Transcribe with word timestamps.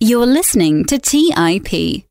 You're 0.00 0.26
listening 0.26 0.84
to 0.84 0.98
TIP. 1.00 2.04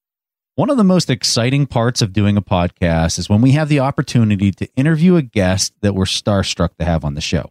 One 0.56 0.70
of 0.70 0.76
the 0.76 0.84
most 0.84 1.10
exciting 1.10 1.66
parts 1.68 2.02
of 2.02 2.12
doing 2.12 2.36
a 2.36 2.42
podcast 2.42 3.18
is 3.18 3.30
when 3.30 3.40
we 3.40 3.52
have 3.52 3.70
the 3.70 3.80
opportunity 3.80 4.52
to 4.52 4.68
interview 4.76 5.16
a 5.16 5.22
guest 5.22 5.72
that 5.80 5.96
we're 5.96 6.04
starstruck 6.04 6.76
to 6.80 6.86
have 6.86 7.06
on 7.06 7.14
the 7.14 7.22
show. 7.22 7.50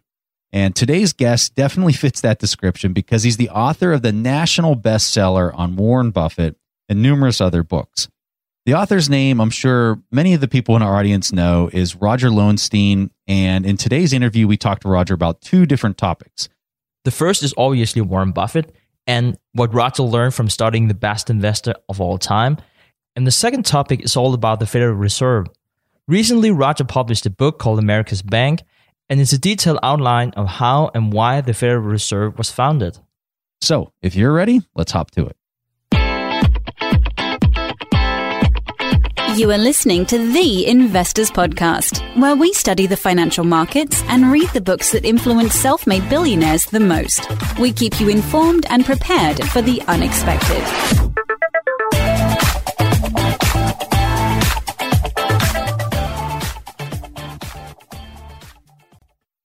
And 0.53 0.75
today's 0.75 1.11
guest 1.11 1.55
definitely 1.55 1.93
fits 1.93 2.21
that 2.21 2.37
description 2.37 2.93
because 2.93 3.23
he's 3.23 3.37
the 3.37 3.49
author 3.49 3.93
of 3.93 4.03
the 4.03 4.11
national 4.11 4.75
bestseller 4.75 5.51
on 5.57 5.75
Warren 5.75 6.11
Buffett 6.11 6.55
and 6.87 7.01
numerous 7.01 7.41
other 7.41 7.63
books. 7.63 8.07
The 8.67 8.75
author's 8.75 9.09
name, 9.09 9.41
I'm 9.41 9.49
sure 9.49 9.99
many 10.11 10.35
of 10.35 10.41
the 10.41 10.47
people 10.47 10.75
in 10.75 10.83
our 10.83 10.95
audience 10.95 11.33
know, 11.33 11.67
is 11.73 11.95
Roger 11.95 12.29
Lowenstein. 12.29 13.09
And 13.27 13.65
in 13.65 13.75
today's 13.75 14.13
interview, 14.13 14.45
we 14.45 14.55
talked 14.55 14.83
to 14.83 14.87
Roger 14.87 15.15
about 15.15 15.41
two 15.41 15.65
different 15.65 15.97
topics. 15.97 16.47
The 17.05 17.11
first 17.11 17.41
is 17.41 17.55
obviously 17.57 18.03
Warren 18.03 18.33
Buffett 18.33 18.71
and 19.07 19.37
what 19.53 19.73
Roger 19.73 20.03
learned 20.03 20.33
from 20.33 20.49
studying 20.49 20.87
the 20.87 20.93
best 20.93 21.29
investor 21.29 21.73
of 21.89 22.01
all 22.01 22.17
time. 22.17 22.57
And 23.15 23.25
the 23.25 23.31
second 23.31 23.65
topic 23.65 24.03
is 24.03 24.15
all 24.15 24.33
about 24.33 24.59
the 24.59 24.67
Federal 24.67 24.93
Reserve. 24.93 25.47
Recently, 26.07 26.51
Roger 26.51 26.83
published 26.83 27.25
a 27.25 27.29
book 27.29 27.57
called 27.57 27.79
America's 27.79 28.21
Bank, 28.21 28.61
and 29.09 29.19
it's 29.19 29.33
a 29.33 29.37
detailed 29.37 29.79
outline 29.81 30.31
of 30.31 30.47
how 30.47 30.91
and 30.93 31.11
why 31.11 31.41
the 31.41 31.53
Federal 31.53 31.81
Reserve 31.81 32.37
was 32.37 32.51
founded. 32.51 32.99
So, 33.61 33.93
if 34.01 34.15
you're 34.15 34.33
ready, 34.33 34.61
let's 34.75 34.91
hop 34.91 35.11
to 35.11 35.25
it. 35.25 35.36
You 39.37 39.51
are 39.51 39.57
listening 39.59 40.07
to 40.07 40.17
The 40.17 40.65
Investors 40.65 41.29
Podcast, 41.29 42.01
where 42.19 42.35
we 42.35 42.53
study 42.53 42.87
the 42.87 42.97
financial 42.97 43.43
markets 43.43 44.01
and 44.07 44.31
read 44.31 44.49
the 44.49 44.61
books 44.61 44.93
that 44.93 45.05
influence 45.05 45.53
self 45.53 45.85
made 45.85 46.09
billionaires 46.09 46.65
the 46.65 46.79
most. 46.79 47.29
We 47.59 47.71
keep 47.71 48.01
you 48.01 48.09
informed 48.09 48.65
and 48.71 48.83
prepared 48.83 49.43
for 49.49 49.61
the 49.61 49.79
unexpected. 49.83 51.26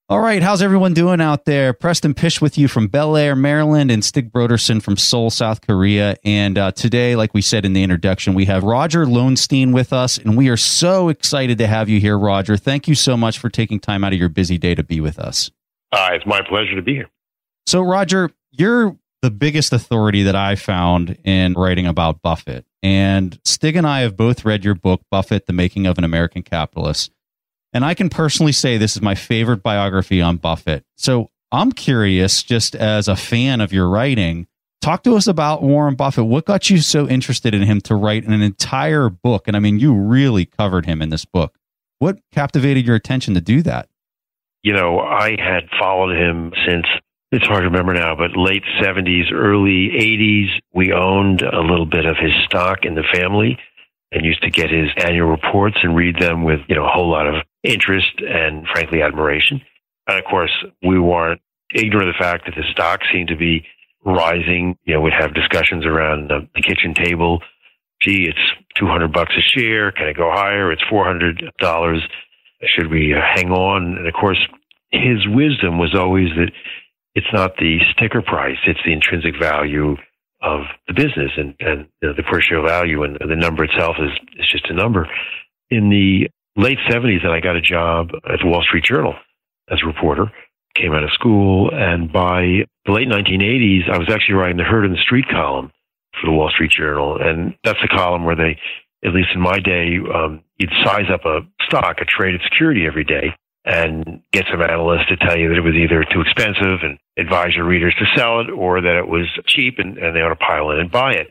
All 0.09 0.21
right, 0.21 0.43
how's 0.43 0.61
everyone 0.61 0.95
doing 0.95 1.21
out 1.21 1.45
there? 1.45 1.73
Preston 1.73 2.13
Pish 2.13 2.41
with 2.41 2.59
you 2.59 2.69
from 2.69 2.89
Bel 2.89 3.17
Air, 3.17 3.35
Maryland, 3.37 3.91
and 3.91 4.05
Stig 4.05 4.33
Brodersen 4.33 4.83
from 4.83 4.97
Seoul, 4.97 5.31
South 5.31 5.61
Korea. 5.61 6.17
And 6.25 6.59
uh, 6.59 6.73
today, 6.73 7.15
like 7.17 7.33
we 7.33 7.41
said 7.41 7.65
in 7.65 7.73
the 7.73 7.83
introduction, 7.83 8.35
we 8.35 8.45
have 8.47 8.65
Roger 8.65 9.07
Lowenstein 9.07 9.73
with 9.73 9.93
us, 9.93 10.19
and 10.19 10.37
we 10.37 10.49
are 10.49 10.57
so 10.57 11.09
excited 11.09 11.57
to 11.59 11.67
have 11.67 11.89
you 11.89 12.01
here, 12.01 12.19
Roger. 12.19 12.57
Thank 12.57 12.89
you 12.89 12.95
so 12.97 13.17
much 13.17 13.39
for 13.39 13.49
taking 13.49 13.79
time 13.79 14.03
out 14.03 14.13
of 14.13 14.19
your 14.19 14.29
busy 14.29 14.59
day 14.59 14.75
to 14.75 14.83
be 14.83 15.01
with 15.01 15.19
us. 15.21 15.51
Uh, 15.93 16.11
it's 16.13 16.27
my 16.27 16.43
pleasure 16.47 16.75
to 16.75 16.83
be 16.83 16.95
here. 16.95 17.09
So, 17.67 17.81
Roger, 17.81 18.31
you're 18.51 18.97
the 19.23 19.31
biggest 19.31 19.73
authority 19.73 20.25
that 20.25 20.37
I 20.37 20.57
found 20.57 21.17
in 21.25 21.55
writing 21.55 21.87
about 21.87 22.21
Buffett. 22.23 22.67
And 22.83 23.39
Stig 23.45 23.77
and 23.77 23.87
I 23.87 24.01
have 24.01 24.17
both 24.17 24.45
read 24.45 24.65
your 24.65 24.75
book, 24.75 25.03
Buffett, 25.11 25.47
The 25.47 25.53
Making 25.53 25.87
of 25.87 25.97
an 25.97 26.05
American 26.05 26.43
Capitalist. 26.43 27.12
And 27.73 27.85
I 27.85 27.95
can 27.95 28.11
personally 28.11 28.53
say 28.53 28.77
this 28.77 28.97
is 28.97 29.03
my 29.03 29.15
favorite 29.15 29.63
biography 29.63 30.21
on 30.21 30.37
Buffett. 30.37 30.85
So 30.97 31.31
I'm 31.51 31.73
curious, 31.73 32.43
just 32.43 32.75
as 32.75 33.09
a 33.09 33.17
fan 33.17 33.61
of 33.61 33.73
your 33.73 33.89
writing, 33.89 34.47
talk 34.81 35.03
to 35.05 35.17
us 35.17 35.27
about 35.27 35.63
Warren 35.63 35.95
Buffett. 35.95 36.27
What 36.27 36.45
got 36.45 36.69
you 36.69 36.79
so 36.79 37.09
interested 37.09 37.55
in 37.55 37.63
him 37.63 37.81
to 37.83 37.95
write 37.95 38.25
an 38.25 38.43
entire 38.43 39.09
book? 39.09 39.49
And 39.49 39.57
I 39.57 39.61
mean, 39.61 39.79
you 39.79 39.95
really 39.95 40.45
covered 40.45 40.87
him 40.87 41.01
in 41.01 41.09
this 41.09 41.25
book. 41.25 41.57
What 41.99 42.19
captivated 42.33 42.87
your 42.87 42.97
attention 42.97 43.35
to 43.35 43.41
do 43.41 43.63
that? 43.63 43.89
You 44.63 44.75
know, 44.75 45.01
I 45.01 45.37
had 45.39 45.69
followed 45.79 46.17
him 46.17 46.53
since 46.67 46.87
it's 47.33 47.47
hard 47.47 47.63
to 47.63 47.69
remember 47.69 47.95
now, 47.95 48.15
but 48.15 48.37
late 48.37 48.63
70s, 48.81 49.33
early 49.33 49.91
80s. 49.99 50.49
We 50.75 50.93
owned 50.93 51.43
a 51.43 51.61
little 51.61 51.87
bit 51.87 52.05
of 52.05 52.17
his 52.17 52.33
stock 52.45 52.85
in 52.85 52.95
the 52.95 53.05
family 53.15 53.59
and 54.13 54.25
used 54.25 54.43
to 54.43 54.51
get 54.51 54.71
his 54.71 54.91
annual 54.99 55.29
reports 55.29 55.79
and 55.83 55.97
read 55.97 56.19
them 56.19 56.45
with, 56.45 56.61
you 56.69 56.77
know, 56.77 56.85
a 56.85 56.91
whole 56.91 57.11
lot 57.11 57.27
of 57.27 57.37
interest 57.63 58.21
and 58.21 58.67
frankly 58.73 59.03
admiration. 59.03 59.61
And 60.07 60.19
of 60.19 60.25
course, 60.25 60.53
we 60.83 60.99
weren't 60.99 61.41
ignorant 61.75 62.09
of 62.09 62.15
the 62.15 62.23
fact 62.23 62.47
that 62.47 62.55
the 62.55 62.65
stock 62.73 63.01
seemed 63.13 63.29
to 63.29 63.37
be 63.37 63.65
rising. 64.05 64.77
You 64.85 64.95
know, 64.95 65.01
we'd 65.01 65.15
have 65.19 65.35
discussions 65.35 65.87
around 65.87 66.29
the, 66.29 66.49
the 66.55 66.63
kitchen 66.63 66.95
table. 66.95 67.41
Gee, 68.01 68.29
it's 68.29 68.79
200 68.79 69.13
bucks 69.13 69.33
a 69.37 69.41
share. 69.41 69.93
Can 69.93 70.09
it 70.09 70.17
go 70.17 70.31
higher? 70.33 70.73
It's 70.73 70.83
$400. 70.91 71.99
Should 72.65 72.91
we 72.91 73.15
uh, 73.15 73.21
hang 73.35 73.51
on? 73.51 73.97
And 73.97 74.07
of 74.07 74.15
course, 74.15 74.39
his 74.91 75.27
wisdom 75.29 75.79
was 75.79 75.95
always 75.95 76.29
that 76.37 76.51
it's 77.15 77.33
not 77.33 77.57
the 77.57 77.79
sticker 77.93 78.23
price, 78.23 78.57
it's 78.67 78.81
the 78.85 78.93
intrinsic 78.93 79.39
value 79.39 79.97
of 80.43 80.63
the 80.89 80.95
business 80.95 81.31
and, 81.37 81.55
and 81.61 81.87
you 82.01 82.09
know, 82.09 82.15
the 82.17 82.23
per 82.23 82.41
share 82.41 82.63
value 82.67 83.05
and 83.05 83.17
the 83.21 83.37
number 83.37 83.65
itself 83.65 83.97
is, 84.01 84.11
is 84.39 84.49
just 84.51 84.69
a 84.71 84.75
number. 84.75 85.09
In 85.71 85.89
the 85.89 86.29
late 86.57 86.79
70s, 86.89 87.25
and 87.25 87.33
I 87.33 87.41
got 87.41 87.57
a 87.57 87.61
job 87.61 88.11
at 88.29 88.41
the 88.41 88.47
Wall 88.47 88.63
Street 88.63 88.85
Journal 88.85 89.15
as 89.71 89.79
a 89.83 89.87
reporter. 89.87 90.31
Came 90.75 90.93
out 90.93 91.05
of 91.05 91.13
school, 91.13 91.71
and 91.73 92.13
by 92.13 92.65
the 92.87 92.93
late 92.93 93.09
1980s, 93.09 93.91
I 93.91 93.99
was 93.99 94.09
actually 94.11 94.37
writing 94.37 94.57
the 94.57 94.65
Heard 94.65 94.87
in 94.87 94.93
the 94.93 95.03
Street 95.03 95.27
column 95.31 95.71
for 96.21 96.27
the 96.27 96.33
Wall 96.33 96.51
Street 96.51 96.71
Journal, 96.71 97.19
and 97.21 97.55
that's 97.63 97.79
a 97.83 97.89
column 97.89 98.25
where 98.25 98.37
they, 98.37 98.59
at 99.05 99.15
least 99.15 99.29
in 99.35 99.41
my 99.41 99.59
day, 99.59 99.99
um, 100.15 100.43
you'd 100.59 100.73
size 100.83 101.11
up 101.13 101.25
a 101.27 101.41
stock, 101.67 101.99
a 102.01 102.05
traded 102.05 102.41
security 102.45 102.87
every 102.87 103.05
day, 103.05 103.35
and 103.65 104.23
get 104.33 104.47
some 104.51 104.63
analysts 104.63 105.09
to 105.09 105.17
tell 105.17 105.39
you 105.39 105.49
that 105.49 105.59
it 105.59 105.65
was 105.65 105.75
either 105.75 106.05
too 106.05 106.23
expensive 106.23 106.81
and 106.83 106.99
advise 107.19 107.55
your 107.55 107.67
readers 107.67 107.95
to 107.99 108.07
sell 108.17 108.41
it, 108.41 108.51
or 108.51 108.81
that 108.81 108.97
it 108.97 109.07
was 109.07 109.29
cheap 109.47 109.75
and, 109.79 109.99
and 109.99 110.17
they 110.17 110.21
ought 110.21 110.31
to 110.31 110.37
pile 110.37 110.71
in 110.71 110.81
and 110.81 110.91
buy 110.91 111.13
it. 111.13 111.29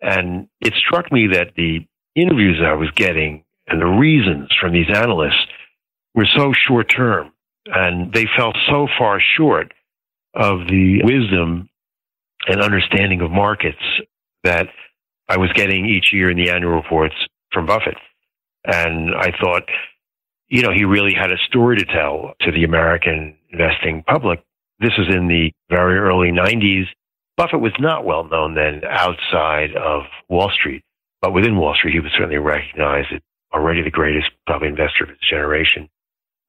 And 0.00 0.48
it 0.60 0.74
struck 0.74 1.12
me 1.12 1.28
that 1.32 1.52
the 1.56 1.86
interviews 2.14 2.60
I 2.64 2.74
was 2.74 2.90
getting 2.92 3.44
and 3.68 3.80
the 3.80 3.86
reasons 3.86 4.48
from 4.60 4.72
these 4.72 4.88
analysts 4.94 5.46
were 6.14 6.26
so 6.36 6.52
short 6.52 6.88
term 6.94 7.32
and 7.66 8.12
they 8.12 8.26
fell 8.36 8.52
so 8.68 8.88
far 8.98 9.20
short 9.36 9.72
of 10.34 10.66
the 10.68 11.02
wisdom 11.02 11.68
and 12.46 12.60
understanding 12.60 13.20
of 13.20 13.30
markets 13.30 13.82
that 14.44 14.68
I 15.28 15.36
was 15.36 15.52
getting 15.54 15.86
each 15.86 16.12
year 16.12 16.30
in 16.30 16.36
the 16.36 16.50
annual 16.50 16.72
reports 16.72 17.14
from 17.52 17.66
Buffett. 17.66 17.96
And 18.64 19.14
I 19.14 19.32
thought, 19.42 19.64
you 20.48 20.62
know, 20.62 20.72
he 20.72 20.84
really 20.84 21.14
had 21.14 21.30
a 21.30 21.38
story 21.48 21.76
to 21.76 21.84
tell 21.84 22.32
to 22.40 22.52
the 22.52 22.64
American 22.64 23.36
investing 23.50 24.02
public. 24.06 24.42
This 24.80 24.92
was 24.96 25.14
in 25.14 25.28
the 25.28 25.52
very 25.68 25.98
early 25.98 26.30
90s. 26.30 26.86
Buffett 27.36 27.60
was 27.60 27.72
not 27.78 28.04
well 28.04 28.24
known 28.24 28.54
then 28.54 28.82
outside 28.88 29.76
of 29.76 30.02
Wall 30.28 30.50
Street, 30.50 30.82
but 31.20 31.34
within 31.34 31.56
Wall 31.56 31.74
Street, 31.74 31.94
he 31.94 32.00
was 32.00 32.12
certainly 32.12 32.38
recognized 32.38 33.12
already 33.52 33.82
the 33.82 33.90
greatest 33.90 34.30
probably 34.46 34.68
investor 34.68 35.04
of 35.04 35.10
his 35.10 35.18
generation. 35.28 35.88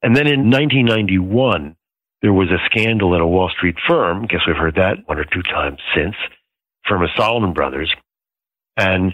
And 0.02 0.16
then 0.16 0.26
in 0.26 0.50
1991, 0.50 1.76
there 2.22 2.32
was 2.32 2.48
a 2.50 2.58
scandal 2.66 3.14
at 3.14 3.20
a 3.20 3.26
Wall 3.26 3.50
Street 3.50 3.76
firm. 3.88 4.26
Guess 4.26 4.40
we've 4.46 4.56
heard 4.56 4.76
that 4.76 5.06
one 5.06 5.18
or 5.18 5.24
two 5.24 5.42
times 5.42 5.78
since. 5.94 6.14
Firm 6.86 7.02
of 7.02 7.10
Salomon 7.16 7.52
Brothers. 7.52 7.94
And 8.76 9.12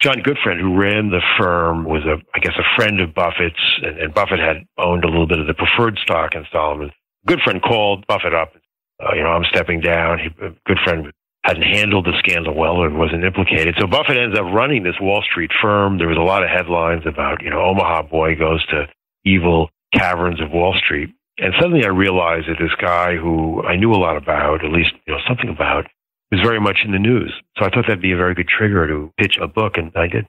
John 0.00 0.22
Gutfreund, 0.22 0.60
who 0.60 0.78
ran 0.78 1.10
the 1.10 1.20
firm, 1.38 1.84
was 1.84 2.04
a, 2.04 2.16
I 2.34 2.38
guess, 2.38 2.54
a 2.58 2.76
friend 2.76 3.00
of 3.00 3.14
Buffett's, 3.14 3.80
and, 3.82 3.98
and 3.98 4.14
Buffett 4.14 4.38
had 4.38 4.58
owned 4.78 5.04
a 5.04 5.08
little 5.08 5.26
bit 5.26 5.40
of 5.40 5.46
the 5.46 5.54
preferred 5.54 5.98
stock 5.98 6.34
in 6.34 6.44
Salomon. 6.52 6.92
Gutfreund 7.26 7.62
called 7.62 8.06
Buffett 8.06 8.34
up. 8.34 8.52
Uh, 9.02 9.14
you 9.14 9.22
know, 9.22 9.30
I'm 9.30 9.44
stepping 9.44 9.80
down. 9.80 10.18
He, 10.18 10.28
Gutfreund 10.68 11.12
hadn't 11.48 11.62
handled 11.62 12.04
the 12.04 12.12
scandal 12.18 12.54
well 12.54 12.82
and 12.82 12.98
wasn't 12.98 13.24
implicated. 13.24 13.74
So 13.78 13.86
Buffett 13.86 14.18
ends 14.18 14.38
up 14.38 14.44
running 14.52 14.82
this 14.82 15.00
Wall 15.00 15.22
Street 15.22 15.50
firm. 15.62 15.96
There 15.96 16.08
was 16.08 16.18
a 16.18 16.20
lot 16.20 16.42
of 16.42 16.50
headlines 16.50 17.04
about, 17.06 17.42
you 17.42 17.48
know, 17.48 17.62
Omaha 17.62 18.02
boy 18.02 18.36
goes 18.36 18.64
to 18.66 18.86
evil 19.24 19.70
caverns 19.94 20.42
of 20.42 20.50
Wall 20.50 20.74
Street. 20.78 21.08
And 21.38 21.54
suddenly 21.58 21.84
I 21.84 21.88
realized 21.88 22.48
that 22.48 22.58
this 22.60 22.74
guy 22.78 23.16
who 23.16 23.62
I 23.62 23.76
knew 23.76 23.92
a 23.92 23.96
lot 23.96 24.18
about, 24.18 24.62
at 24.62 24.70
least, 24.70 24.90
you 25.06 25.14
know, 25.14 25.20
something 25.26 25.48
about, 25.48 25.86
was 26.30 26.40
very 26.42 26.60
much 26.60 26.80
in 26.84 26.92
the 26.92 26.98
news. 26.98 27.32
So 27.56 27.64
I 27.64 27.70
thought 27.70 27.84
that'd 27.86 28.02
be 28.02 28.12
a 28.12 28.16
very 28.16 28.34
good 28.34 28.48
trigger 28.48 28.86
to 28.86 29.10
pitch 29.16 29.38
a 29.40 29.48
book, 29.48 29.78
and 29.78 29.90
I 29.96 30.08
did. 30.08 30.26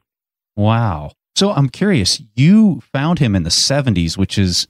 Wow. 0.56 1.12
So 1.36 1.52
I'm 1.52 1.68
curious, 1.68 2.22
you 2.36 2.82
found 2.94 3.20
him 3.20 3.36
in 3.36 3.44
the 3.44 3.50
70s, 3.50 4.18
which 4.18 4.38
is, 4.38 4.68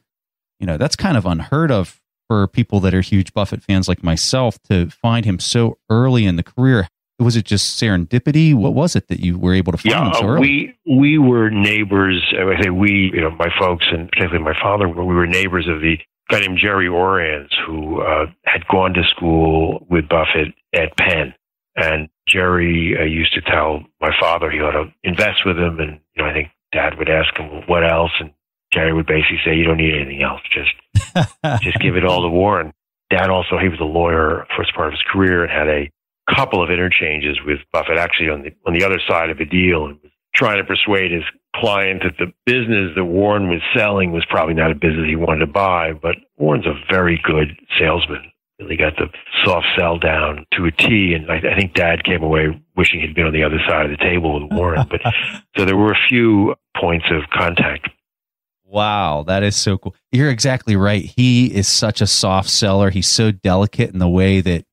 you 0.60 0.66
know, 0.66 0.78
that's 0.78 0.96
kind 0.96 1.16
of 1.16 1.28
unheard 1.28 1.72
of 1.72 2.02
for 2.30 2.48
people 2.48 2.80
that 2.80 2.94
are 2.94 3.02
huge 3.02 3.34
Buffett 3.34 3.62
fans 3.64 3.90
like 3.90 4.04
myself 4.04 4.58
to 4.70 4.90
find 4.90 5.26
him 5.26 5.40
so 5.40 5.78
early 5.90 6.26
in 6.26 6.38
the 6.38 6.44
career? 6.44 6.88
Was 7.20 7.36
it 7.36 7.44
just 7.44 7.78
serendipity? 7.82 8.54
What 8.54 8.74
was 8.74 8.96
it 8.96 9.10
that 9.10 9.20
you 9.20 9.38
were 9.38 9.54
able 9.54 9.74
to 9.74 9.78
find 9.78 9.92
yeah, 9.92 10.08
him 10.08 10.14
so 10.14 10.28
early? 10.28 10.76
We 10.86 10.98
we 10.98 11.18
were 11.18 11.50
neighbors. 11.50 12.24
I 12.32 12.62
say 12.62 12.70
we, 12.70 13.12
you 13.14 13.20
know, 13.20 13.32
my 13.32 13.50
folks 13.60 13.86
and 13.92 14.08
particularly 14.10 14.46
my 14.46 14.58
father. 14.58 14.88
We 14.88 15.14
were 15.14 15.28
neighbors 15.28 15.68
of 15.68 15.82
the 15.82 15.98
guy 16.30 16.40
named 16.40 16.60
Jerry 16.62 16.88
Orans 16.88 17.50
who 17.66 18.02
uh, 18.02 18.28
had 18.46 18.66
gone 18.68 18.94
to 18.94 19.04
school 19.04 19.86
with 19.90 20.08
Buffett 20.08 20.54
at 20.74 20.96
Penn. 20.96 21.34
And 21.76 22.10
Jerry 22.28 22.96
uh, 23.00 23.04
used 23.04 23.34
to 23.34 23.42
tell 23.42 23.84
my 24.00 24.12
father 24.20 24.50
he 24.50 24.60
ought 24.60 24.72
to 24.72 24.94
invest 25.04 25.46
with 25.46 25.58
him. 25.58 25.80
And, 25.80 26.00
you 26.16 26.24
know, 26.24 26.30
I 26.30 26.34
think 26.34 26.50
dad 26.72 26.98
would 26.98 27.10
ask 27.10 27.36
him, 27.38 27.64
what 27.68 27.90
else? 27.90 28.12
And 28.20 28.32
Jerry 28.72 28.94
would 28.94 29.08
basically 29.08 29.40
say, 29.44 29.56
you 29.56 29.64
don't 29.64 29.78
need 29.78 29.96
anything 29.96 30.22
else. 30.22 30.42
Just 30.54 30.72
just 31.62 31.80
give 31.80 31.96
it 31.96 32.06
all 32.06 32.22
to 32.22 32.30
Warren. 32.30 32.74
Dad 33.10 33.30
also, 33.30 33.58
he 33.58 33.70
was 33.70 33.80
a 33.80 33.86
lawyer 33.86 34.46
first 34.56 34.74
part 34.76 34.88
of 34.88 34.94
his 34.94 35.04
career 35.12 35.44
and 35.44 35.52
had 35.52 35.68
a 35.68 35.92
couple 36.36 36.64
of 36.64 36.70
interchanges 36.70 37.40
with 37.46 37.60
Buffett 37.74 37.98
actually 37.98 38.30
on 38.30 38.44
the 38.44 38.52
on 38.68 38.78
the 38.78 38.86
other 38.86 39.00
side 39.08 39.30
of 39.30 39.40
a 39.40 39.46
deal 39.46 39.86
and 39.86 40.00
was 40.04 40.12
trying 40.36 40.58
to 40.58 40.64
persuade 40.64 41.12
his 41.12 41.24
client 41.56 42.04
that 42.04 42.18
the 42.20 42.32
business 42.46 42.92
that 42.96 43.06
Warren 43.06 43.50
was 43.50 43.62
selling 43.76 44.12
was 44.12 44.26
probably 44.30 44.54
not 44.54 44.72
a 44.72 44.76
business 44.76 45.08
he 45.08 45.16
wanted 45.16 45.40
to 45.40 45.52
buy, 45.52 45.94
but 45.94 46.16
Warren's 46.38 46.68
a 46.68 46.80
very 46.92 47.20
good 47.24 47.58
salesman. 47.80 48.32
Really 48.60 48.76
got 48.76 48.98
the 48.98 49.08
soft 49.46 49.68
sell 49.78 49.98
down 49.98 50.46
to 50.54 50.66
a 50.66 50.72
T, 50.72 51.14
and 51.14 51.32
I, 51.32 51.38
I 51.38 51.56
think 51.56 51.74
Dad 51.74 52.04
came 52.04 52.22
away 52.22 52.62
wishing 52.76 53.00
he'd 53.00 53.16
been 53.16 53.26
on 53.26 53.34
the 53.34 53.44
other 53.44 53.60
side 53.68 53.86
of 53.86 53.92
the 53.92 54.04
table 54.04 54.40
with 54.40 54.52
Warren. 54.52 54.86
But 54.90 55.02
so 55.58 55.66
there 55.66 55.78
were 55.78 55.94
a 55.94 56.08
few 56.10 56.56
points 56.78 57.06
of 57.10 57.24
contact. 57.32 57.90
Wow, 58.70 59.24
that 59.26 59.42
is 59.42 59.56
so 59.56 59.80
cool. 59.80 59.96
You're 60.12 60.30
exactly 60.30 60.76
right. 60.76 61.04
He 61.04 61.48
is 61.48 61.68
such 61.68 62.02
a 62.02 62.08
soft 62.08 62.50
seller. 62.50 62.92
He's 62.92 63.08
so 63.08 63.32
delicate 63.32 63.92
in 63.92 63.98
the 63.98 64.08
way 64.08 64.42
that 64.42 64.66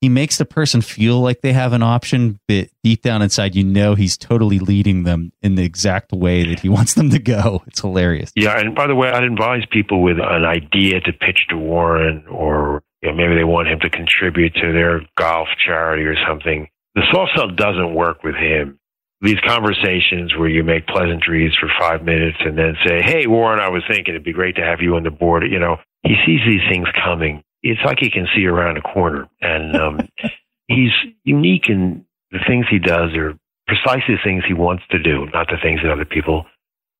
he 0.00 0.08
makes 0.08 0.38
the 0.38 0.44
person 0.44 0.80
feel 0.80 1.20
like 1.20 1.40
they 1.40 1.52
have 1.52 1.72
an 1.72 1.82
option, 1.82 2.40
but 2.48 2.68
deep 2.82 3.02
down 3.02 3.22
inside, 3.22 3.54
you 3.54 3.64
know 3.64 3.94
he's 3.94 4.16
totally 4.16 4.58
leading 4.58 5.04
them 5.04 5.32
in 5.40 5.54
the 5.54 5.64
exact 5.64 6.12
way 6.12 6.44
that 6.44 6.60
he 6.60 6.68
wants 6.68 6.94
them 6.94 7.10
to 7.10 7.18
go. 7.18 7.62
It's 7.66 7.80
hilarious. 7.80 8.32
Yeah, 8.34 8.58
and 8.58 8.74
by 8.74 8.88
the 8.88 8.94
way, 8.96 9.08
I'd 9.10 9.24
advise 9.24 9.64
people 9.70 10.02
with 10.02 10.18
an 10.18 10.44
idea 10.44 11.00
to 11.00 11.12
pitch 11.12 11.46
to 11.50 11.56
Warren, 11.56 12.26
or 12.28 12.82
you 13.02 13.10
know, 13.10 13.16
maybe 13.16 13.36
they 13.36 13.44
want 13.44 13.68
him 13.68 13.78
to 13.80 13.90
contribute 13.90 14.54
to 14.54 14.72
their 14.72 15.02
golf 15.16 15.48
charity 15.64 16.04
or 16.04 16.16
something. 16.26 16.68
The 16.96 17.02
soft 17.12 17.32
sell 17.36 17.48
doesn't 17.48 17.94
work 17.94 18.24
with 18.24 18.34
him. 18.34 18.78
These 19.20 19.40
conversations 19.44 20.34
where 20.36 20.48
you 20.48 20.62
make 20.62 20.86
pleasantries 20.86 21.52
for 21.58 21.68
five 21.78 22.04
minutes 22.04 22.38
and 22.40 22.56
then 22.56 22.76
say, 22.86 23.02
"Hey, 23.02 23.26
Warren, 23.26 23.60
I 23.60 23.68
was 23.68 23.82
thinking 23.88 24.14
it'd 24.14 24.24
be 24.24 24.32
great 24.32 24.56
to 24.56 24.64
have 24.64 24.80
you 24.80 24.96
on 24.96 25.02
the 25.02 25.10
board." 25.10 25.42
You 25.50 25.58
know, 25.58 25.76
he 26.02 26.14
sees 26.24 26.40
these 26.46 26.62
things 26.70 26.86
coming 27.04 27.42
it's 27.62 27.80
like 27.84 27.98
he 28.00 28.10
can 28.10 28.26
see 28.34 28.46
around 28.46 28.76
a 28.76 28.82
corner. 28.82 29.28
And 29.40 29.76
um, 29.76 30.00
he's 30.68 30.92
unique 31.24 31.68
in 31.68 32.04
the 32.30 32.38
things 32.46 32.66
he 32.70 32.78
does 32.78 33.14
are 33.16 33.34
precisely 33.66 34.14
the 34.14 34.24
things 34.24 34.44
he 34.46 34.54
wants 34.54 34.84
to 34.90 34.98
do, 34.98 35.26
not 35.32 35.48
the 35.48 35.58
things 35.62 35.80
that 35.82 35.92
other 35.92 36.04
people 36.04 36.46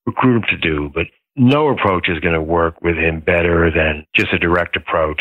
recruit 0.06 0.37
him 0.37 0.44
to 0.50 0.56
do. 0.56 0.91
But 0.93 1.06
no 1.37 1.69
approach 1.69 2.09
is 2.09 2.21
going 2.21 2.35
to 2.35 2.43
work 2.43 2.81
with 2.82 2.97
him 2.97 3.21
better 3.21 3.71
than 3.71 4.06
just 4.17 4.32
a 4.32 4.38
direct 4.38 4.76
approach. 4.76 5.21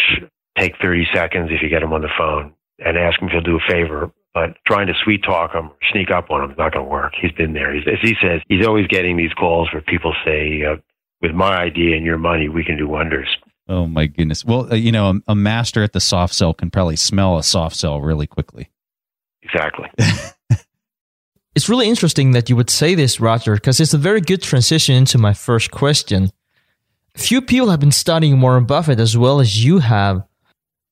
Take 0.57 0.73
30 0.81 1.07
seconds 1.13 1.49
if 1.51 1.61
you 1.61 1.69
get 1.69 1.83
him 1.83 1.93
on 1.93 2.01
the 2.01 2.09
phone 2.17 2.53
and 2.79 2.97
ask 2.97 3.21
him 3.21 3.27
if 3.27 3.33
he'll 3.33 3.41
do 3.41 3.57
a 3.57 3.71
favor. 3.71 4.11
But 4.33 4.57
trying 4.67 4.87
to 4.87 4.93
sweet 5.03 5.23
talk 5.23 5.53
him, 5.53 5.71
sneak 5.91 6.11
up 6.11 6.29
on 6.29 6.43
him 6.43 6.51
is 6.51 6.57
not 6.57 6.73
going 6.73 6.85
to 6.85 6.89
work. 6.89 7.13
He's 7.19 7.31
been 7.31 7.53
there. 7.53 7.73
He's, 7.73 7.87
as 7.87 7.99
he 8.01 8.15
says, 8.21 8.41
he's 8.47 8.65
always 8.65 8.85
getting 8.87 9.17
these 9.17 9.33
calls 9.33 9.69
where 9.73 9.81
people 9.81 10.13
say, 10.23 10.63
uh, 10.63 10.75
with 11.21 11.31
my 11.31 11.57
idea 11.57 11.95
and 11.95 12.05
your 12.05 12.17
money, 12.17 12.47
we 12.47 12.63
can 12.63 12.77
do 12.77 12.87
wonders. 12.87 13.27
Oh 13.67 13.85
my 13.85 14.05
goodness. 14.05 14.45
Well, 14.45 14.71
uh, 14.71 14.75
you 14.75 14.91
know, 14.91 15.09
a, 15.09 15.31
a, 15.31 15.35
master 15.35 15.83
at 15.83 15.93
the 15.93 15.99
soft 15.99 16.33
sell 16.33 16.53
can 16.53 16.69
probably 16.69 16.95
smell 16.95 17.37
a 17.37 17.43
soft 17.43 17.75
sell 17.75 17.99
really 17.99 18.27
quickly. 18.27 18.69
Exactly. 19.41 19.89
it's 21.55 21.67
really 21.67 21.89
interesting 21.89 22.31
that 22.31 22.49
you 22.49 22.55
would 22.55 22.69
say 22.69 22.95
this, 22.95 23.19
Roger, 23.19 23.55
because 23.55 23.79
it's 23.79 23.93
a 23.93 23.97
very 23.97 24.21
good 24.21 24.41
transition 24.41 24.95
into 24.95 25.17
my 25.17 25.33
first 25.33 25.71
question. 25.71 26.31
Few 27.15 27.41
people 27.41 27.69
have 27.69 27.79
been 27.79 27.91
studying 27.91 28.39
Warren 28.39 28.65
Buffett 28.65 28.99
as 28.99 29.17
well 29.17 29.39
as 29.39 29.63
you 29.63 29.79
have. 29.79 30.23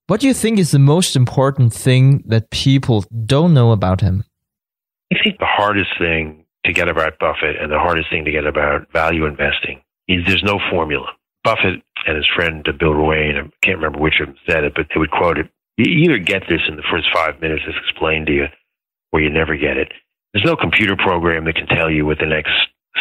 What 0.07 0.19
do 0.19 0.28
you 0.28 0.36
think 0.36 0.60
is 0.60 0.69
the 0.69 0.78
most 0.78 1.16
important 1.16 1.74
thing 1.74 2.24
that 2.28 2.52
people 2.52 3.06
don't 3.25 3.56
know 3.56 3.72
about 3.72 4.02
him? 4.02 4.24
I 5.12 5.18
think 5.24 5.40
the 5.40 5.48
hardest 5.48 5.90
thing 5.98 6.46
to 6.63 6.74
get 6.74 6.88
about 6.88 7.18
Buffett 7.18 7.56
and 7.60 7.72
the 7.72 7.80
hardest 7.80 8.10
thing 8.12 8.24
to 8.25 8.31
get 8.31 8.46
about 8.46 8.92
value 8.92 9.25
investing 9.25 9.81
is 10.07 10.24
there's 10.28 10.44
no 10.44 10.60
formula. 10.69 11.07
Buffett 11.44 11.81
and 12.06 12.16
his 12.16 12.28
friend 12.36 12.68
uh, 12.68 12.72
Bill 12.80 12.92
Ruane, 12.92 13.38
I 13.38 13.50
can't 13.63 13.78
remember 13.78 14.00
which 14.00 14.19
of 14.22 14.28
them 14.28 14.38
said 14.48 14.63
it, 14.63 14.74
but 14.75 14.88
they 14.94 15.00
would 15.00 15.10
quote 15.10 15.40
it. 15.40 15.50
You 15.78 15.86
either 15.86 16.19
get 16.19 16.44
this 16.48 16.62
in 16.68 16.75
the 16.75 16.84
first 16.92 17.08
five 17.12 17.42
minutes 17.42 17.63
it's 17.68 17.78
explained 17.78 18.28
to 18.28 18.34
you, 18.34 18.46
or 19.12 19.22
you 19.22 19.31
never 19.31 19.58
get 19.58 19.78
it. 19.78 19.92
There's 20.34 20.46
no 20.46 20.56
computer 20.56 20.96
program 20.96 21.46
that 21.46 21.56
can 21.56 21.68
tell 21.68 21.90
you 21.90 22.06
what 22.06 22.19
the 22.19 22.25
next 22.28 22.51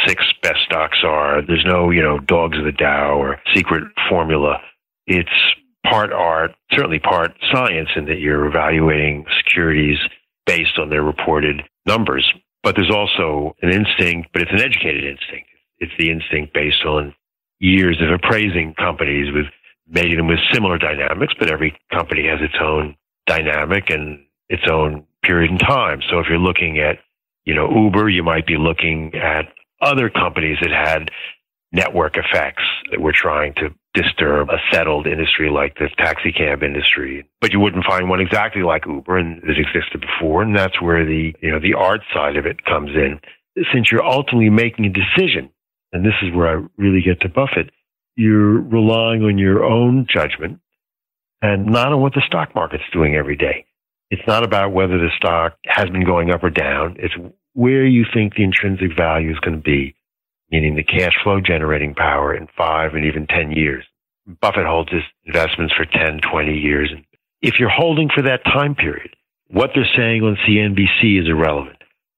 six 0.07 0.25
best 0.43 0.61
stocks 0.65 0.99
are. 1.05 1.43
There's 1.47 1.65
no, 1.67 1.91
you 1.91 2.03
know, 2.03 2.19
dogs 2.19 2.57
of 2.59 2.65
the 2.65 2.73
Dow 2.73 3.19
or 3.19 3.41
secret 3.55 3.85
formula. 4.09 4.59
It's 5.07 5.29
part 5.85 6.13
art, 6.13 6.53
certainly 6.73 6.99
part 6.99 7.33
science, 7.53 7.89
in 7.97 8.07
that 8.07 8.19
you're 8.19 8.47
evaluating 8.47 9.25
securities 9.39 9.99
based 10.47 10.79
on 10.79 10.91
their 10.91 11.03
reported 11.03 11.63
numbers. 11.87 12.31
But 12.63 12.77
there's 12.77 12.91
also 12.91 13.55
an 13.63 13.71
instinct, 13.71 14.31
but 14.33 14.43
it's 14.43 14.53
an 14.53 14.61
educated 14.61 15.05
instinct. 15.05 15.49
It's 15.79 15.93
the 15.99 16.11
instinct 16.11 16.55
based 16.55 16.85
on 16.85 17.15
years 17.61 18.01
of 18.01 18.11
appraising 18.11 18.75
companies 18.75 19.33
with 19.33 19.47
maybe 19.87 20.17
them 20.17 20.29
with 20.29 20.39
similar 20.53 20.79
dynamics, 20.79 21.35
but 21.39 21.51
every 21.51 21.79
company 21.93 22.27
has 22.27 22.41
its 22.41 22.55
own 22.61 22.97
dynamic 23.27 23.91
and 23.91 24.25
its 24.49 24.63
own 24.71 25.05
period 25.23 25.51
in 25.51 25.59
time. 25.59 26.01
So 26.11 26.19
if 26.19 26.27
you're 26.29 26.39
looking 26.39 26.79
at, 26.79 26.99
you 27.45 27.55
know, 27.55 27.71
Uber, 27.71 28.09
you 28.09 28.23
might 28.23 28.47
be 28.47 28.57
looking 28.57 29.15
at 29.15 29.53
other 29.81 30.09
companies 30.09 30.59
that 30.63 30.71
had 30.71 31.11
network 31.73 32.17
effects 32.17 32.63
that 32.91 33.01
were 33.01 33.13
trying 33.13 33.53
to 33.55 33.75
disturb 33.95 34.51
a 34.51 34.59
settled 34.73 35.07
industry 35.07 35.51
like 35.51 35.77
the 35.77 35.89
taxi 35.97 36.33
cab 36.33 36.63
industry. 36.63 37.27
But 37.41 37.53
you 37.53 37.61
wouldn't 37.61 37.87
find 37.87 38.09
one 38.09 38.21
exactly 38.21 38.63
like 38.63 38.87
Uber 38.87 39.17
and 39.17 39.41
that 39.43 39.57
existed 39.59 40.01
before. 40.01 40.43
And 40.43 40.57
that's 40.57 40.83
where 40.83 41.05
the, 41.05 41.33
you 41.41 41.51
know, 41.51 41.61
the 41.61 41.75
art 41.75 42.01
side 42.13 42.37
of 42.37 42.45
it 42.45 42.65
comes 42.65 42.91
in. 42.91 43.21
Since 43.73 43.91
you're 43.91 44.05
ultimately 44.05 44.51
making 44.51 44.87
a 44.87 44.91
decision 44.91 45.51
and 45.93 46.05
this 46.05 46.15
is 46.23 46.35
where 46.35 46.49
I 46.49 46.67
really 46.77 47.03
get 47.03 47.21
to 47.21 47.29
Buffett, 47.29 47.71
you're 48.17 48.61
relying 48.61 49.23
on 49.23 49.39
your 49.39 49.65
own 49.65 50.07
judgment 50.13 50.59
and 51.41 51.67
not 51.67 51.93
on 51.93 52.01
what 52.01 52.15
the 52.15 52.23
stock 52.27 52.55
market's 52.55 52.85
doing 52.93 53.15
every 53.15 53.37
day. 53.37 53.65
It's 54.11 54.27
not 54.27 54.45
about 54.45 54.73
whether 54.73 54.99
the 54.99 55.11
stock 55.17 55.57
has 55.67 55.89
been 55.91 56.05
going 56.05 56.31
up 56.31 56.43
or 56.43 56.51
down. 56.51 56.97
It's 56.99 57.15
where 57.55 57.87
you 57.87 58.05
think 58.13 58.35
the 58.35 58.43
intrinsic 58.43 58.97
value 58.97 59.31
is 59.31 59.39
going 59.39 59.57
to 59.57 59.63
be, 59.63 59.95
meaning 60.55 60.77
the 60.77 60.85
cash 60.85 61.15
flow 61.23 61.41
generating 61.41 61.95
power 61.95 62.35
in 62.35 62.47
five 62.57 62.95
and 62.95 63.05
even 63.05 63.27
10 63.27 63.53
years. 63.53 63.85
Buffett 64.41 64.67
holds 64.67 64.91
his 64.91 65.03
investments 65.27 65.75
for 65.75 65.85
10, 65.85 66.21
20 66.21 66.53
years. 66.53 66.93
If 67.43 67.59
you're 67.59 67.69
holding 67.69 68.09
for 68.09 68.23
that 68.23 68.45
time 68.45 68.75
period, 68.75 69.15
what 69.49 69.71
they're 69.75 69.91
saying 69.97 70.23
on 70.23 70.37
CNBC 70.47 71.21
is 71.21 71.29
irrelevant 71.29 71.77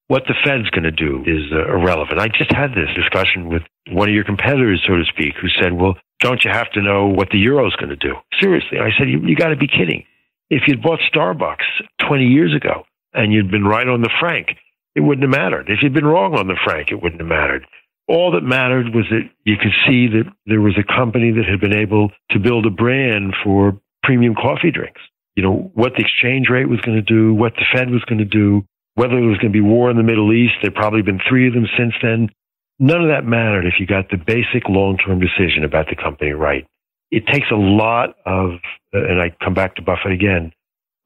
what 0.08 0.24
the 0.28 0.34
Fed's 0.44 0.70
going 0.70 0.84
to 0.84 0.90
do 0.90 1.22
is 1.26 1.50
uh, 1.52 1.66
irrelevant. 1.66 2.20
I 2.20 2.28
just 2.28 2.52
had 2.52 2.70
this 2.70 2.94
discussion 2.94 3.48
with 3.48 3.62
one 3.90 4.08
of 4.08 4.14
your 4.14 4.24
competitors, 4.24 4.82
so 4.86 4.96
to 4.96 5.04
speak, 5.04 5.34
who 5.40 5.48
said, 5.48 5.72
well, 5.72 5.96
don't 6.20 6.44
you 6.44 6.50
have 6.50 6.70
to 6.72 6.82
know 6.82 7.06
what 7.06 7.30
the 7.30 7.38
euro's 7.38 7.74
going 7.76 7.90
to 7.90 7.96
do? 7.96 8.14
Seriously. 8.40 8.78
I 8.78 8.90
said, 8.96 9.08
you, 9.08 9.20
you 9.26 9.34
got 9.34 9.48
to 9.48 9.56
be 9.56 9.66
kidding. 9.66 10.04
If 10.48 10.62
you'd 10.66 10.82
bought 10.82 11.00
Starbucks 11.12 11.66
20 12.06 12.24
years 12.24 12.54
ago 12.54 12.84
and 13.12 13.32
you'd 13.32 13.50
been 13.50 13.64
right 13.64 13.88
on 13.88 14.00
the 14.00 14.10
franc, 14.20 14.50
it 14.94 15.00
wouldn't 15.00 15.22
have 15.22 15.30
mattered. 15.30 15.68
If 15.68 15.82
you'd 15.82 15.92
been 15.92 16.06
wrong 16.06 16.34
on 16.34 16.46
the 16.46 16.58
franc, 16.64 16.90
it 16.90 17.02
wouldn't 17.02 17.20
have 17.20 17.28
mattered. 17.28 17.66
All 18.08 18.32
that 18.32 18.42
mattered 18.42 18.94
was 18.94 19.04
that 19.10 19.28
you 19.44 19.56
could 19.56 19.72
see 19.86 20.06
that 20.08 20.24
there 20.46 20.60
was 20.60 20.78
a 20.78 20.84
company 20.84 21.32
that 21.32 21.44
had 21.44 21.60
been 21.60 21.74
able 21.74 22.10
to 22.30 22.38
build 22.38 22.66
a 22.66 22.70
brand 22.70 23.34
for 23.42 23.80
premium 24.02 24.34
coffee 24.34 24.70
drinks. 24.70 25.00
You 25.34 25.42
know, 25.42 25.70
what 25.74 25.94
the 25.96 26.02
exchange 26.02 26.48
rate 26.48 26.68
was 26.68 26.80
going 26.80 26.96
to 26.96 27.02
do, 27.02 27.34
what 27.34 27.54
the 27.56 27.64
Fed 27.74 27.90
was 27.90 28.04
going 28.04 28.18
to 28.18 28.24
do, 28.24 28.64
whether 28.94 29.16
there 29.16 29.28
was 29.28 29.38
going 29.38 29.52
to 29.52 29.56
be 29.56 29.60
war 29.60 29.90
in 29.90 29.96
the 29.96 30.02
Middle 30.02 30.32
East, 30.32 30.54
there 30.62 30.70
probably 30.70 31.02
been 31.02 31.20
three 31.28 31.48
of 31.48 31.54
them 31.54 31.66
since 31.76 31.92
then. 32.00 32.30
None 32.78 33.02
of 33.02 33.08
that 33.08 33.24
mattered 33.24 33.66
if 33.66 33.74
you 33.78 33.86
got 33.86 34.08
the 34.10 34.16
basic 34.16 34.68
long-term 34.68 35.20
decision 35.20 35.64
about 35.64 35.88
the 35.88 35.96
company 35.96 36.30
right. 36.32 36.66
It 37.10 37.26
takes 37.26 37.50
a 37.50 37.56
lot 37.56 38.16
of, 38.24 38.52
uh, 38.94 39.04
and 39.04 39.20
I 39.20 39.34
come 39.42 39.54
back 39.54 39.76
to 39.76 39.82
Buffett 39.82 40.12
again, 40.12 40.52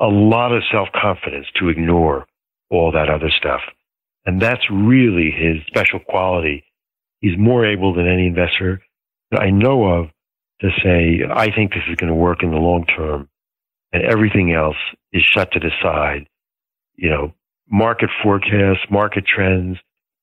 a 0.01 0.07
lot 0.07 0.53
of 0.53 0.63
self-confidence 0.71 1.47
to 1.59 1.69
ignore 1.69 2.27
all 2.71 2.93
that 2.93 3.11
other 3.11 3.31
stuff. 3.31 3.61
And 4.25 4.41
that's 4.41 4.71
really 4.71 5.31
his 5.31 5.57
special 5.67 5.99
quality. 5.99 6.65
He's 7.21 7.39
more 7.39 7.67
able 7.67 7.95
than 7.95 8.09
any 8.09 8.27
investor 8.27 8.83
that 9.31 9.41
I 9.41 9.51
know 9.51 9.85
of 9.85 10.07
to 10.61 10.69
say, 10.83 11.21
I 11.31 11.55
think 11.55 11.73
this 11.73 11.83
is 11.89 11.97
going 11.97 12.09
to 12.09 12.15
work 12.15 12.43
in 12.43 12.51
the 12.51 12.57
long 12.57 12.87
term 12.87 13.29
and 13.93 14.03
everything 14.05 14.53
else 14.53 14.77
is 15.13 15.23
shut 15.23 15.53
to 15.53 15.61
the 15.61 15.71
side. 15.83 16.27
You 16.97 17.11
know, 17.11 17.35
market 17.69 18.11
forecasts, 18.23 18.85
market 18.91 19.25
trends. 19.27 19.79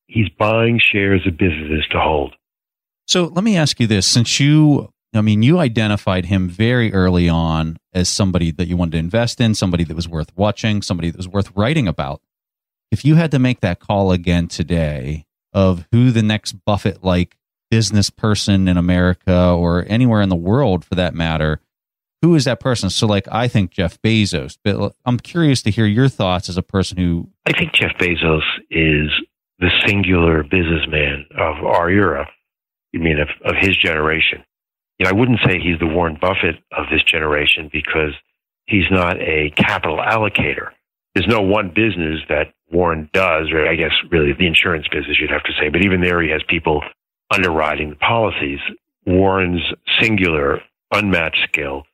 He's 0.06 0.28
buying 0.38 0.80
shares 0.80 1.26
of 1.26 1.36
businesses 1.36 1.86
to 1.90 2.00
hold. 2.00 2.34
So 3.06 3.24
let 3.24 3.44
me 3.44 3.56
ask 3.56 3.78
you 3.80 3.86
this 3.86 4.06
since 4.06 4.40
you, 4.40 4.90
I 5.14 5.20
mean, 5.20 5.42
you 5.42 5.58
identified 5.58 6.26
him 6.26 6.48
very 6.48 6.92
early 6.92 7.28
on 7.28 7.78
as 7.92 8.08
somebody 8.08 8.50
that 8.52 8.68
you 8.68 8.76
wanted 8.76 8.92
to 8.92 8.98
invest 8.98 9.40
in, 9.40 9.54
somebody 9.54 9.84
that 9.84 9.96
was 9.96 10.08
worth 10.08 10.30
watching, 10.36 10.82
somebody 10.82 11.10
that 11.10 11.16
was 11.16 11.28
worth 11.28 11.50
writing 11.54 11.88
about. 11.88 12.20
If 12.90 13.04
you 13.04 13.16
had 13.16 13.30
to 13.32 13.38
make 13.38 13.60
that 13.60 13.80
call 13.80 14.12
again 14.12 14.48
today 14.48 15.26
of 15.52 15.86
who 15.92 16.10
the 16.10 16.22
next 16.22 16.52
Buffett 16.64 17.02
like 17.02 17.36
business 17.70 18.10
person 18.10 18.68
in 18.68 18.76
America 18.76 19.50
or 19.50 19.84
anywhere 19.88 20.22
in 20.22 20.28
the 20.28 20.36
world 20.36 20.84
for 20.84 20.94
that 20.94 21.14
matter 21.14 21.60
who 22.22 22.34
is 22.34 22.44
that 22.44 22.60
person? 22.60 22.90
So, 22.90 23.06
like, 23.06 23.26
I 23.30 23.48
think 23.48 23.70
Jeff 23.70 24.00
Bezos, 24.02 24.58
but 24.64 24.94
I'm 25.04 25.18
curious 25.18 25.62
to 25.62 25.70
hear 25.70 25.86
your 25.86 26.08
thoughts 26.08 26.48
as 26.48 26.56
a 26.56 26.62
person 26.62 26.98
who. 26.98 27.28
I 27.46 27.52
think 27.52 27.72
Jeff 27.72 27.92
Bezos 27.98 28.42
is 28.70 29.10
the 29.58 29.70
singular 29.86 30.42
businessman 30.42 31.26
of 31.36 31.64
our 31.64 31.88
era. 31.88 32.28
You 32.92 33.00
mean 33.00 33.18
of, 33.20 33.28
of 33.44 33.54
his 33.60 33.76
generation? 33.76 34.44
You 34.98 35.04
know, 35.04 35.10
I 35.10 35.12
wouldn't 35.12 35.40
say 35.46 35.60
he's 35.60 35.78
the 35.78 35.86
Warren 35.86 36.18
Buffett 36.20 36.56
of 36.72 36.86
this 36.90 37.02
generation 37.04 37.70
because 37.72 38.12
he's 38.66 38.90
not 38.90 39.20
a 39.20 39.50
capital 39.56 39.98
allocator. 39.98 40.70
there's 41.14 41.28
no 41.28 41.42
one 41.42 41.68
business 41.68 42.20
that 42.28 42.52
Warren 42.70 43.08
does, 43.12 43.50
or 43.52 43.66
I 43.66 43.76
guess 43.76 43.92
really 44.10 44.32
the 44.32 44.46
insurance 44.46 44.86
business, 44.88 45.18
you'd 45.20 45.30
have 45.30 45.44
to 45.44 45.52
say. 45.58 45.68
But 45.68 45.84
even 45.84 46.00
there, 46.00 46.22
he 46.22 46.30
has 46.30 46.42
people 46.48 46.82
underwriting 47.32 47.90
the 47.90 47.96
policies. 47.96 48.60
Warren's 49.06 49.62
singular, 50.00 50.60
unmatched 50.92 51.48
skill 51.50 51.84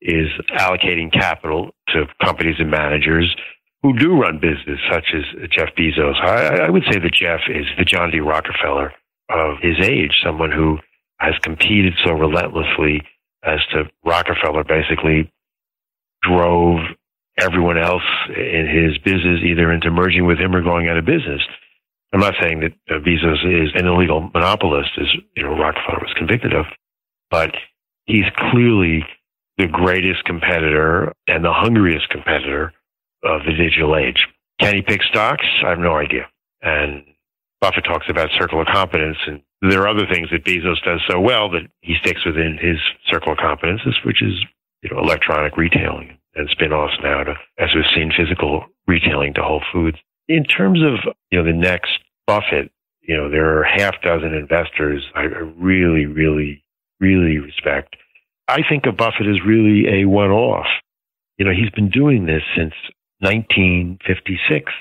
is 0.00 0.28
allocating 0.52 1.12
capital 1.12 1.70
to 1.88 2.04
companies 2.24 2.56
and 2.58 2.70
managers 2.70 3.34
who 3.82 3.96
do 3.98 4.12
run 4.12 4.38
business, 4.38 4.80
such 4.90 5.06
as 5.14 5.50
Jeff 5.50 5.68
Bezos. 5.76 6.20
I, 6.22 6.66
I 6.66 6.70
would 6.70 6.84
say 6.90 6.98
that 6.98 7.12
Jeff 7.12 7.40
is 7.48 7.66
the 7.76 7.84
John 7.84 8.10
D. 8.10 8.20
Rockefeller 8.20 8.92
of 9.30 9.58
his 9.60 9.76
age, 9.82 10.12
someone 10.24 10.50
who 10.50 10.78
has 11.18 11.34
competed 11.42 11.94
so 12.04 12.12
relentlessly 12.12 13.02
as 13.44 13.60
to 13.72 13.84
Rockefeller 14.04 14.64
basically 14.64 15.32
drove 16.22 16.78
everyone 17.38 17.78
else 17.78 18.02
in 18.28 18.66
his 18.66 18.98
business 18.98 19.40
either 19.44 19.72
into 19.72 19.90
merging 19.90 20.26
with 20.26 20.38
him 20.38 20.54
or 20.54 20.62
going 20.62 20.88
out 20.88 20.98
of 20.98 21.04
business. 21.04 21.42
I'm 22.12 22.20
not 22.20 22.34
saying 22.40 22.60
that 22.60 22.72
uh, 22.90 23.00
Bezos 23.00 23.44
is 23.44 23.70
an 23.74 23.86
illegal 23.86 24.30
monopolist, 24.32 24.90
as 25.00 25.06
you 25.36 25.42
know 25.42 25.56
Rockefeller 25.56 26.00
was 26.00 26.14
convicted 26.16 26.54
of, 26.54 26.64
but 27.30 27.50
he's 28.06 28.24
clearly 28.50 29.04
the 29.58 29.66
greatest 29.66 30.24
competitor 30.24 31.12
and 31.26 31.44
the 31.44 31.52
hungriest 31.52 32.08
competitor 32.08 32.72
of 33.22 33.42
the 33.44 33.52
digital 33.52 33.96
age. 33.96 34.26
Can 34.60 34.74
he 34.74 34.82
pick 34.82 35.02
stocks? 35.02 35.44
I 35.64 35.70
have 35.70 35.78
no 35.78 35.96
idea. 35.96 36.28
And 36.62 37.04
Buffett 37.60 37.84
talks 37.84 38.06
about 38.08 38.30
circle 38.38 38.60
of 38.60 38.68
competence, 38.68 39.18
and 39.26 39.42
there 39.60 39.82
are 39.82 39.88
other 39.88 40.06
things 40.06 40.28
that 40.30 40.44
Bezos 40.44 40.82
does 40.84 41.00
so 41.08 41.20
well 41.20 41.50
that 41.50 41.68
he 41.82 41.94
sticks 42.00 42.24
within 42.24 42.56
his 42.60 42.78
circle 43.06 43.32
of 43.32 43.38
competences, 43.38 43.94
which 44.04 44.22
is 44.22 44.32
you 44.82 44.90
know 44.90 44.98
electronic 45.00 45.56
retailing 45.56 46.16
and 46.38 46.48
spin-offs 46.50 46.94
now 47.02 47.24
to, 47.24 47.34
as 47.58 47.70
we've 47.74 47.84
seen, 47.94 48.12
physical 48.16 48.64
retailing 48.86 49.34
to 49.34 49.42
Whole 49.42 49.62
Foods. 49.72 49.98
In 50.28 50.44
terms 50.44 50.80
of 50.82 51.14
you 51.30 51.38
know 51.38 51.44
the 51.44 51.52
next 51.52 51.98
Buffett, 52.26 52.70
you 53.02 53.16
know 53.16 53.30
there 53.30 53.58
are 53.58 53.64
half 53.64 54.00
dozen 54.02 54.34
investors 54.34 55.04
I 55.14 55.22
really, 55.22 56.06
really, 56.06 56.62
really 57.00 57.38
respect. 57.38 57.96
I 58.46 58.60
think 58.68 58.86
of 58.86 58.96
Buffett 58.96 59.26
as 59.26 59.44
really 59.46 60.02
a 60.02 60.06
one-off. 60.06 60.66
You 61.36 61.44
know, 61.44 61.52
he's 61.52 61.70
been 61.70 61.90
doing 61.90 62.26
this 62.26 62.42
since 62.56 62.74
1956. 63.20 64.72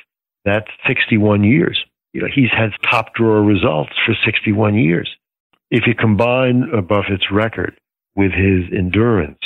That's 0.45 0.67
61 0.87 1.43
years. 1.43 1.83
You 2.13 2.21
know, 2.21 2.27
he's 2.33 2.49
had 2.51 2.71
top 2.89 3.13
drawer 3.13 3.41
results 3.41 3.91
for 4.05 4.15
61 4.25 4.75
years. 4.75 5.09
If 5.69 5.85
you 5.85 5.93
combine 5.93 6.63
Buffett's 6.87 7.29
record 7.31 7.77
with 8.15 8.31
his 8.31 8.63
endurance, 8.75 9.43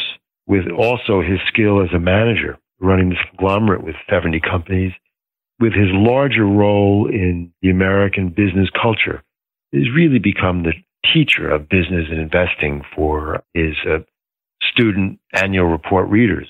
with 0.48 0.70
also 0.70 1.22
his 1.22 1.40
skill 1.48 1.84
as 1.84 1.94
a 1.94 2.00
manager, 2.00 2.58
running 2.80 3.10
this 3.10 3.20
conglomerate 3.30 3.84
with 3.84 3.96
70 4.10 4.40
companies, 4.42 4.92
with 5.60 5.74
his 5.74 5.90
larger 5.92 6.46
role 6.46 7.08
in 7.08 7.54
the 7.62 7.70
American 7.70 8.30
business 8.30 8.70
culture, 8.82 9.22
he's 9.72 9.94
really 9.96 10.20
become 10.20 10.64
the 10.64 10.74
teacher 11.14 11.50
of 11.50 11.70
business 11.70 12.08
and 12.10 12.20
investing 12.20 12.82
for 12.96 13.44
his 13.54 13.76
uh, 13.88 14.00
student 14.72 15.20
annual 15.34 15.66
report 15.66 16.10
readers 16.10 16.48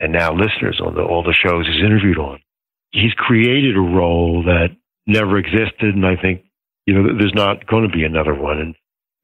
and 0.00 0.12
now 0.12 0.32
listeners 0.32 0.80
on 0.84 0.94
the, 0.94 1.02
all 1.02 1.22
the 1.22 1.34
shows 1.34 1.66
he's 1.66 1.84
interviewed 1.84 2.18
on. 2.18 2.40
He's 2.90 3.12
created 3.16 3.76
a 3.76 3.80
role 3.80 4.42
that 4.44 4.68
never 5.06 5.38
existed, 5.38 5.94
and 5.94 6.04
I 6.04 6.16
think 6.16 6.44
you 6.86 6.94
know 6.94 7.16
there's 7.16 7.34
not 7.34 7.66
going 7.66 7.88
to 7.88 7.94
be 7.94 8.04
another 8.04 8.34
one. 8.34 8.58
And 8.58 8.74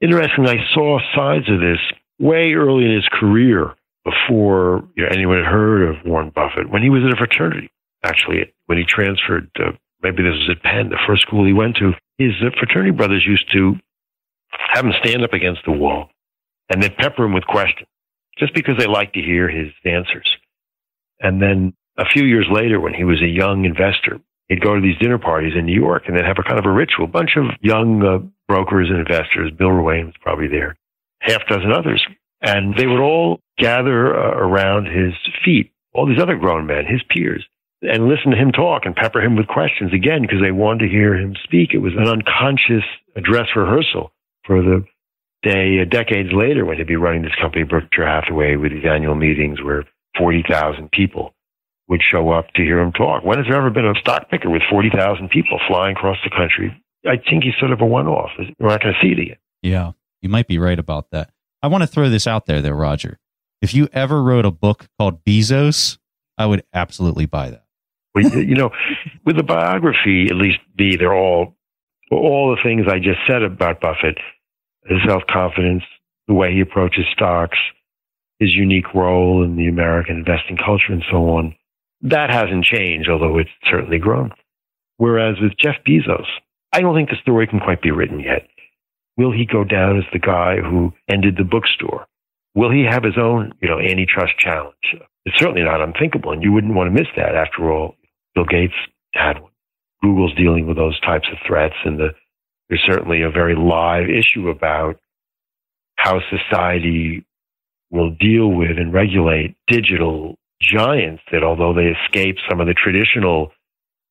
interesting, 0.00 0.46
I 0.46 0.56
saw 0.72 1.00
sides 1.14 1.50
of 1.50 1.58
this 1.58 1.80
way 2.18 2.52
early 2.52 2.84
in 2.84 2.94
his 2.94 3.08
career 3.10 3.74
before 4.06 4.88
you 4.94 5.02
know, 5.02 5.08
anyone 5.10 5.38
had 5.38 5.50
heard 5.50 5.82
of 5.82 5.96
Warren 6.06 6.30
Buffett 6.30 6.70
when 6.70 6.82
he 6.82 6.90
was 6.90 7.02
in 7.02 7.12
a 7.12 7.16
fraternity. 7.16 7.70
Actually, 8.04 8.54
when 8.66 8.78
he 8.78 8.84
transferred, 8.86 9.50
uh, 9.58 9.72
maybe 10.00 10.22
this 10.22 10.38
was 10.46 10.50
at 10.50 10.62
Penn, 10.62 10.90
the 10.90 10.98
first 11.06 11.22
school 11.22 11.44
he 11.44 11.52
went 11.52 11.76
to, 11.76 11.92
his 12.18 12.30
uh, 12.40 12.50
fraternity 12.56 12.92
brothers 12.92 13.26
used 13.26 13.50
to 13.52 13.74
have 14.72 14.84
him 14.84 14.92
stand 15.02 15.24
up 15.24 15.32
against 15.32 15.62
the 15.66 15.72
wall 15.72 16.08
and 16.70 16.80
then 16.80 16.94
pepper 16.96 17.24
him 17.24 17.34
with 17.34 17.46
questions 17.46 17.88
just 18.38 18.54
because 18.54 18.76
they 18.78 18.86
liked 18.86 19.14
to 19.14 19.20
hear 19.20 19.48
his 19.48 19.72
answers. 19.84 20.28
And 21.20 21.42
then 21.42 21.74
a 21.98 22.04
few 22.04 22.24
years 22.24 22.46
later, 22.50 22.78
when 22.78 22.94
he 22.94 23.04
was 23.04 23.20
a 23.22 23.26
young 23.26 23.64
investor, 23.64 24.20
he'd 24.48 24.60
go 24.60 24.74
to 24.74 24.80
these 24.80 24.98
dinner 25.00 25.18
parties 25.18 25.54
in 25.56 25.66
New 25.66 25.74
York 25.74 26.04
and 26.06 26.16
they'd 26.16 26.24
have 26.24 26.38
a 26.38 26.46
kind 26.46 26.60
of 26.60 26.66
a 26.66 26.70
ritual. 26.70 27.06
A 27.06 27.08
bunch 27.08 27.36
of 27.36 27.46
young 27.60 28.02
uh, 28.04 28.18
brokers 28.46 28.88
and 28.88 29.00
investors, 29.00 29.50
Bill 29.58 29.68
Ruane 29.70 30.06
was 30.06 30.14
probably 30.20 30.46
there, 30.46 30.76
half 31.20 31.46
dozen 31.48 31.72
others, 31.72 32.06
and 32.42 32.76
they 32.76 32.86
would 32.86 33.00
all 33.00 33.40
gather 33.58 34.14
uh, 34.14 34.36
around 34.36 34.86
his 34.86 35.14
feet, 35.44 35.72
all 35.94 36.06
these 36.06 36.20
other 36.20 36.36
grown 36.36 36.66
men, 36.66 36.84
his 36.86 37.02
peers, 37.08 37.44
and 37.82 38.08
listen 38.08 38.30
to 38.30 38.36
him 38.36 38.52
talk 38.52 38.82
and 38.84 38.96
pepper 38.96 39.20
him 39.20 39.36
with 39.36 39.46
questions 39.46 39.92
again 39.92 40.22
because 40.22 40.40
they 40.40 40.50
wanted 40.50 40.86
to 40.86 40.90
hear 40.90 41.14
him 41.14 41.34
speak. 41.44 41.70
It 41.72 41.78
was 41.78 41.92
an 41.96 42.08
unconscious 42.08 42.84
dress 43.22 43.48
rehearsal 43.54 44.12
for 44.44 44.62
the 44.62 44.84
day, 45.42 45.84
decades 45.84 46.30
later, 46.32 46.64
when 46.64 46.78
he'd 46.78 46.86
be 46.86 46.96
running 46.96 47.22
this 47.22 47.34
company, 47.40 47.64
Berkshire 47.64 48.06
Hathaway, 48.06 48.56
with 48.56 48.72
these 48.72 48.84
annual 48.84 49.14
meetings 49.14 49.62
where 49.62 49.84
40,000 50.18 50.90
people 50.90 51.34
would 51.88 52.02
show 52.02 52.30
up 52.30 52.48
to 52.54 52.62
hear 52.62 52.80
him 52.80 52.92
talk. 52.92 53.24
When 53.24 53.38
has 53.38 53.46
there 53.48 53.58
ever 53.58 53.70
been 53.70 53.86
a 53.86 53.94
stock 54.00 54.28
picker 54.28 54.50
with 54.50 54.62
40,000 54.68 55.28
people 55.28 55.60
flying 55.68 55.96
across 55.96 56.16
the 56.24 56.30
country? 56.30 56.74
I 57.06 57.16
think 57.16 57.44
he's 57.44 57.54
sort 57.60 57.70
of 57.70 57.80
a 57.80 57.86
one 57.86 58.08
off. 58.08 58.30
We're 58.58 58.68
not 58.68 58.82
going 58.82 58.94
to 58.94 59.00
see 59.00 59.12
it 59.12 59.22
again. 59.22 59.36
Yeah, 59.62 59.92
you 60.20 60.28
might 60.28 60.48
be 60.48 60.58
right 60.58 60.78
about 60.78 61.10
that. 61.12 61.30
I 61.62 61.68
want 61.68 61.82
to 61.82 61.86
throw 61.86 62.08
this 62.08 62.26
out 62.26 62.46
there, 62.46 62.60
though, 62.60 62.70
Roger. 62.70 63.18
If 63.66 63.74
you 63.74 63.88
ever 63.92 64.22
wrote 64.22 64.46
a 64.46 64.52
book 64.52 64.86
called 64.96 65.24
Bezos, 65.24 65.98
I 66.38 66.46
would 66.46 66.62
absolutely 66.72 67.26
buy 67.26 67.50
that. 67.50 67.64
Well, 68.14 68.32
you 68.38 68.54
know, 68.54 68.70
with 69.24 69.36
the 69.36 69.42
biography, 69.42 70.28
at 70.30 70.36
least 70.36 70.60
B, 70.76 70.94
they're 70.94 71.12
all 71.12 71.56
all 72.12 72.54
the 72.54 72.62
things 72.62 72.86
I 72.88 73.00
just 73.00 73.18
said 73.26 73.42
about 73.42 73.80
Buffett, 73.80 74.18
his 74.84 74.98
self 75.04 75.24
confidence, 75.28 75.82
the 76.28 76.34
way 76.34 76.52
he 76.52 76.60
approaches 76.60 77.06
stocks, 77.12 77.58
his 78.38 78.54
unique 78.54 78.94
role 78.94 79.42
in 79.42 79.56
the 79.56 79.66
American 79.66 80.18
investing 80.18 80.56
culture 80.56 80.92
and 80.92 81.02
so 81.10 81.30
on. 81.30 81.56
That 82.02 82.30
hasn't 82.30 82.66
changed, 82.66 83.10
although 83.10 83.36
it's 83.36 83.50
certainly 83.68 83.98
grown. 83.98 84.30
Whereas 84.98 85.40
with 85.40 85.58
Jeff 85.58 85.74
Bezos, 85.84 86.28
I 86.72 86.82
don't 86.82 86.94
think 86.94 87.08
the 87.08 87.16
story 87.20 87.48
can 87.48 87.58
quite 87.58 87.82
be 87.82 87.90
written 87.90 88.20
yet. 88.20 88.46
Will 89.16 89.32
he 89.32 89.44
go 89.44 89.64
down 89.64 89.98
as 89.98 90.04
the 90.12 90.20
guy 90.20 90.58
who 90.58 90.92
ended 91.08 91.36
the 91.36 91.42
bookstore? 91.42 92.06
Will 92.56 92.72
he 92.72 92.84
have 92.90 93.04
his 93.04 93.18
own, 93.18 93.52
you 93.60 93.68
know, 93.68 93.78
antitrust 93.78 94.32
challenge? 94.38 94.96
It's 95.26 95.38
certainly 95.38 95.62
not 95.62 95.82
unthinkable, 95.82 96.32
and 96.32 96.42
you 96.42 96.52
wouldn't 96.52 96.74
want 96.74 96.88
to 96.88 96.98
miss 96.98 97.08
that. 97.14 97.34
After 97.34 97.70
all, 97.70 97.96
Bill 98.34 98.46
Gates 98.46 98.74
had 99.12 99.42
one. 99.42 99.52
Google's 100.02 100.34
dealing 100.34 100.66
with 100.66 100.78
those 100.78 100.98
types 101.00 101.28
of 101.30 101.38
threats, 101.46 101.74
and 101.84 101.98
the, 101.98 102.08
there's 102.68 102.82
certainly 102.86 103.20
a 103.20 103.30
very 103.30 103.54
live 103.54 104.08
issue 104.08 104.48
about 104.48 104.98
how 105.96 106.20
society 106.30 107.26
will 107.90 108.10
deal 108.10 108.48
with 108.48 108.78
and 108.78 108.92
regulate 108.92 109.56
digital 109.66 110.38
giants 110.60 111.22
that, 111.30 111.44
although 111.44 111.74
they 111.74 111.92
escape 112.04 112.36
some 112.48 112.60
of 112.60 112.66
the 112.66 112.74
traditional 112.74 113.52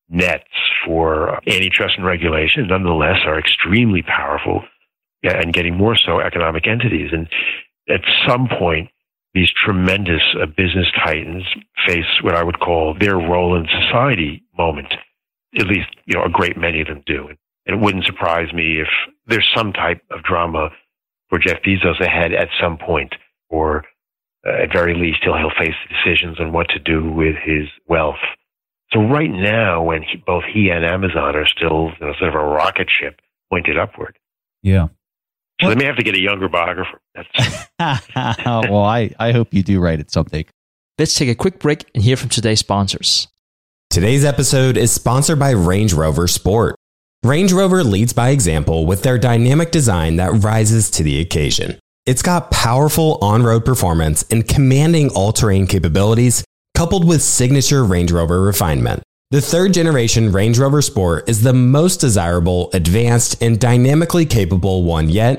nets 0.08 0.44
for 0.84 1.40
antitrust 1.48 1.94
and 1.96 2.06
regulation, 2.06 2.68
nonetheless 2.68 3.18
are 3.26 3.40
extremely 3.40 4.02
powerful 4.02 4.62
and 5.24 5.52
getting 5.52 5.76
more 5.76 5.96
so 5.96 6.20
economic 6.20 6.68
entities. 6.68 7.10
And 7.12 7.28
at 7.88 8.00
some 8.26 8.48
point, 8.48 8.90
these 9.34 9.50
tremendous 9.64 10.22
uh, 10.40 10.46
business 10.46 10.86
titans 11.04 11.44
face 11.86 12.04
what 12.22 12.34
I 12.34 12.42
would 12.42 12.58
call 12.58 12.96
their 12.98 13.16
role 13.16 13.56
in 13.56 13.66
society 13.66 14.42
moment. 14.56 14.94
At 15.58 15.66
least, 15.66 15.88
you 16.06 16.16
know, 16.16 16.24
a 16.24 16.30
great 16.30 16.56
many 16.56 16.80
of 16.80 16.88
them 16.88 17.02
do. 17.06 17.28
And 17.66 17.76
it 17.76 17.80
wouldn't 17.80 18.04
surprise 18.04 18.52
me 18.52 18.80
if 18.80 18.88
there's 19.26 19.48
some 19.54 19.72
type 19.72 20.02
of 20.10 20.22
drama 20.22 20.70
for 21.28 21.38
Jeff 21.38 21.62
Bezos 21.62 22.00
ahead 22.00 22.32
at 22.32 22.48
some 22.60 22.78
point 22.78 23.14
or 23.48 23.84
uh, 24.46 24.62
at 24.62 24.72
very 24.72 24.94
least, 24.94 25.18
he'll, 25.22 25.36
he'll 25.36 25.50
face 25.58 25.74
decisions 25.88 26.38
on 26.40 26.52
what 26.52 26.68
to 26.68 26.78
do 26.78 27.10
with 27.10 27.34
his 27.44 27.68
wealth. 27.88 28.22
So 28.92 29.00
right 29.00 29.30
now, 29.30 29.82
when 29.82 30.02
he, 30.02 30.22
both 30.24 30.44
he 30.44 30.70
and 30.70 30.84
Amazon 30.84 31.34
are 31.34 31.46
still 31.46 31.90
you 32.00 32.06
know, 32.06 32.12
sort 32.18 32.34
of 32.34 32.40
a 32.40 32.44
rocket 32.44 32.88
ship 32.88 33.20
pointed 33.50 33.78
upward. 33.78 34.18
Yeah. 34.62 34.88
So 35.60 35.70
they 35.70 35.74
may 35.74 35.84
have 35.84 35.96
to 35.96 36.02
get 36.02 36.14
a 36.14 36.20
younger 36.20 36.48
biographer. 36.48 37.00
well, 37.78 38.84
I, 38.84 39.10
I 39.18 39.32
hope 39.32 39.54
you 39.54 39.62
do 39.62 39.80
write 39.80 40.00
it 40.00 40.10
someday. 40.10 40.44
Let's 40.98 41.14
take 41.14 41.28
a 41.28 41.34
quick 41.34 41.58
break 41.58 41.84
and 41.94 42.02
hear 42.02 42.16
from 42.16 42.28
today's 42.28 42.60
sponsors. 42.60 43.28
Today's 43.90 44.24
episode 44.24 44.76
is 44.76 44.92
sponsored 44.92 45.38
by 45.38 45.50
Range 45.50 45.92
Rover 45.92 46.28
Sport. 46.28 46.76
Range 47.22 47.52
Rover 47.52 47.82
leads 47.82 48.12
by 48.12 48.30
example 48.30 48.86
with 48.86 49.02
their 49.02 49.18
dynamic 49.18 49.70
design 49.70 50.16
that 50.16 50.32
rises 50.44 50.90
to 50.92 51.02
the 51.02 51.20
occasion. 51.20 51.78
It's 52.04 52.22
got 52.22 52.50
powerful 52.50 53.18
on 53.22 53.42
road 53.42 53.64
performance 53.64 54.24
and 54.30 54.46
commanding 54.46 55.10
all 55.10 55.32
terrain 55.32 55.66
capabilities, 55.66 56.44
coupled 56.76 57.06
with 57.06 57.22
signature 57.22 57.84
Range 57.84 58.12
Rover 58.12 58.42
refinement. 58.42 59.02
The 59.30 59.40
third 59.40 59.74
generation 59.74 60.30
Range 60.30 60.56
Rover 60.58 60.82
Sport 60.82 61.28
is 61.28 61.42
the 61.42 61.52
most 61.52 61.96
desirable, 61.96 62.70
advanced, 62.72 63.42
and 63.42 63.58
dynamically 63.58 64.24
capable 64.24 64.84
one 64.84 65.08
yet, 65.08 65.38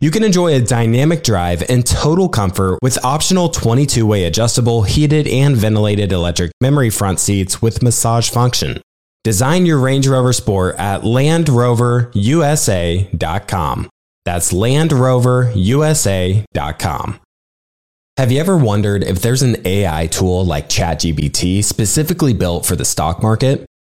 You 0.00 0.10
can 0.10 0.24
enjoy 0.24 0.54
a 0.54 0.60
dynamic 0.60 1.22
drive 1.22 1.62
and 1.68 1.86
total 1.86 2.28
comfort 2.28 2.80
with 2.82 3.04
optional 3.04 3.48
22 3.48 4.04
way 4.06 4.24
adjustable, 4.24 4.82
heated, 4.82 5.26
and 5.26 5.56
ventilated 5.56 6.12
electric 6.12 6.52
memory 6.60 6.90
front 6.90 7.20
seats 7.20 7.62
with 7.62 7.82
massage 7.82 8.28
function. 8.28 8.82
Design 9.22 9.64
your 9.64 9.78
Range 9.78 10.06
Rover 10.06 10.34
Sport 10.34 10.76
at 10.78 11.00
LandRoverUSA.com. 11.02 13.88
That's 14.24 14.52
LandRoverUSA.com. 14.52 17.20
Have 18.16 18.30
you 18.30 18.38
ever 18.38 18.56
wondered 18.56 19.02
if 19.02 19.22
there's 19.22 19.42
an 19.42 19.56
AI 19.66 20.06
tool 20.06 20.44
like 20.44 20.68
ChatGPT 20.68 21.64
specifically 21.64 22.32
built 22.32 22.64
for 22.66 22.76
the 22.76 22.84
stock 22.84 23.20
market? 23.22 23.66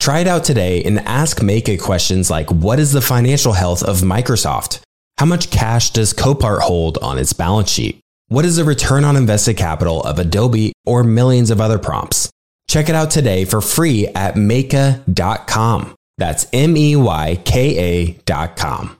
Try 0.00 0.20
it 0.20 0.26
out 0.26 0.44
today 0.44 0.82
and 0.82 0.98
ask 1.00 1.40
Meyka 1.40 1.78
questions 1.78 2.30
like 2.30 2.50
What 2.50 2.80
is 2.80 2.92
the 2.92 3.02
financial 3.02 3.52
health 3.52 3.82
of 3.82 3.98
Microsoft? 3.98 4.80
How 5.18 5.26
much 5.26 5.50
cash 5.50 5.90
does 5.90 6.14
Copart 6.14 6.60
hold 6.60 6.96
on 6.98 7.18
its 7.18 7.34
balance 7.34 7.70
sheet? 7.70 8.00
What 8.28 8.46
is 8.46 8.56
the 8.56 8.64
return 8.64 9.04
on 9.04 9.16
invested 9.16 9.58
capital 9.58 10.02
of 10.02 10.18
Adobe 10.18 10.72
or 10.86 11.04
millions 11.04 11.50
of 11.50 11.60
other 11.60 11.78
prompts? 11.78 12.30
Check 12.68 12.88
it 12.88 12.94
out 12.94 13.10
today 13.10 13.44
for 13.44 13.60
free 13.60 14.06
at 14.08 14.36
Meyka.com. 14.36 15.94
That's 16.16 16.46
M 16.52 16.76
E 16.76 16.96
Y 16.96 17.38
K 17.44 18.16
A.com. 18.24 18.99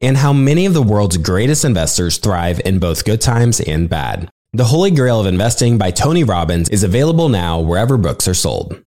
and 0.00 0.16
how 0.16 0.32
many 0.32 0.66
of 0.66 0.74
the 0.74 0.82
world's 0.82 1.16
greatest 1.16 1.64
investors 1.64 2.18
thrive 2.18 2.60
in 2.64 2.78
both 2.78 3.04
good 3.04 3.20
times 3.20 3.60
and 3.60 3.88
bad. 3.88 4.30
The 4.52 4.64
Holy 4.64 4.90
Grail 4.90 5.20
of 5.20 5.26
Investing 5.26 5.76
by 5.76 5.90
Tony 5.90 6.24
Robbins 6.24 6.68
is 6.70 6.82
available 6.82 7.28
now 7.28 7.60
wherever 7.60 7.96
books 7.96 8.26
are 8.26 8.34
sold. 8.34 8.82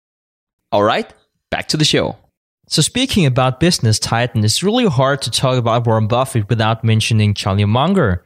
All 0.71 0.83
right, 0.83 1.13
back 1.49 1.67
to 1.69 1.77
the 1.77 1.85
show. 1.85 2.17
So, 2.67 2.81
speaking 2.81 3.25
about 3.25 3.59
business 3.59 3.99
titan, 3.99 4.45
it's 4.45 4.63
really 4.63 4.87
hard 4.87 5.21
to 5.23 5.31
talk 5.31 5.57
about 5.57 5.85
Warren 5.85 6.07
Buffett 6.07 6.49
without 6.49 6.83
mentioning 6.83 7.33
Charlie 7.33 7.65
Munger. 7.65 8.23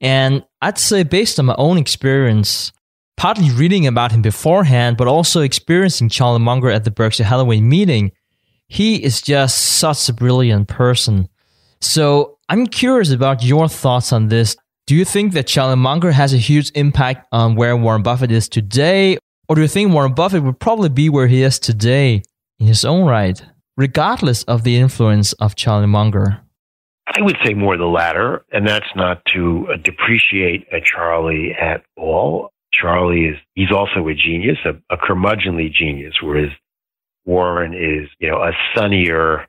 And 0.00 0.44
I'd 0.60 0.78
say, 0.78 1.02
based 1.02 1.38
on 1.38 1.46
my 1.46 1.54
own 1.56 1.78
experience, 1.78 2.70
partly 3.16 3.50
reading 3.50 3.86
about 3.86 4.12
him 4.12 4.22
beforehand, 4.22 4.96
but 4.96 5.08
also 5.08 5.40
experiencing 5.40 6.08
Charlie 6.08 6.38
Munger 6.38 6.70
at 6.70 6.84
the 6.84 6.90
Berkshire 6.90 7.24
Hathaway 7.24 7.60
meeting, 7.60 8.12
he 8.68 9.02
is 9.02 9.22
just 9.22 9.58
such 9.58 10.08
a 10.08 10.12
brilliant 10.12 10.68
person. 10.68 11.28
So 11.80 12.38
I'm 12.48 12.66
curious 12.66 13.10
about 13.10 13.42
your 13.42 13.68
thoughts 13.68 14.12
on 14.12 14.28
this. 14.28 14.56
Do 14.86 14.94
you 14.94 15.04
think 15.04 15.34
that 15.34 15.46
Charlie 15.46 15.76
Munger 15.76 16.12
has 16.12 16.32
a 16.32 16.38
huge 16.38 16.70
impact 16.74 17.26
on 17.30 17.56
where 17.56 17.76
Warren 17.76 18.02
Buffett 18.02 18.30
is 18.30 18.48
today? 18.48 19.18
Or 19.48 19.54
do 19.54 19.62
you 19.62 19.68
think 19.68 19.92
Warren 19.92 20.14
Buffett 20.14 20.42
would 20.42 20.60
probably 20.60 20.88
be 20.88 21.08
where 21.08 21.26
he 21.26 21.42
is 21.42 21.58
today 21.58 22.22
in 22.58 22.66
his 22.66 22.84
own 22.84 23.06
right, 23.06 23.42
regardless 23.76 24.44
of 24.44 24.64
the 24.64 24.78
influence 24.78 25.32
of 25.34 25.56
Charlie 25.56 25.86
Munger? 25.86 26.40
I 27.06 27.22
would 27.22 27.36
say 27.44 27.54
more 27.54 27.76
the 27.76 27.86
latter, 27.86 28.44
and 28.52 28.66
that's 28.66 28.94
not 28.94 29.22
to 29.34 29.66
uh, 29.72 29.76
depreciate 29.82 30.66
a 30.72 30.80
Charlie 30.80 31.52
at 31.58 31.82
all. 31.96 32.50
Charlie 32.72 33.26
is, 33.26 33.36
he's 33.54 33.72
also 33.72 34.06
a 34.06 34.14
genius, 34.14 34.58
a, 34.64 34.70
a 34.94 34.98
curmudgeonly 34.98 35.72
genius, 35.72 36.14
whereas 36.22 36.50
Warren 37.24 37.72
is, 37.74 38.08
you 38.20 38.30
know, 38.30 38.38
a 38.38 38.52
sunnier, 38.76 39.47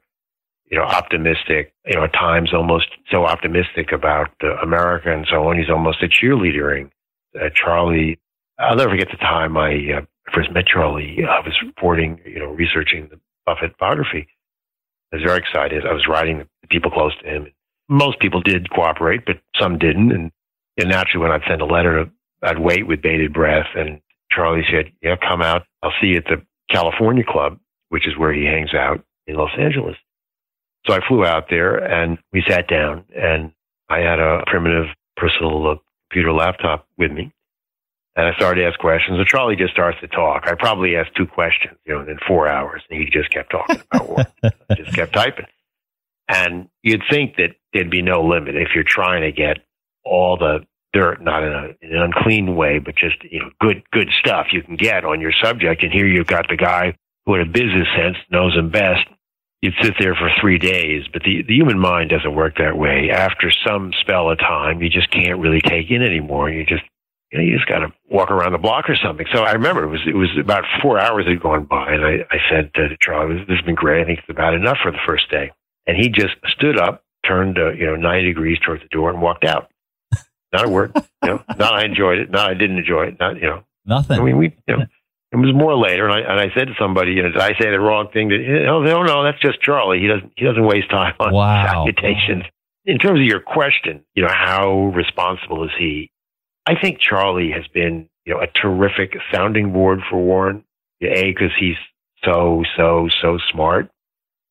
you 0.69 0.77
know, 0.77 0.83
optimistic, 0.83 1.73
you 1.85 1.95
know, 1.95 2.03
at 2.03 2.13
times 2.13 2.53
almost 2.53 2.87
so 3.11 3.25
optimistic 3.25 3.91
about 3.91 4.29
uh, 4.43 4.55
America 4.57 5.11
and 5.11 5.25
so 5.29 5.47
on. 5.47 5.57
He's 5.57 5.69
almost 5.69 6.03
a 6.03 6.07
cheerleadering. 6.07 6.91
Uh, 7.35 7.49
Charlie, 7.53 8.19
I'll 8.59 8.75
never 8.75 8.91
forget 8.91 9.07
the 9.09 9.17
time 9.17 9.57
I 9.57 9.97
uh, 9.97 10.01
first 10.33 10.51
met 10.51 10.67
Charlie. 10.67 11.17
I 11.23 11.39
was 11.39 11.55
reporting, 11.65 12.19
you 12.25 12.39
know, 12.39 12.51
researching 12.51 13.07
the 13.09 13.19
Buffett 13.45 13.77
biography. 13.77 14.27
I 15.11 15.15
was 15.15 15.25
very 15.25 15.39
excited. 15.39 15.85
I 15.85 15.93
was 15.93 16.07
writing 16.07 16.45
the 16.61 16.67
people 16.67 16.91
close 16.91 17.17
to 17.19 17.27
him. 17.27 17.47
Most 17.87 18.19
people 18.19 18.41
did 18.41 18.69
cooperate, 18.69 19.25
but 19.25 19.37
some 19.59 19.79
didn't. 19.79 20.11
And, 20.11 20.31
and 20.77 20.89
naturally, 20.89 21.23
when 21.23 21.31
I'd 21.31 21.47
send 21.47 21.61
a 21.61 21.65
letter, 21.65 22.07
I'd 22.43 22.59
wait 22.59 22.85
with 22.85 23.01
bated 23.01 23.33
breath. 23.33 23.67
And 23.75 24.01
Charlie 24.31 24.65
said, 24.71 24.91
"Yeah, 25.01 25.15
come 25.15 25.41
out. 25.41 25.63
I'll 25.81 25.93
see 25.99 26.07
you 26.07 26.17
at 26.17 26.25
the 26.25 26.45
California 26.69 27.23
Club, 27.27 27.57
which 27.89 28.07
is 28.07 28.15
where 28.15 28.31
he 28.31 28.45
hangs 28.45 28.75
out 28.75 29.03
in 29.25 29.35
Los 29.35 29.51
Angeles." 29.57 29.95
So 30.89 30.95
I 30.95 31.07
flew 31.07 31.23
out 31.23 31.51
there 31.51 31.75
and 31.75 32.17
we 32.33 32.43
sat 32.47 32.67
down 32.67 33.05
and 33.15 33.51
I 33.89 33.99
had 33.99 34.17
a 34.17 34.41
primitive 34.47 34.87
personal 35.15 35.67
uh, 35.67 35.75
computer 36.09 36.33
laptop 36.33 36.87
with 36.97 37.11
me. 37.11 37.31
And 38.15 38.25
I 38.25 38.33
started 38.37 38.61
to 38.61 38.67
ask 38.67 38.79
questions. 38.79 39.19
And 39.19 39.27
Charlie 39.27 39.55
just 39.55 39.71
starts 39.71 39.99
to 40.01 40.07
talk. 40.07 40.47
I 40.47 40.55
probably 40.55 40.95
asked 40.95 41.11
two 41.15 41.27
questions, 41.27 41.77
you 41.85 41.93
know, 41.93 42.01
in 42.01 42.17
four 42.27 42.47
hours. 42.47 42.81
And 42.89 42.99
he 42.99 43.07
just 43.07 43.29
kept 43.29 43.51
talking 43.51 43.81
about 43.91 44.09
war. 44.09 44.25
Just 44.75 44.95
kept 44.95 45.13
typing. 45.13 45.45
And 46.27 46.69
you'd 46.81 47.03
think 47.07 47.35
that 47.35 47.51
there'd 47.71 47.91
be 47.91 48.01
no 48.01 48.23
limit 48.23 48.55
if 48.55 48.69
you're 48.73 48.83
trying 48.83 49.21
to 49.21 49.31
get 49.31 49.59
all 50.03 50.37
the 50.37 50.65
dirt, 50.91 51.21
not 51.21 51.43
in, 51.43 51.53
a, 51.53 51.65
in 51.85 51.95
an 51.95 52.01
unclean 52.01 52.55
way, 52.55 52.79
but 52.79 52.95
just, 52.95 53.23
you 53.29 53.39
know, 53.39 53.51
good, 53.61 53.83
good 53.91 54.09
stuff 54.19 54.47
you 54.51 54.63
can 54.63 54.75
get 54.75 55.05
on 55.05 55.21
your 55.21 55.33
subject. 55.43 55.83
And 55.83 55.91
here 55.93 56.07
you've 56.07 56.25
got 56.25 56.47
the 56.49 56.57
guy 56.57 56.95
who 57.27 57.35
in 57.35 57.41
a 57.41 57.45
business 57.45 57.87
sense 57.95 58.17
knows 58.31 58.55
him 58.55 58.71
best 58.71 59.05
you'd 59.61 59.73
sit 59.81 59.95
there 59.99 60.15
for 60.15 60.29
three 60.39 60.57
days. 60.57 61.03
But 61.11 61.23
the, 61.23 61.43
the 61.47 61.53
human 61.53 61.79
mind 61.79 62.09
doesn't 62.09 62.35
work 62.35 62.57
that 62.57 62.77
way. 62.77 63.09
After 63.11 63.51
some 63.65 63.91
spell 64.01 64.29
of 64.29 64.39
time, 64.39 64.81
you 64.81 64.89
just 64.89 65.11
can't 65.11 65.39
really 65.39 65.61
take 65.61 65.89
in 65.89 66.01
anymore. 66.01 66.49
You 66.49 66.65
just, 66.65 66.83
you 67.31 67.39
know, 67.39 67.43
you 67.43 67.55
just 67.55 67.67
got 67.67 67.79
to 67.79 67.93
walk 68.09 68.31
around 68.31 68.53
the 68.53 68.57
block 68.57 68.89
or 68.89 68.95
something. 68.95 69.25
So 69.33 69.43
I 69.43 69.53
remember 69.53 69.83
it 69.83 69.89
was, 69.89 70.01
it 70.07 70.15
was 70.15 70.29
about 70.39 70.63
four 70.81 70.99
hours 70.99 71.25
had 71.27 71.41
gone 71.41 71.65
by 71.65 71.93
and 71.93 72.05
I, 72.05 72.25
I 72.31 72.37
said 72.49 72.73
to 72.75 72.95
Charlie, 73.01 73.39
this 73.39 73.57
has 73.57 73.65
been 73.65 73.75
great. 73.75 74.01
I 74.01 74.05
think 74.05 74.19
it's 74.19 74.29
about 74.29 74.53
enough 74.53 74.77
for 74.81 74.91
the 74.91 74.99
first 75.05 75.29
day. 75.29 75.51
And 75.85 75.97
he 75.97 76.09
just 76.09 76.35
stood 76.47 76.79
up, 76.79 77.03
turned, 77.25 77.57
uh, 77.57 77.71
you 77.71 77.85
know, 77.85 77.95
90 77.95 78.27
degrees 78.27 78.57
towards 78.65 78.81
the 78.81 78.89
door 78.89 79.09
and 79.09 79.21
walked 79.21 79.45
out. 79.45 79.69
Not 80.51 80.65
a 80.65 80.69
word, 80.69 80.91
you 80.95 81.29
know, 81.29 81.43
not 81.59 81.73
I 81.75 81.85
enjoyed 81.85 82.17
it. 82.17 82.31
Not 82.31 82.49
I 82.49 82.53
didn't 82.55 82.79
enjoy 82.79 83.03
it. 83.07 83.19
Not, 83.19 83.35
you 83.35 83.43
know, 83.43 83.63
nothing. 83.85 84.19
I 84.19 84.23
mean, 84.23 84.37
we, 84.37 84.55
you 84.67 84.77
know, 84.77 84.85
it 85.31 85.37
was 85.37 85.53
more 85.53 85.77
later, 85.77 86.07
and 86.07 86.13
I 86.13 86.19
and 86.31 86.39
I 86.39 86.53
said 86.55 86.67
to 86.67 86.73
somebody, 86.79 87.11
you 87.13 87.23
know, 87.23 87.29
did 87.29 87.41
I 87.41 87.51
say 87.59 87.69
the 87.69 87.79
wrong 87.79 88.09
thing? 88.11 88.31
Oh 88.67 88.81
no, 88.81 89.03
no, 89.03 89.23
that's 89.23 89.39
just 89.39 89.61
Charlie. 89.61 89.99
He 89.99 90.07
doesn't 90.07 90.33
he 90.35 90.45
doesn't 90.45 90.65
waste 90.65 90.89
time 90.89 91.13
on 91.19 91.33
wow. 91.33 91.65
salutations. 91.65 92.43
in 92.85 92.97
terms 92.97 93.19
of 93.19 93.25
your 93.25 93.39
question, 93.39 94.03
you 94.15 94.23
know, 94.23 94.33
how 94.33 94.91
responsible 94.95 95.63
is 95.63 95.71
he? 95.77 96.09
I 96.65 96.79
think 96.79 96.99
Charlie 96.99 97.51
has 97.51 97.67
been, 97.67 98.09
you 98.25 98.33
know, 98.33 98.41
a 98.41 98.47
terrific 98.47 99.15
sounding 99.31 99.73
board 99.73 100.01
for 100.09 100.17
Warren. 100.17 100.63
A, 101.01 101.31
because 101.31 101.51
he's 101.57 101.77
so, 102.23 102.63
so, 102.75 103.07
so 103.21 103.37
smart. 103.51 103.89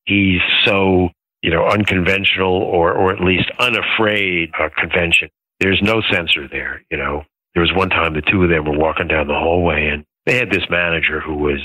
He's 0.05 0.41
so, 0.64 1.11
you 1.43 1.51
know, 1.51 1.67
unconventional 1.67 2.55
or, 2.55 2.93
or 2.93 3.12
at 3.12 3.21
least 3.21 3.51
unafraid 3.59 4.51
of 4.59 4.73
convention. 4.73 5.29
There's 5.61 5.81
no 5.83 6.01
censor 6.11 6.49
there, 6.49 6.83
you 6.91 6.97
know. 6.97 7.25
There 7.55 7.62
was 7.62 7.73
one 7.75 7.91
time 7.91 8.14
the 8.14 8.23
two 8.23 8.43
of 8.43 8.51
them 8.51 8.64
were 8.64 8.79
walking 8.79 9.09
down 9.09 9.27
the 9.27 9.35
hallway 9.35 9.88
and 9.88 10.05
they 10.29 10.37
had 10.37 10.51
this 10.51 10.69
manager 10.69 11.21
who 11.21 11.37
was, 11.37 11.61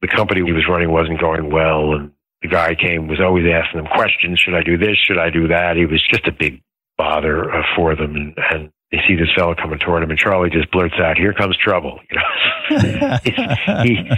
the 0.00 0.08
company 0.08 0.42
he 0.44 0.52
was 0.52 0.66
running 0.68 0.90
wasn't 0.90 1.20
going 1.20 1.50
well 1.50 1.94
and 1.94 2.10
the 2.42 2.48
guy 2.48 2.74
came, 2.74 3.06
was 3.06 3.20
always 3.20 3.46
asking 3.46 3.80
them 3.82 3.90
questions. 3.94 4.40
Should 4.40 4.54
I 4.54 4.62
do 4.62 4.76
this? 4.76 4.96
Should 5.06 5.18
I 5.18 5.30
do 5.30 5.48
that? 5.48 5.76
He 5.76 5.86
was 5.86 6.02
just 6.10 6.26
a 6.26 6.32
big 6.32 6.60
bother 6.98 7.50
uh, 7.50 7.62
for 7.76 7.94
them. 7.94 8.16
And, 8.16 8.34
and 8.50 8.70
they 8.90 8.98
see 9.06 9.14
this 9.14 9.32
fellow 9.36 9.54
coming 9.54 9.78
toward 9.78 10.02
him 10.02 10.10
and 10.10 10.18
Charlie 10.18 10.50
just 10.50 10.70
blurts 10.72 10.96
out, 10.98 11.16
here 11.16 11.32
comes 11.32 11.56
trouble. 11.56 12.00
You 12.10 12.18
know, 12.18 13.18
he, 13.82 14.10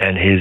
and 0.00 0.16
his 0.16 0.40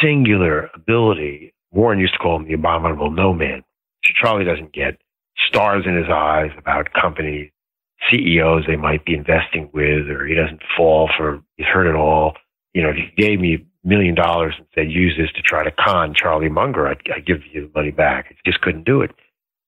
singular 0.00 0.70
ability, 0.72 1.52
Warren 1.72 1.98
used 1.98 2.14
to 2.14 2.18
call 2.18 2.36
him 2.36 2.46
the 2.46 2.54
abominable 2.54 3.10
no 3.10 3.34
man. 3.34 3.62
Charlie 4.02 4.44
doesn't 4.44 4.72
get 4.72 5.00
stars 5.48 5.84
in 5.86 5.96
his 5.96 6.08
eyes 6.08 6.50
about 6.56 6.92
companies, 6.92 7.50
CEOs 8.10 8.64
they 8.66 8.76
might 8.76 9.04
be 9.04 9.14
investing 9.14 9.70
with, 9.72 10.08
or 10.08 10.26
he 10.26 10.34
doesn't 10.34 10.62
fall 10.76 11.10
for, 11.16 11.42
he's 11.56 11.66
heard 11.66 11.86
it 11.86 11.96
all. 11.96 12.34
You 12.72 12.82
know, 12.82 12.90
if 12.90 12.96
he 12.96 13.22
gave 13.22 13.40
me 13.40 13.54
a 13.54 13.88
million 13.88 14.14
dollars 14.14 14.54
and 14.56 14.66
said, 14.74 14.90
use 14.90 15.14
this 15.18 15.30
to 15.34 15.42
try 15.42 15.64
to 15.64 15.70
con 15.70 16.14
Charlie 16.14 16.48
Munger, 16.48 16.86
I'd, 16.86 17.00
I'd 17.14 17.26
give 17.26 17.38
you 17.52 17.66
the 17.66 17.72
money 17.74 17.90
back. 17.90 18.28
He 18.28 18.50
just 18.50 18.62
couldn't 18.62 18.84
do 18.84 19.02
it. 19.02 19.10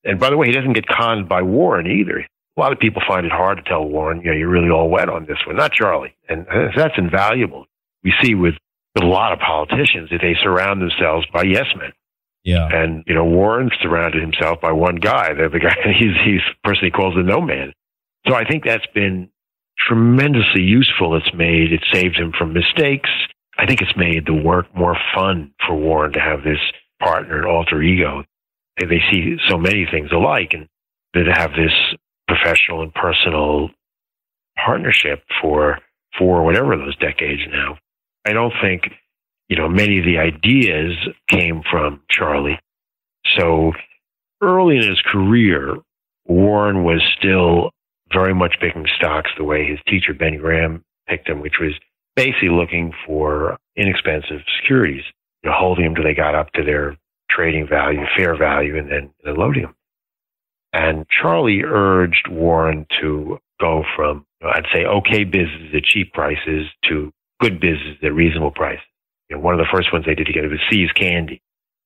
And 0.04 0.18
by 0.18 0.30
the 0.30 0.36
way, 0.36 0.46
he 0.46 0.52
doesn't 0.52 0.72
get 0.72 0.86
conned 0.86 1.28
by 1.28 1.42
Warren 1.42 1.86
either. 1.86 2.18
A 2.56 2.60
lot 2.60 2.72
of 2.72 2.78
people 2.78 3.02
find 3.06 3.24
it 3.24 3.32
hard 3.32 3.58
to 3.58 3.62
tell 3.62 3.84
Warren, 3.84 4.20
you 4.20 4.30
know, 4.30 4.36
you're 4.36 4.48
really 4.48 4.70
all 4.70 4.90
wet 4.90 5.08
on 5.08 5.26
this 5.26 5.38
one, 5.46 5.56
not 5.56 5.72
Charlie. 5.72 6.14
And 6.28 6.46
that's 6.76 6.94
invaluable. 6.98 7.66
We 8.04 8.12
see 8.22 8.34
with 8.34 8.54
a 9.00 9.04
lot 9.04 9.32
of 9.32 9.38
politicians 9.38 10.10
that 10.10 10.20
they 10.20 10.36
surround 10.42 10.82
themselves 10.82 11.26
by 11.32 11.44
yes 11.44 11.66
men. 11.76 11.92
Yeah. 12.44 12.68
And, 12.70 13.04
you 13.06 13.14
know, 13.14 13.24
Warren 13.24 13.70
surrounded 13.80 14.20
himself 14.20 14.60
by 14.60 14.72
one 14.72 14.96
guy. 14.96 15.32
The, 15.32 15.48
the 15.48 15.60
guy, 15.60 15.74
he's, 15.98 16.14
he's 16.24 16.40
the 16.40 16.68
person 16.68 16.84
he 16.84 16.90
calls 16.90 17.14
the 17.14 17.22
no 17.22 17.40
man. 17.40 17.72
So 18.26 18.34
I 18.34 18.44
think 18.44 18.64
that's 18.64 18.86
been 18.94 19.28
tremendously 19.78 20.62
useful. 20.62 21.16
It's 21.16 21.34
made, 21.34 21.72
it 21.72 21.84
saved 21.92 22.16
him 22.16 22.32
from 22.36 22.52
mistakes. 22.52 23.10
I 23.58 23.66
think 23.66 23.80
it's 23.82 23.96
made 23.96 24.26
the 24.26 24.34
work 24.34 24.74
more 24.74 24.96
fun 25.14 25.52
for 25.66 25.76
Warren 25.76 26.12
to 26.12 26.20
have 26.20 26.42
this 26.42 26.60
partner, 27.00 27.38
and 27.38 27.46
alter 27.46 27.82
ego. 27.82 28.24
They, 28.78 28.86
they 28.86 29.00
see 29.10 29.36
so 29.48 29.58
many 29.58 29.86
things 29.90 30.10
alike 30.12 30.52
and 30.52 30.68
to 31.14 31.30
have 31.32 31.50
this 31.50 31.72
professional 32.28 32.82
and 32.82 32.94
personal 32.94 33.70
partnership 34.64 35.24
for, 35.40 35.78
for 36.18 36.44
whatever 36.44 36.76
those 36.76 36.96
decades 36.96 37.42
now. 37.50 37.76
I 38.24 38.32
don't 38.32 38.54
think, 38.62 38.84
you 39.48 39.56
know, 39.56 39.68
many 39.68 39.98
of 39.98 40.04
the 40.04 40.18
ideas 40.18 40.96
came 41.28 41.62
from 41.70 42.00
Charlie. 42.08 42.58
So 43.36 43.72
early 44.40 44.76
in 44.76 44.88
his 44.88 45.02
career, 45.02 45.76
Warren 46.24 46.84
was 46.84 47.02
still 47.18 47.70
very 48.12 48.34
much 48.34 48.56
picking 48.60 48.86
stocks 48.96 49.30
the 49.36 49.44
way 49.44 49.66
his 49.66 49.78
teacher, 49.88 50.14
Ben 50.14 50.38
Graham, 50.38 50.84
picked 51.08 51.28
them, 51.28 51.40
which 51.40 51.58
was 51.60 51.72
basically 52.16 52.50
looking 52.50 52.92
for 53.06 53.58
inexpensive 53.76 54.40
securities, 54.60 55.04
you 55.42 55.50
know, 55.50 55.56
holding 55.56 55.84
them 55.84 55.94
till 55.94 56.04
they 56.04 56.14
got 56.14 56.34
up 56.34 56.52
to 56.52 56.62
their 56.62 56.96
trading 57.30 57.66
value, 57.66 58.00
fair 58.16 58.36
value, 58.36 58.76
and 58.76 58.90
then, 58.90 59.10
loading 59.24 59.62
them. 59.62 59.74
And 60.72 61.06
Charlie 61.08 61.62
urged 61.64 62.28
Warren 62.30 62.86
to 63.00 63.38
go 63.60 63.84
from, 63.96 64.26
I'd 64.42 64.66
say, 64.72 64.84
okay 64.84 65.24
business 65.24 65.74
at 65.74 65.84
cheap 65.84 66.12
prices 66.12 66.66
to 66.88 67.12
good 67.40 67.60
business 67.60 67.98
at 68.02 68.14
reasonable 68.14 68.52
prices. 68.52 68.84
You 69.28 69.36
know, 69.36 69.42
one 69.42 69.54
of 69.54 69.58
the 69.58 69.70
first 69.72 69.92
ones 69.92 70.04
they 70.06 70.14
did 70.14 70.26
together 70.26 70.48
was 70.48 70.60
See's 70.70 70.90
Candy. 70.92 71.40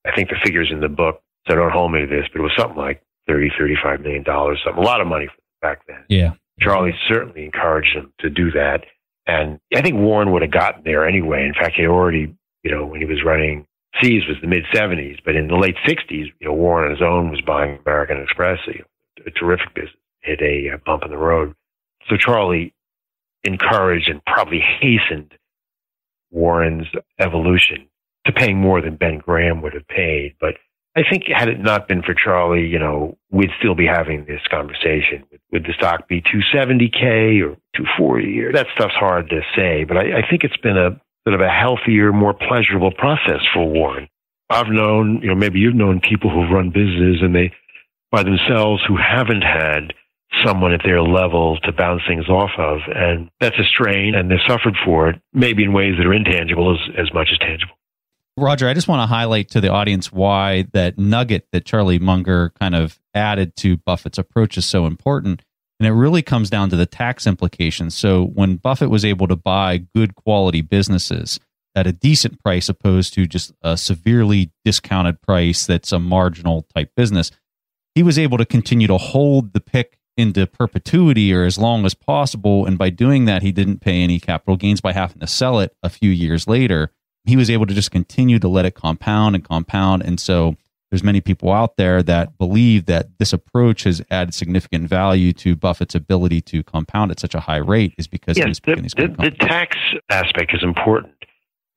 I 0.07 0.15
think 0.15 0.29
the 0.29 0.37
figures 0.43 0.69
in 0.71 0.81
the 0.81 0.89
book, 0.89 1.21
so 1.49 1.57
don't 1.57 1.73
hold 1.73 1.93
me 1.93 2.01
to 2.01 2.07
this, 2.07 2.27
but 2.33 2.41
it 2.41 2.43
was 2.43 2.53
something 2.57 2.79
like 2.79 3.03
30, 3.29 3.51
35 3.59 4.01
million 4.01 4.23
dollars, 4.23 4.61
something, 4.65 4.83
a 4.83 4.87
lot 4.87 5.01
of 5.01 5.07
money 5.07 5.29
back 5.61 5.87
then. 5.87 6.05
Yeah. 6.09 6.33
Charlie 6.61 6.95
certainly 7.09 7.45
encouraged 7.45 7.95
him 7.95 8.13
to 8.21 8.31
do 8.31 8.51
that. 8.53 8.85
And 9.27 9.59
I 9.75 9.83
think 9.83 9.97
Warren 9.97 10.33
would 10.33 10.43
have 10.43 10.53
gotten 10.53 10.83
there 10.85 11.07
anyway. 11.07 11.45
In 11.45 11.55
fact, 11.55 11.75
he 11.77 11.87
already, 11.87 12.35
you 12.63 12.71
know, 12.71 12.87
when 12.87 13.01
he 13.01 13.07
was 13.07 13.25
running 13.25 13.67
See's 14.01 14.27
was 14.27 14.37
the 14.41 14.47
mid 14.47 14.65
70s, 14.75 15.19
but 15.25 15.37
in 15.37 15.49
the 15.49 15.57
late 15.57 15.77
60s, 15.87 16.11
you 16.11 16.47
know, 16.47 16.53
Warren 16.53 16.87
on 16.87 16.91
his 16.91 17.03
own 17.03 17.31
was 17.31 17.41
buying 17.41 17.79
American 17.85 18.21
Express, 18.21 18.59
a, 18.69 19.29
a 19.29 19.31
terrific 19.31 19.75
business, 19.75 19.95
hit 20.21 20.41
a, 20.41 20.75
a 20.75 20.79
bump 20.79 21.03
in 21.05 21.11
the 21.11 21.17
road. 21.17 21.55
So 22.09 22.17
Charlie 22.17 22.75
encouraged 23.45 24.09
and 24.09 24.25
probably 24.25 24.61
hastened 24.61 25.33
Warren's 26.31 26.87
evolution 27.19 27.89
to 28.27 28.33
paying 28.33 28.59
more 28.59 28.81
than 28.83 28.97
Ben 28.97 29.19
Graham 29.19 29.63
would 29.63 29.75
have 29.75 29.89
paid. 29.89 30.35
But 30.41 30.55
I 30.97 31.03
think 31.09 31.25
had 31.29 31.49
it 31.49 31.61
not 31.61 31.89
been 31.89 32.03
for 32.03 32.15
Charlie, 32.15 32.67
you 32.67 32.79
know, 32.79 33.19
we'd 33.31 33.51
still 33.59 33.75
be 33.75 33.87
having 33.87 34.25
this 34.25 34.41
conversation. 34.51 35.25
Would 35.53 35.65
the 35.65 35.75
stock 35.75 36.09
be 36.09 36.23
270K 36.23 37.43
or 37.43 37.57
240 37.77 38.41
or 38.41 38.53
that 38.53 38.67
stuff's 38.75 38.95
hard 38.95 39.29
to 39.29 39.43
say, 39.55 39.85
but 39.85 39.99
I, 39.99 40.21
I 40.21 40.29
think 40.29 40.43
it's 40.43 40.57
been 40.57 40.79
a 40.79 40.99
sort 41.29 41.35
of 41.35 41.41
a 41.41 41.51
healthier, 41.51 42.13
more 42.13 42.33
pleasurable 42.33 42.93
process 42.93 43.41
for 43.53 43.69
Warren. 43.69 44.09
I've 44.49 44.69
known, 44.69 45.21
you 45.23 45.29
know, 45.29 45.35
maybe 45.35 45.59
you've 45.59 45.75
known 45.75 46.01
people 46.01 46.31
who've 46.31 46.51
run 46.51 46.71
businesses 46.71 47.21
and 47.21 47.35
they, 47.35 47.53
by 48.11 48.23
themselves, 48.23 48.83
who 48.89 48.97
haven't 48.97 49.43
had 49.43 49.93
someone 50.45 50.73
at 50.73 50.81
their 50.85 51.03
level 51.03 51.59
to 51.65 51.73
bounce 51.73 52.03
things 52.09 52.29
off 52.29 52.53
of. 52.59 52.79
And 52.95 53.29
that's 53.41 53.59
a 53.59 53.65
strain 53.65 54.15
and 54.15 54.31
they've 54.31 54.39
suffered 54.47 54.77
for 54.85 55.11
it, 55.11 55.21
maybe 55.35 55.63
in 55.63 55.75
ways 55.75 55.95
that 55.99 56.07
are 56.07 56.15
intangible 56.15 56.73
as, 56.73 56.79
as 56.97 57.13
much 57.13 57.29
as 57.33 57.39
tangible. 57.39 57.75
Roger, 58.39 58.69
I 58.69 58.75
just 58.75 58.87
want 58.87 59.01
to 59.01 59.07
highlight 59.07 59.49
to 59.51 59.63
the 59.63 59.73
audience 59.73 60.13
why 60.13 60.67
that 60.75 60.99
nugget 60.99 61.47
that 61.53 61.65
Charlie 61.65 61.99
Munger 61.99 62.51
kind 62.61 62.75
of 62.75 63.01
added 63.15 63.57
to 63.57 63.79
Buffett's 63.79 64.19
approach 64.19 64.59
is 64.59 64.67
so 64.67 64.85
important. 64.85 65.43
And 65.81 65.87
it 65.87 65.93
really 65.93 66.21
comes 66.21 66.51
down 66.51 66.69
to 66.71 66.77
the 66.77 66.85
tax 66.85 67.27
implications. 67.27 67.95
So 67.95 68.27
when 68.27 68.57
Buffett 68.57 68.91
was 68.91 69.07
able 69.07 69.27
to 69.29 69.37
buy 69.37 69.79
good 69.95 70.15
quality 70.15 70.61
businesses 70.61 71.41
at 71.75 71.87
a 71.87 71.93
decent 71.93 72.43
price 72.43 72.69
opposed 72.69 73.15
to 73.15 73.27
just 73.27 73.53
a 73.63 73.77
severely 73.77 74.53
discounted 74.65 75.23
price 75.23 75.67
that's 75.67 75.93
a 75.93 75.99
marginal 75.99 76.67
type 76.75 76.91
business, 76.95 77.31
he 77.95 78.03
was 78.03 78.19
able 78.19 78.37
to 78.37 78.45
continue 78.45 78.87
to 78.87 78.99
hold 78.99 79.55
the 79.55 79.61
pick 79.61 79.99
into 80.19 80.47
perpetuity 80.47 81.33
or 81.33 81.45
as 81.45 81.57
long 81.57 81.87
as 81.87 81.95
possible. 81.95 82.67
And 82.67 82.77
by 82.77 82.91
doing 82.91 83.25
that, 83.27 83.43
he 83.43 83.53
didn't 83.53 83.81
pay 83.81 84.03
any 84.03 84.21
capital 84.21 84.57
gains 84.57 84.83
by 84.83 84.93
having 84.93 85.21
to 85.21 85.27
sell 85.27 85.59
it 85.61 85.75
a 85.83 85.89
few 85.89 86.11
years 86.11 86.47
later 86.47 86.91
he 87.27 87.37
was 87.37 87.51
able 87.51 87.67
to 87.67 87.75
just 87.75 87.91
continue 87.91 88.39
to 88.39 88.49
let 88.49 88.65
it 88.65 88.75
compound 88.75 89.35
and 89.35 89.45
compound. 89.45 90.03
And 90.03 90.19
so 90.21 90.57
there's 90.91 91.03
many 91.03 91.21
people 91.21 91.53
out 91.53 91.77
there 91.77 92.03
that 92.05 92.39
believe 92.39 92.87
that 92.87 93.19
this 93.19 93.33
approach 93.33 93.83
has 93.85 94.01
added 94.11 94.35
significant 94.35 94.89
value 94.89 95.33
to 95.35 95.57
Buffett's 95.57 95.95
ability 95.95 96.41
to 96.43 96.63
compound 96.63 97.11
at 97.11 97.19
such 97.19 97.35
a 97.35 97.41
high 97.41 97.57
rate 97.57 97.95
is 97.99 98.07
because 98.07 98.39
yes, 98.39 98.61
the, 98.65 98.77
the, 98.77 99.15
the 99.19 99.31
tax 99.41 99.77
aspect 100.09 100.55
is 100.55 100.63
important. 100.63 101.13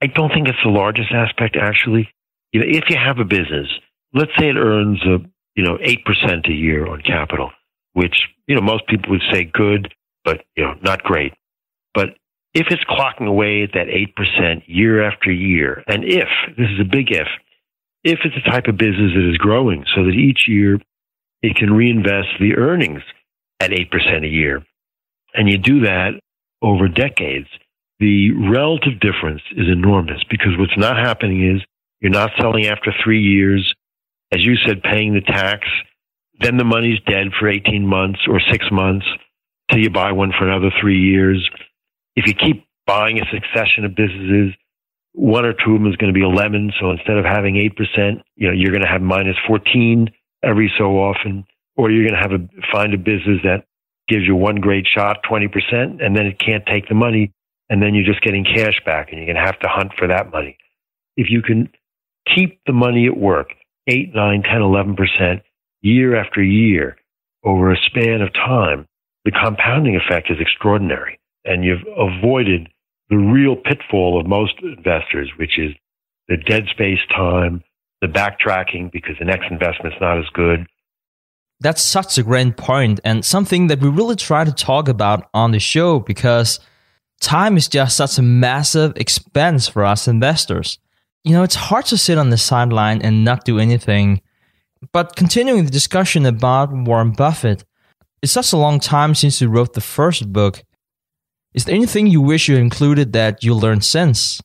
I 0.01 0.07
don't 0.07 0.29
think 0.29 0.47
it's 0.47 0.59
the 0.63 0.69
largest 0.69 1.11
aspect 1.11 1.57
actually. 1.59 2.09
You 2.53 2.61
know, 2.61 2.67
if 2.69 2.89
you 2.89 2.97
have 2.97 3.19
a 3.19 3.25
business, 3.25 3.67
let's 4.13 4.31
say 4.37 4.49
it 4.49 4.55
earns 4.55 5.01
a 5.03 5.17
you 5.55 5.63
know 5.63 5.77
eight 5.81 6.05
percent 6.05 6.45
a 6.47 6.53
year 6.53 6.87
on 6.87 7.01
capital, 7.01 7.51
which 7.93 8.27
you 8.47 8.55
know 8.55 8.61
most 8.61 8.87
people 8.87 9.11
would 9.11 9.23
say 9.31 9.43
good, 9.43 9.93
but 10.23 10.45
you 10.55 10.63
know 10.63 10.75
not 10.81 11.03
great. 11.03 11.33
But 11.93 12.09
if 12.59 12.67
it's 12.71 12.83
clocking 12.83 13.25
away 13.25 13.63
at 13.63 13.71
that 13.73 13.87
8% 13.87 14.63
year 14.65 15.01
after 15.09 15.31
year, 15.31 15.81
and 15.87 16.03
if, 16.03 16.27
this 16.57 16.67
is 16.69 16.81
a 16.81 16.83
big 16.83 17.09
if, 17.09 17.27
if 18.03 18.19
it's 18.25 18.35
a 18.35 18.49
type 18.49 18.67
of 18.67 18.77
business 18.77 19.13
that 19.15 19.29
is 19.29 19.37
growing 19.37 19.85
so 19.95 20.03
that 20.03 20.11
each 20.11 20.41
year 20.45 20.77
it 21.41 21.55
can 21.55 21.71
reinvest 21.71 22.27
the 22.41 22.57
earnings 22.57 23.01
at 23.61 23.71
8% 23.71 24.25
a 24.25 24.27
year, 24.27 24.61
and 25.33 25.49
you 25.49 25.57
do 25.57 25.81
that 25.81 26.19
over 26.61 26.89
decades, 26.89 27.47
the 27.99 28.31
relative 28.31 28.99
difference 28.99 29.41
is 29.55 29.67
enormous 29.71 30.21
because 30.29 30.57
what's 30.57 30.77
not 30.77 30.97
happening 30.97 31.55
is 31.55 31.61
you're 32.01 32.11
not 32.11 32.31
selling 32.41 32.65
after 32.65 32.93
three 33.01 33.21
years. 33.21 33.73
As 34.33 34.41
you 34.41 34.55
said, 34.65 34.83
paying 34.83 35.13
the 35.13 35.21
tax, 35.21 35.65
then 36.41 36.57
the 36.57 36.65
money's 36.65 36.99
dead 37.07 37.27
for 37.39 37.49
18 37.49 37.87
months 37.87 38.19
or 38.27 38.41
six 38.51 38.65
months 38.69 39.05
till 39.71 39.79
you 39.79 39.89
buy 39.89 40.11
one 40.11 40.33
for 40.37 40.47
another 40.47 40.71
three 40.81 40.99
years 40.99 41.49
if 42.19 42.27
you 42.27 42.33
keep 42.33 42.67
buying 42.85 43.17
a 43.17 43.25
succession 43.31 43.85
of 43.85 43.95
businesses, 43.95 44.53
one 45.13 45.45
or 45.45 45.53
two 45.53 45.75
of 45.75 45.81
them 45.81 45.87
is 45.87 45.95
going 45.95 46.13
to 46.13 46.17
be 46.17 46.23
a 46.23 46.27
lemon. 46.27 46.73
So 46.77 46.91
instead 46.91 47.17
of 47.17 47.23
having 47.23 47.55
8%, 47.55 48.21
you 48.35 48.47
know, 48.47 48.53
you're 48.53 48.71
going 48.71 48.83
to 48.83 48.89
have 48.89 49.01
minus 49.01 49.37
14 49.47 50.09
every 50.43 50.69
so 50.77 50.99
often, 50.99 51.45
or 51.77 51.89
you're 51.89 52.03
going 52.03 52.21
to 52.21 52.29
have 52.29 52.33
a, 52.33 52.43
find 52.73 52.93
a 52.93 52.97
business 52.97 53.39
that 53.43 53.63
gives 54.09 54.23
you 54.27 54.35
one 54.35 54.57
great 54.57 54.85
shot, 54.85 55.23
20%, 55.23 56.03
and 56.03 56.13
then 56.13 56.25
it 56.25 56.39
can't 56.39 56.65
take 56.65 56.89
the 56.89 56.95
money. 56.95 57.31
And 57.69 57.81
then 57.81 57.95
you're 57.95 58.05
just 58.05 58.21
getting 58.21 58.43
cash 58.43 58.81
back 58.85 59.09
and 59.09 59.17
you're 59.17 59.31
going 59.31 59.41
to 59.41 59.49
have 59.49 59.59
to 59.59 59.69
hunt 59.69 59.91
for 59.97 60.07
that 60.07 60.31
money. 60.31 60.57
If 61.15 61.27
you 61.29 61.41
can 61.41 61.69
keep 62.35 62.59
the 62.65 62.73
money 62.73 63.05
at 63.07 63.15
work, 63.15 63.53
8, 63.87 64.13
9, 64.13 64.43
10, 64.43 64.51
11%, 64.51 65.41
year 65.81 66.19
after 66.19 66.43
year 66.43 66.97
over 67.45 67.71
a 67.71 67.77
span 67.85 68.21
of 68.21 68.33
time, 68.33 68.87
the 69.23 69.31
compounding 69.31 69.95
effect 69.95 70.29
is 70.29 70.37
extraordinary. 70.41 71.18
And 71.45 71.63
you've 71.63 71.85
avoided 71.97 72.69
the 73.09 73.17
real 73.17 73.55
pitfall 73.55 74.19
of 74.19 74.27
most 74.27 74.53
investors, 74.61 75.31
which 75.37 75.57
is 75.57 75.73
the 76.27 76.37
dead 76.37 76.67
space 76.69 76.99
time, 77.09 77.63
the 78.01 78.07
backtracking 78.07 78.91
because 78.91 79.15
the 79.19 79.25
next 79.25 79.51
investment's 79.51 79.97
not 79.99 80.19
as 80.19 80.25
good. 80.33 80.67
That's 81.59 81.81
such 81.81 82.17
a 82.17 82.23
great 82.23 82.55
point 82.55 83.01
and 83.03 83.25
something 83.25 83.67
that 83.67 83.81
we 83.81 83.89
really 83.89 84.15
try 84.15 84.45
to 84.45 84.51
talk 84.51 84.87
about 84.87 85.27
on 85.33 85.51
the 85.51 85.59
show 85.59 85.99
because 85.99 86.59
time 87.19 87.57
is 87.57 87.67
just 87.67 87.97
such 87.97 88.17
a 88.17 88.21
massive 88.21 88.95
expense 88.95 89.67
for 89.67 89.83
us 89.83 90.07
investors. 90.07 90.79
You 91.25 91.33
know, 91.33 91.43
it's 91.43 91.55
hard 91.55 91.85
to 91.87 91.97
sit 91.97 92.17
on 92.17 92.29
the 92.29 92.37
sideline 92.37 93.01
and 93.01 93.25
not 93.25 93.43
do 93.43 93.59
anything. 93.59 94.21
But 94.93 95.17
continuing 95.17 95.65
the 95.65 95.71
discussion 95.71 96.25
about 96.25 96.71
Warren 96.71 97.11
Buffett, 97.11 97.65
it's 98.21 98.31
such 98.31 98.53
a 98.53 98.57
long 98.57 98.79
time 98.79 99.13
since 99.13 99.41
you 99.41 99.49
wrote 99.49 99.73
the 99.73 99.81
first 99.81 100.31
book. 100.31 100.63
Is 101.53 101.65
there 101.65 101.75
anything 101.75 102.07
you 102.07 102.21
wish 102.21 102.47
you 102.47 102.57
included 102.57 103.13
that 103.13 103.43
you 103.43 103.55
learned 103.55 103.83
since? 103.83 104.39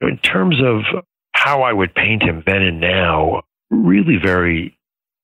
In 0.00 0.18
terms 0.18 0.56
of 0.62 1.04
how 1.32 1.62
I 1.62 1.72
would 1.72 1.94
paint 1.94 2.22
him 2.22 2.42
then 2.46 2.62
and 2.62 2.80
now, 2.80 3.42
really 3.70 4.16
very 4.22 4.76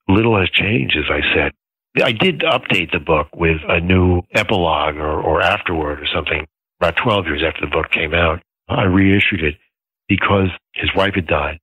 little 0.09 0.39
has 0.39 0.49
changed, 0.51 0.97
as 0.97 1.11
I 1.11 1.21
said. 1.35 1.53
I 2.03 2.13
did 2.13 2.41
update 2.41 2.93
the 2.93 3.01
book 3.01 3.29
with 3.35 3.59
a 3.69 3.81
new 3.81 4.23
epilogue 4.33 4.97
or, 4.97 5.21
or 5.21 5.43
afterword 5.43 6.01
or 6.01 6.07
something 6.15 6.47
about 6.81 6.97
12 6.97 7.27
years 7.27 7.43
after 7.47 7.61
the 7.61 7.71
book 7.71 7.91
came 7.91 8.15
out. 8.15 8.41
I 8.69 8.85
reissued 8.85 9.43
it 9.43 9.57
because 10.09 10.49
his 10.75 10.91
wife 10.97 11.15
had 11.15 11.27
died, 11.27 11.59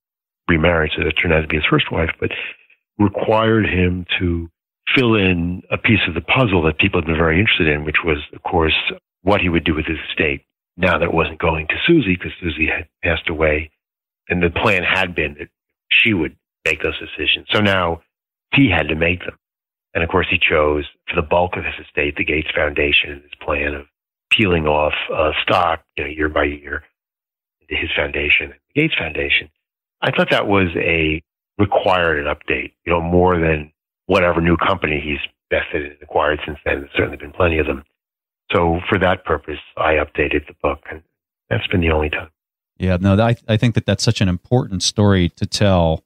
remarried, 0.48 0.92
so 0.96 1.04
that 1.04 1.14
turned 1.14 1.34
out 1.34 1.42
to 1.42 1.48
be 1.48 1.58
his 1.58 1.66
first 1.70 1.92
wife, 1.92 2.10
but 2.20 2.32
required 3.00 3.66
him 3.66 4.06
to 4.20 4.50
fill 4.96 5.16
in 5.16 5.62
a 5.72 5.78
piece 5.78 6.00
of 6.08 6.14
the 6.14 6.22
puzzle 6.22 6.62
that 6.64 6.78
people 6.78 7.00
had 7.00 7.08
been 7.08 7.18
very 7.18 7.40
interested 7.40 7.68
in, 7.68 7.86
which 7.86 8.04
was, 8.04 8.18
of 8.34 8.44
course, 8.44 8.76
what 9.24 9.42
he 9.42 9.50
would 9.50 9.64
do 9.64 9.76
with 9.76 9.86
his 9.86 9.98
estate 10.10 10.46
now 10.78 10.98
that 10.98 11.06
it 11.06 11.14
wasn't 11.14 11.40
going 11.40 11.68
to 11.68 11.76
Susie 11.86 12.16
because 12.16 12.32
Susie 12.40 12.68
had 12.68 12.88
passed 13.04 13.30
away. 13.30 13.72
And 14.30 14.42
the 14.42 14.50
plan 14.50 14.84
had 14.84 15.16
been 15.16 15.36
that 15.40 15.50
she 15.92 16.14
would 16.14 16.36
make 16.66 16.82
those 16.82 17.00
decisions. 17.00 17.48
So 17.52 17.60
now 17.60 18.02
he 18.54 18.70
had 18.70 18.88
to 18.90 18.96
make 18.96 19.20
them. 19.20 19.38
And 19.94 20.04
of 20.04 20.10
course, 20.10 20.28
he 20.30 20.38
chose 20.38 20.86
for 21.10 21.16
the 21.16 21.28
bulk 21.28 21.58
of 21.58 21.66
his 21.66 21.86
estate 21.86 22.16
the 22.16 22.24
Gates 22.24 22.50
Foundation 22.56 23.22
his 23.24 23.32
plan 23.42 23.74
of 23.74 23.86
peeling 24.32 24.68
off 24.68 24.94
uh, 25.14 25.32
stock 25.44 25.84
you 25.98 26.04
know, 26.04 26.10
year 26.10 26.30
by 26.30 26.44
year 26.44 26.84
into 27.62 27.76
his 27.76 27.90
foundation, 27.96 28.54
the 28.74 28.82
Gates 28.82 28.94
Foundation. 28.98 29.50
I 30.02 30.12
thought 30.12 30.30
that 30.30 30.48
was 30.48 30.68
a 30.76 31.22
required 31.58 32.26
an 32.26 32.34
update, 32.34 32.74
you 32.86 32.94
know, 32.94 33.02
more 33.02 33.38
than 33.38 33.72
whatever 34.06 34.42
new 34.42 34.56
company 34.58 35.02
he's 35.04 35.20
invested 35.52 35.86
in 35.86 35.92
and 35.92 36.02
acquired 36.02 36.40
since 36.46 36.58
then. 36.64 36.82
There's 36.82 36.92
certainly 36.96 37.18
been 37.18 37.34
plenty 37.34 37.60
of 37.60 37.68
them. 37.68 37.84
So 38.52 38.80
for 38.90 38.98
that 39.00 39.26
purpose, 39.26 39.60
I 39.78 39.94
updated 39.94 40.48
the 40.48 40.56
book, 40.62 40.80
and 40.90 41.02
that's 41.50 41.68
been 41.68 41.82
the 41.82 41.92
only 41.92 42.10
time. 42.10 42.30
Yeah, 42.78 42.98
no, 43.00 43.20
I, 43.20 43.36
I 43.48 43.58
think 43.58 43.76
that 43.76 43.86
that's 43.86 44.04
such 44.04 44.22
an 44.22 44.30
important 44.30 44.84
story 44.84 45.30
to 45.30 45.46
tell 45.46 46.04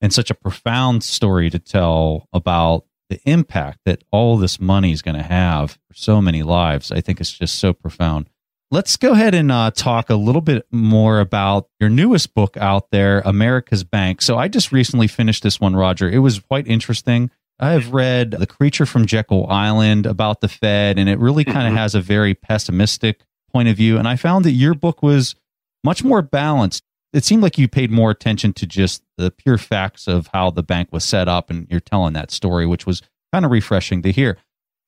and 0.00 0.12
such 0.12 0.30
a 0.30 0.34
profound 0.34 1.02
story 1.02 1.48
to 1.50 1.58
tell 1.58 2.28
about 2.32 2.84
the 3.08 3.20
impact 3.24 3.80
that 3.86 4.02
all 4.10 4.36
this 4.36 4.60
money 4.60 4.92
is 4.92 5.00
going 5.00 5.16
to 5.16 5.22
have 5.22 5.72
for 5.88 5.94
so 5.94 6.20
many 6.20 6.42
lives. 6.42 6.90
I 6.90 7.00
think 7.00 7.20
it's 7.20 7.32
just 7.32 7.58
so 7.58 7.72
profound. 7.72 8.28
Let's 8.70 8.96
go 8.96 9.12
ahead 9.12 9.32
and 9.32 9.52
uh, 9.52 9.70
talk 9.70 10.10
a 10.10 10.16
little 10.16 10.40
bit 10.40 10.66
more 10.72 11.20
about 11.20 11.68
your 11.78 11.88
newest 11.88 12.34
book 12.34 12.56
out 12.56 12.90
there, 12.90 13.22
America's 13.24 13.84
Bank. 13.84 14.20
So 14.20 14.36
I 14.36 14.48
just 14.48 14.72
recently 14.72 15.06
finished 15.06 15.44
this 15.44 15.60
one, 15.60 15.76
Roger. 15.76 16.10
It 16.10 16.18
was 16.18 16.40
quite 16.40 16.66
interesting. 16.66 17.30
I 17.58 17.70
have 17.70 17.92
read 17.92 18.32
The 18.32 18.46
Creature 18.46 18.86
from 18.86 19.06
Jekyll 19.06 19.46
Island 19.48 20.04
about 20.04 20.40
the 20.40 20.48
Fed, 20.48 20.98
and 20.98 21.08
it 21.08 21.18
really 21.18 21.44
kind 21.44 21.66
of 21.66 21.70
mm-hmm. 21.70 21.76
has 21.76 21.94
a 21.94 22.00
very 22.00 22.34
pessimistic 22.34 23.20
point 23.50 23.68
of 23.68 23.76
view. 23.76 23.96
And 23.96 24.06
I 24.06 24.16
found 24.16 24.44
that 24.44 24.52
your 24.52 24.74
book 24.74 25.02
was 25.02 25.34
much 25.82 26.04
more 26.04 26.20
balanced. 26.20 26.82
It 27.14 27.24
seemed 27.24 27.42
like 27.42 27.56
you 27.56 27.66
paid 27.66 27.90
more 27.90 28.10
attention 28.10 28.52
to 28.54 28.66
just 28.66 29.02
the 29.16 29.30
pure 29.30 29.56
facts 29.56 30.06
of 30.06 30.28
how 30.34 30.50
the 30.50 30.62
bank 30.62 30.90
was 30.92 31.04
set 31.04 31.28
up, 31.28 31.48
and 31.48 31.66
you're 31.70 31.80
telling 31.80 32.12
that 32.12 32.30
story, 32.30 32.66
which 32.66 32.84
was 32.84 33.00
kind 33.32 33.44
of 33.44 33.50
refreshing 33.50 34.02
to 34.02 34.12
hear. 34.12 34.36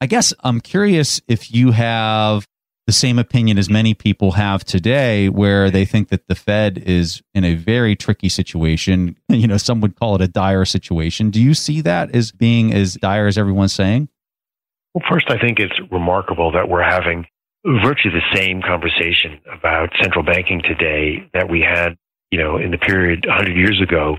I 0.00 0.06
guess 0.06 0.34
I'm 0.40 0.60
curious 0.60 1.20
if 1.26 1.52
you 1.52 1.70
have 1.72 2.46
the 2.88 2.92
same 2.92 3.18
opinion 3.18 3.58
as 3.58 3.68
many 3.68 3.92
people 3.92 4.32
have 4.32 4.64
today, 4.64 5.28
where 5.28 5.70
they 5.70 5.84
think 5.84 6.08
that 6.08 6.26
the 6.26 6.34
Fed 6.34 6.78
is 6.78 7.20
in 7.34 7.44
a 7.44 7.54
very 7.54 7.94
tricky 7.94 8.30
situation. 8.30 9.14
You 9.28 9.46
know, 9.46 9.58
some 9.58 9.82
would 9.82 9.94
call 9.94 10.14
it 10.16 10.22
a 10.22 10.26
dire 10.26 10.64
situation. 10.64 11.30
Do 11.30 11.40
you 11.40 11.52
see 11.52 11.82
that 11.82 12.14
as 12.14 12.32
being 12.32 12.72
as 12.72 12.94
dire 12.94 13.26
as 13.26 13.36
everyone's 13.36 13.74
saying? 13.74 14.08
Well, 14.94 15.04
first, 15.08 15.30
I 15.30 15.38
think 15.38 15.60
it's 15.60 15.78
remarkable 15.92 16.50
that 16.52 16.68
we're 16.68 16.82
having 16.82 17.26
virtually 17.64 18.14
the 18.14 18.36
same 18.36 18.62
conversation 18.62 19.38
about 19.52 19.90
central 20.00 20.24
banking 20.24 20.62
today 20.62 21.28
that 21.34 21.48
we 21.48 21.60
had, 21.60 21.94
you 22.32 22.38
know, 22.38 22.56
in 22.56 22.70
the 22.70 22.78
period 22.78 23.26
100 23.28 23.54
years 23.54 23.80
ago. 23.82 24.16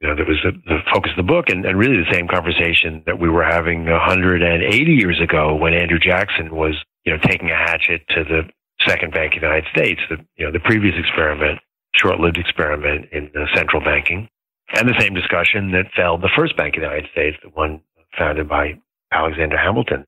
You 0.00 0.08
know, 0.08 0.16
there 0.16 0.24
was 0.24 0.38
the, 0.42 0.52
the 0.64 0.78
focus 0.92 1.12
of 1.12 1.24
the 1.24 1.30
book 1.30 1.50
and, 1.50 1.64
and 1.66 1.78
really 1.78 1.98
the 1.98 2.12
same 2.12 2.26
conversation 2.26 3.02
that 3.06 3.20
we 3.20 3.28
were 3.28 3.44
having 3.44 3.84
180 3.84 4.92
years 4.92 5.20
ago 5.20 5.54
when 5.54 5.74
Andrew 5.74 5.98
Jackson 5.98 6.56
was 6.56 6.74
you 7.08 7.14
know, 7.14 7.20
taking 7.24 7.50
a 7.50 7.56
hatchet 7.56 8.02
to 8.10 8.22
the 8.22 8.42
second 8.86 9.14
bank 9.14 9.32
of 9.34 9.40
the 9.40 9.46
United 9.46 9.64
States, 9.74 9.98
the, 10.10 10.16
you 10.36 10.44
know, 10.44 10.52
the 10.52 10.60
previous 10.60 10.94
experiment, 10.98 11.58
short-lived 11.94 12.36
experiment 12.36 13.06
in 13.12 13.30
central 13.54 13.82
banking, 13.82 14.28
and 14.74 14.86
the 14.86 15.00
same 15.00 15.14
discussion 15.14 15.72
that 15.72 15.86
felled 15.96 16.20
the 16.20 16.28
first 16.36 16.54
bank 16.54 16.76
of 16.76 16.82
the 16.82 16.86
United 16.86 17.08
States, 17.10 17.38
the 17.42 17.48
one 17.48 17.80
founded 18.18 18.46
by 18.46 18.78
Alexander 19.10 19.56
Hamilton. 19.56 20.04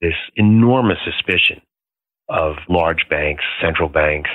This 0.00 0.14
enormous 0.34 0.98
suspicion 1.04 1.62
of 2.28 2.56
large 2.68 3.08
banks, 3.08 3.44
central 3.62 3.88
banks, 3.88 4.30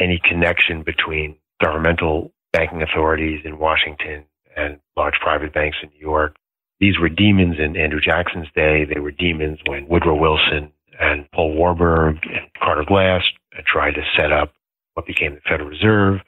any 0.00 0.20
connection 0.28 0.82
between 0.82 1.36
governmental 1.62 2.32
banking 2.52 2.82
authorities 2.82 3.42
in 3.44 3.60
Washington 3.60 4.24
and 4.56 4.80
large 4.96 5.14
private 5.22 5.54
banks 5.54 5.76
in 5.80 5.90
New 5.90 6.00
York. 6.00 6.34
These 6.80 6.98
were 6.98 7.08
demons 7.08 7.54
in 7.60 7.76
Andrew 7.76 8.00
Jackson's 8.00 8.48
day. 8.56 8.84
They 8.84 8.98
were 8.98 9.12
demons 9.12 9.60
when 9.68 9.86
Woodrow 9.86 10.16
Wilson 10.16 10.72
and 11.00 11.28
Paul 11.32 11.54
Warburg 11.54 12.18
and 12.24 12.52
Carter 12.62 12.84
Glass 12.86 13.22
tried 13.66 13.94
to 13.94 14.02
set 14.16 14.32
up 14.32 14.52
what 14.94 15.06
became 15.06 15.34
the 15.34 15.40
Federal 15.48 15.68
Reserve. 15.68 16.20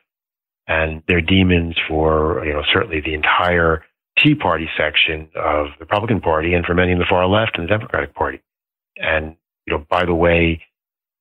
And 0.66 1.02
they're 1.06 1.20
demons 1.20 1.76
for, 1.86 2.44
you 2.46 2.52
know, 2.52 2.62
certainly 2.72 3.00
the 3.00 3.14
entire 3.14 3.84
Tea 4.18 4.34
Party 4.34 4.68
section 4.76 5.28
of 5.36 5.66
the 5.78 5.80
Republican 5.84 6.20
Party 6.20 6.54
and 6.54 6.64
for 6.64 6.74
many 6.74 6.92
in 6.92 6.98
the 6.98 7.04
far 7.08 7.26
left 7.26 7.58
and 7.58 7.64
the 7.64 7.68
Democratic 7.68 8.14
Party. 8.14 8.40
And, 8.96 9.36
you 9.66 9.74
know, 9.74 9.84
by 9.90 10.04
the 10.04 10.14
way, 10.14 10.62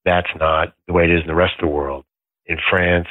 that's 0.06 0.30
not 0.40 0.74
the 0.88 0.94
way 0.94 1.04
it 1.04 1.12
is 1.12 1.22
in 1.22 1.28
the 1.28 1.36
rest 1.36 1.56
of 1.60 1.68
the 1.68 1.74
world. 1.74 2.06
In 2.46 2.58
France 2.70 3.08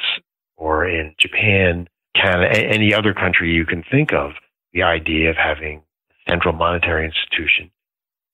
or 0.57 0.87
in 0.87 1.13
Japan, 1.19 1.87
Canada, 2.15 2.49
any 2.51 2.93
other 2.93 3.13
country 3.13 3.51
you 3.51 3.65
can 3.65 3.83
think 3.89 4.13
of, 4.13 4.31
the 4.73 4.83
idea 4.83 5.29
of 5.29 5.35
having 5.35 5.83
a 6.11 6.31
central 6.31 6.53
monetary 6.53 7.05
institution 7.05 7.71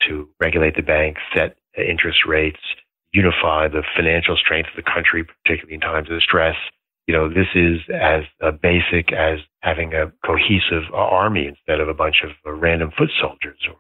to 0.08 0.30
regulate 0.40 0.76
the 0.76 0.82
banks, 0.82 1.22
set 1.34 1.58
interest 1.84 2.20
rates, 2.28 2.60
unify 3.14 3.68
the 3.68 3.84
financial 3.96 4.36
strength 4.38 4.70
of 4.70 4.84
the 4.84 4.90
country, 4.90 5.24
particularly 5.24 5.76
in 5.76 5.82
times 5.82 6.10
of 6.10 6.22
stress. 6.22 6.56
You 7.08 7.16
know, 7.16 7.30
this 7.30 7.48
is 7.56 7.80
as 7.94 8.24
uh, 8.42 8.52
basic 8.52 9.14
as 9.14 9.40
having 9.62 9.94
a 9.94 10.12
cohesive 10.26 10.84
army 10.94 11.48
instead 11.48 11.80
of 11.80 11.88
a 11.88 11.94
bunch 11.94 12.18
of 12.24 12.32
uh, 12.46 12.52
random 12.52 12.92
foot 12.98 13.10
soldiers 13.20 13.60
or 13.68 13.76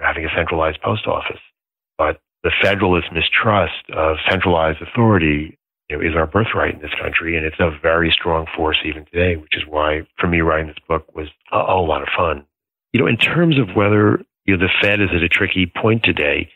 having 0.00 0.24
a 0.24 0.28
centralized 0.34 0.80
post 0.80 1.06
office. 1.06 1.40
But 1.96 2.20
the 2.44 2.52
federalist 2.62 3.08
mistrust 3.12 3.90
of 3.92 4.16
centralized 4.28 4.80
authority 4.80 5.58
you 5.88 5.96
know, 5.96 6.02
is 6.02 6.14
our 6.14 6.26
birthright 6.26 6.74
in 6.74 6.80
this 6.80 6.94
country, 7.00 7.36
and 7.36 7.44
it's 7.44 7.58
a 7.58 7.70
very 7.82 8.10
strong 8.10 8.46
force 8.54 8.78
even 8.84 9.04
today, 9.06 9.36
which 9.36 9.56
is 9.56 9.62
why, 9.66 10.02
for 10.18 10.26
me, 10.26 10.40
writing 10.40 10.68
this 10.68 10.76
book 10.86 11.14
was 11.14 11.28
a, 11.50 11.56
a 11.56 11.80
lot 11.80 12.02
of 12.02 12.08
fun. 12.16 12.44
You 12.92 13.00
know, 13.00 13.06
in 13.06 13.16
terms 13.16 13.58
of 13.58 13.74
whether 13.74 14.20
you 14.44 14.56
know 14.56 14.58
the 14.58 14.72
Fed 14.80 15.00
is 15.00 15.08
at 15.14 15.22
a 15.22 15.28
tricky 15.28 15.66
point 15.66 16.04
today, 16.04 16.50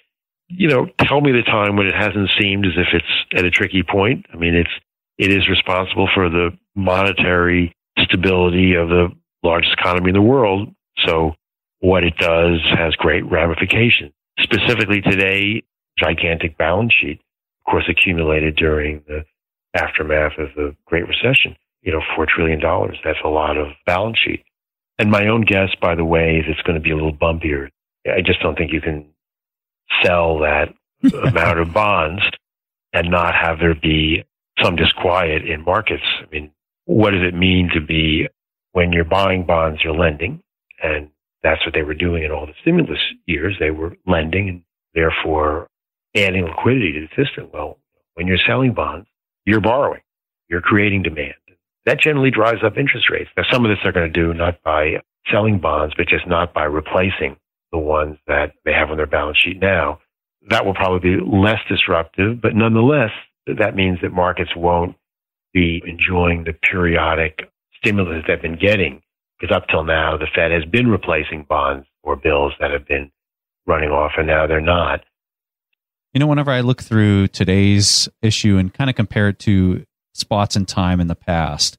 you 0.57 0.69
know, 0.69 0.87
tell 1.01 1.21
me 1.21 1.33
the 1.33 1.43
time 1.43 1.77
when 1.77 1.87
it 1.87 1.95
hasn't 1.95 2.31
seemed 2.41 2.67
as 2.67 2.73
if 2.77 2.88
it's 2.93 3.35
at 3.35 3.45
a 3.45 3.51
tricky 3.51 3.83
point. 3.83 4.27
I 4.33 4.37
mean, 4.37 4.55
it's 4.55 4.71
it 5.19 5.31
is 5.31 5.49
responsible 5.49 6.09
for 6.15 6.29
the 6.29 6.51
monetary 6.75 7.75
stability 7.99 8.75
of 8.75 8.88
the 8.88 9.09
largest 9.43 9.75
economy 9.79 10.09
in 10.09 10.15
the 10.15 10.23
world. 10.23 10.75
So 11.07 11.35
what 11.81 12.05
it 12.05 12.17
does 12.17 12.61
has 12.77 12.95
great 12.97 13.25
ramifications. 13.31 14.12
Specifically 14.41 15.01
today, 15.01 15.62
gigantic 15.99 16.57
balance 16.57 16.93
sheet, 16.99 17.21
of 17.61 17.71
course, 17.71 17.85
accumulated 17.88 18.57
during 18.57 19.03
the 19.07 19.25
aftermath 19.75 20.38
of 20.38 20.49
the 20.57 20.75
Great 20.87 21.07
Recession. 21.07 21.57
You 21.83 21.93
know, 21.93 22.01
$4 22.17 22.27
trillion. 22.29 22.61
That's 23.05 23.19
a 23.25 23.29
lot 23.29 23.57
of 23.57 23.69
balance 23.87 24.19
sheet. 24.19 24.45
And 24.99 25.11
my 25.11 25.27
own 25.27 25.43
guess, 25.43 25.71
by 25.81 25.95
the 25.95 26.05
way, 26.05 26.37
is 26.37 26.45
it's 26.49 26.62
going 26.62 26.77
to 26.77 26.81
be 26.81 26.93
a 26.93 26.95
little 26.95 27.15
bumpier. 27.15 27.69
I 28.07 28.21
just 28.25 28.41
don't 28.41 28.57
think 28.57 28.73
you 28.73 28.81
can 28.81 29.07
sell 30.02 30.38
that 30.40 30.74
amount 31.24 31.59
of 31.59 31.72
bonds 31.72 32.22
and 32.92 33.11
not 33.11 33.35
have 33.35 33.59
there 33.59 33.74
be 33.74 34.24
some 34.62 34.76
disquiet 34.76 35.46
in 35.46 35.64
markets. 35.64 36.02
I 36.20 36.26
mean, 36.31 36.52
what 36.85 37.11
does 37.11 37.22
it 37.22 37.35
mean 37.35 37.70
to 37.74 37.81
be 37.81 38.28
when 38.72 38.92
you're 38.92 39.05
buying 39.05 39.44
bonds, 39.44 39.81
you're 39.83 39.94
lending, 39.94 40.42
and 40.83 41.11
that's 41.42 41.64
what 41.64 41.74
they 41.74 41.83
were 41.83 41.94
doing 41.94 42.24
in 42.24 42.31
all 42.31 42.46
the 42.46 42.55
stimulus 42.62 42.98
years. 43.26 43.57
They 43.59 43.70
were 43.70 43.96
lending 44.07 44.48
and 44.48 44.62
therefore 44.94 45.68
adding 46.14 46.44
liquidity 46.44 46.92
to 46.92 47.00
the 47.00 47.24
system. 47.24 47.48
Well, 47.52 47.78
when 48.14 48.26
you're 48.26 48.38
selling 48.46 48.74
bonds, 48.74 49.09
you're 49.44 49.61
borrowing, 49.61 50.02
you're 50.48 50.61
creating 50.61 51.02
demand. 51.02 51.35
That 51.85 52.00
generally 52.00 52.31
drives 52.31 52.62
up 52.62 52.78
interest 52.78 53.11
rates. 53.11 53.31
Now, 53.37 53.42
some 53.50 53.64
of 53.64 53.70
this 53.70 53.78
they're 53.83 53.92
going 53.92 54.12
to 54.12 54.20
do 54.20 54.33
not 54.33 54.62
by 54.62 55.02
selling 55.31 55.59
bonds, 55.59 55.94
but 55.96 56.07
just 56.07 56.26
not 56.26 56.55
by 56.55 56.64
replacing 56.64 57.37
the 57.72 57.78
ones 57.78 58.18
that 58.26 58.52
they 58.64 58.72
have 58.72 58.90
on 58.90 58.96
their 58.96 59.06
balance 59.06 59.38
sheet 59.42 59.61
now. 59.61 59.98
That 60.50 60.64
will 60.64 60.74
probably 60.74 61.16
be 61.16 61.24
less 61.24 61.61
disruptive, 61.68 62.40
but 62.40 62.54
nonetheless, 62.54 63.11
that 63.46 63.74
means 63.74 63.98
that 64.02 64.12
markets 64.12 64.50
won't 64.56 64.96
be 65.52 65.82
enjoying 65.87 66.44
the 66.44 66.52
periodic 66.52 67.40
stimulus 67.78 68.24
they've 68.26 68.40
been 68.40 68.58
getting 68.58 69.02
because 69.38 69.54
up 69.54 69.66
till 69.68 69.85
now, 69.85 70.16
the 70.16 70.26
Fed 70.35 70.52
has 70.52 70.64
been 70.64 70.88
replacing 70.88 71.44
bonds 71.48 71.87
or 72.02 72.16
bills 72.16 72.52
that 72.61 72.70
have 72.70 72.87
been 72.87 73.11
running 73.66 73.90
off, 73.90 74.12
and 74.16 74.26
now 74.26 74.46
they're 74.46 74.61
not. 74.61 75.00
You 76.12 76.20
know, 76.20 76.26
whenever 76.26 76.50
I 76.50 76.61
look 76.61 76.82
through 76.82 77.28
today's 77.28 78.08
issue 78.20 78.56
and 78.56 78.72
kind 78.72 78.88
of 78.88 78.96
compare 78.96 79.28
it 79.28 79.38
to 79.40 79.85
spots 80.14 80.56
in 80.56 80.66
time 80.66 81.00
in 81.00 81.08
the 81.08 81.14
past, 81.14 81.78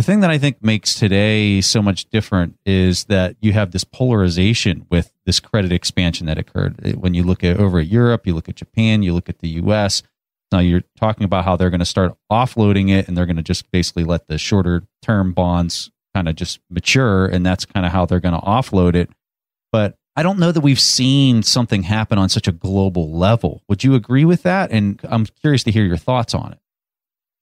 the 0.00 0.06
thing 0.06 0.20
that 0.20 0.30
I 0.30 0.38
think 0.38 0.64
makes 0.64 0.94
today 0.94 1.60
so 1.60 1.82
much 1.82 2.06
different 2.06 2.58
is 2.64 3.04
that 3.04 3.36
you 3.42 3.52
have 3.52 3.72
this 3.72 3.84
polarization 3.84 4.86
with 4.90 5.12
this 5.26 5.40
credit 5.40 5.72
expansion 5.72 6.26
that 6.26 6.38
occurred. 6.38 6.96
When 6.96 7.12
you 7.12 7.22
look 7.22 7.44
at 7.44 7.58
over 7.58 7.80
at 7.80 7.86
Europe, 7.86 8.26
you 8.26 8.34
look 8.34 8.48
at 8.48 8.56
Japan, 8.56 9.02
you 9.02 9.12
look 9.12 9.28
at 9.28 9.40
the 9.40 9.48
US. 9.48 10.02
Now 10.52 10.60
you're 10.60 10.84
talking 10.96 11.24
about 11.24 11.44
how 11.44 11.54
they're 11.54 11.68
going 11.68 11.80
to 11.80 11.84
start 11.84 12.16
offloading 12.32 12.88
it 12.88 13.08
and 13.08 13.16
they're 13.16 13.26
going 13.26 13.36
to 13.36 13.42
just 13.42 13.70
basically 13.72 14.04
let 14.04 14.26
the 14.26 14.38
shorter 14.38 14.84
term 15.02 15.34
bonds 15.34 15.90
kind 16.14 16.30
of 16.30 16.34
just 16.34 16.60
mature 16.70 17.26
and 17.26 17.44
that's 17.44 17.66
kind 17.66 17.84
of 17.84 17.92
how 17.92 18.06
they're 18.06 18.20
going 18.20 18.34
to 18.34 18.40
offload 18.40 18.96
it 18.96 19.10
but 19.70 19.96
i 20.16 20.24
don't 20.24 20.40
know 20.40 20.50
that 20.50 20.60
we've 20.60 20.80
seen 20.80 21.40
something 21.40 21.84
happen 21.84 22.18
on 22.18 22.28
such 22.28 22.48
a 22.48 22.52
global 22.52 23.12
level 23.12 23.62
would 23.68 23.84
you 23.84 23.94
agree 23.94 24.24
with 24.24 24.42
that 24.42 24.72
and 24.72 25.00
i'm 25.04 25.24
curious 25.24 25.62
to 25.62 25.70
hear 25.70 25.84
your 25.84 25.96
thoughts 25.96 26.34
on 26.34 26.50
it 26.50 26.58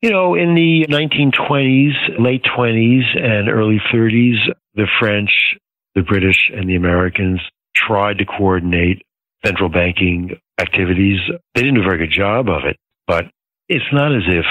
you 0.02 0.11
know 0.11 0.34
in 0.34 0.54
the 0.54 0.87
1920s 0.88 2.20
late 2.20 2.44
20s 2.44 3.16
and 3.16 3.48
early 3.48 3.80
30s 3.92 4.37
the 4.74 4.87
french 4.98 5.56
the 5.94 6.02
british 6.02 6.50
and 6.54 6.68
the 6.68 6.76
americans 6.76 7.40
tried 7.74 8.18
to 8.18 8.24
coordinate 8.24 9.02
central 9.44 9.68
banking 9.68 10.30
activities 10.61 11.20
they 11.54 11.62
didn't 11.62 11.76
do 11.76 11.82
a 11.82 11.84
very 11.84 11.98
good 11.98 12.14
job 12.14 12.48
of 12.48 12.64
it 12.64 12.76
but 13.06 13.26
it's 13.68 13.84
not 13.92 14.14
as 14.14 14.22
if 14.26 14.44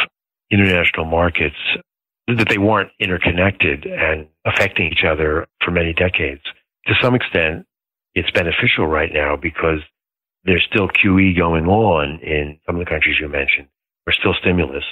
international 0.52 1.06
markets 1.06 1.56
that 2.28 2.50
they 2.50 2.58
weren't 2.58 2.92
interconnected 3.00 3.86
and 3.86 4.28
affecting 4.46 4.92
each 4.92 5.04
other 5.10 5.48
for 5.64 5.72
many 5.72 5.94
decades. 5.94 6.42
To 6.88 6.94
some 7.02 7.16
extent, 7.16 7.66
it's 8.16 8.30
beneficial 8.32 8.86
right 8.86 9.12
now 9.14 9.36
because 9.36 9.80
there's 10.44 10.66
still 10.70 10.88
QE 10.90 11.38
going 11.38 11.66
on 11.68 12.20
in 12.20 12.60
some 12.66 12.76
of 12.76 12.80
the 12.80 12.90
countries 12.90 13.18
you 13.20 13.30
mentioned. 13.30 13.68
There's 14.06 14.18
still 14.20 14.34
stimulus. 14.40 14.84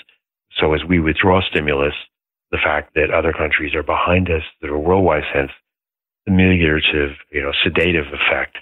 So 0.57 0.73
as 0.73 0.81
we 0.87 0.99
withdraw 0.99 1.41
stimulus, 1.41 1.93
the 2.51 2.57
fact 2.63 2.93
that 2.95 3.11
other 3.11 3.33
countries 3.33 3.75
are 3.75 3.83
behind 3.83 4.29
us 4.29 4.43
that 4.61 4.69
are 4.69 4.77
worldwide 4.77 5.23
sense, 5.33 5.51
the 6.25 6.31
ameliorative, 6.31 7.15
you 7.31 7.41
know, 7.41 7.51
sedative 7.63 8.05
effect 8.07 8.57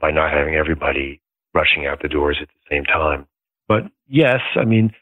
by 0.00 0.10
not 0.10 0.32
having 0.32 0.54
everybody 0.54 1.20
rushing 1.54 1.86
out 1.86 2.02
the 2.02 2.08
doors 2.08 2.38
at 2.42 2.48
the 2.48 2.74
same 2.76 2.84
time. 2.84 3.26
But 3.68 3.84
yes, 4.08 4.40
I 4.56 4.64
mean, 4.64 4.92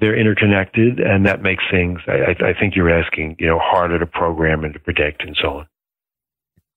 they're 0.00 0.18
interconnected, 0.18 0.98
and 0.98 1.26
that 1.26 1.42
makes 1.42 1.62
things. 1.70 2.00
I, 2.06 2.34
I 2.44 2.58
think 2.58 2.74
you're 2.74 2.90
asking, 2.90 3.36
you 3.38 3.46
know, 3.46 3.58
harder 3.60 3.98
to 3.98 4.06
program 4.06 4.64
and 4.64 4.72
to 4.74 4.80
predict, 4.80 5.22
and 5.22 5.36
so 5.40 5.58
on. 5.58 5.66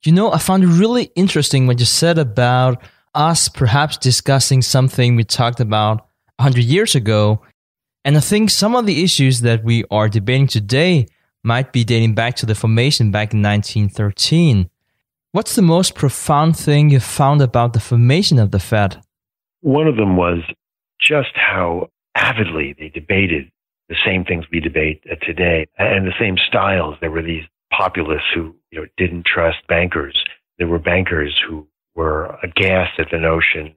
You 0.03 0.11
know, 0.11 0.31
I 0.31 0.37
found 0.37 0.63
it 0.63 0.67
really 0.67 1.09
interesting 1.15 1.65
what 1.65 1.79
you 1.79 1.85
said 1.85 2.17
about 2.17 2.81
us 3.15 3.47
perhaps 3.47 3.97
discussing 3.97 4.61
something 4.61 5.15
we 5.15 5.23
talked 5.23 5.59
about 5.59 6.07
100 6.37 6.63
years 6.63 6.95
ago. 6.95 7.41
And 8.05 8.17
I 8.17 8.19
think 8.19 8.49
some 8.49 8.75
of 8.75 8.85
the 8.85 9.03
issues 9.03 9.41
that 9.41 9.63
we 9.63 9.85
are 9.89 10.09
debating 10.09 10.47
today 10.47 11.07
might 11.43 11.71
be 11.71 11.83
dating 11.83 12.15
back 12.15 12.35
to 12.37 12.45
the 12.45 12.55
formation 12.55 13.11
back 13.11 13.33
in 13.33 13.41
1913. 13.41 14.69
What's 15.31 15.55
the 15.55 15.61
most 15.61 15.95
profound 15.95 16.57
thing 16.57 16.89
you 16.89 16.99
found 16.99 17.41
about 17.41 17.73
the 17.73 17.79
formation 17.79 18.39
of 18.39 18.51
the 18.51 18.59
Fed? 18.59 19.01
One 19.61 19.87
of 19.87 19.95
them 19.95 20.17
was 20.17 20.39
just 20.99 21.31
how 21.35 21.89
avidly 22.15 22.75
they 22.77 22.89
debated 22.89 23.49
the 23.89 23.95
same 24.05 24.25
things 24.25 24.45
we 24.51 24.59
debate 24.59 25.03
today 25.21 25.67
and 25.77 26.05
the 26.05 26.13
same 26.19 26.37
styles. 26.37 26.95
There 26.99 27.11
were 27.11 27.21
these 27.21 27.43
populists 27.71 28.31
who 28.33 28.55
you 28.71 28.81
know 28.81 28.87
didn't 28.97 29.25
trust 29.25 29.57
bankers. 29.67 30.21
There 30.57 30.67
were 30.67 30.79
bankers 30.79 31.35
who 31.47 31.67
were 31.95 32.37
aghast 32.43 32.99
at 32.99 33.07
the 33.11 33.17
notion 33.17 33.75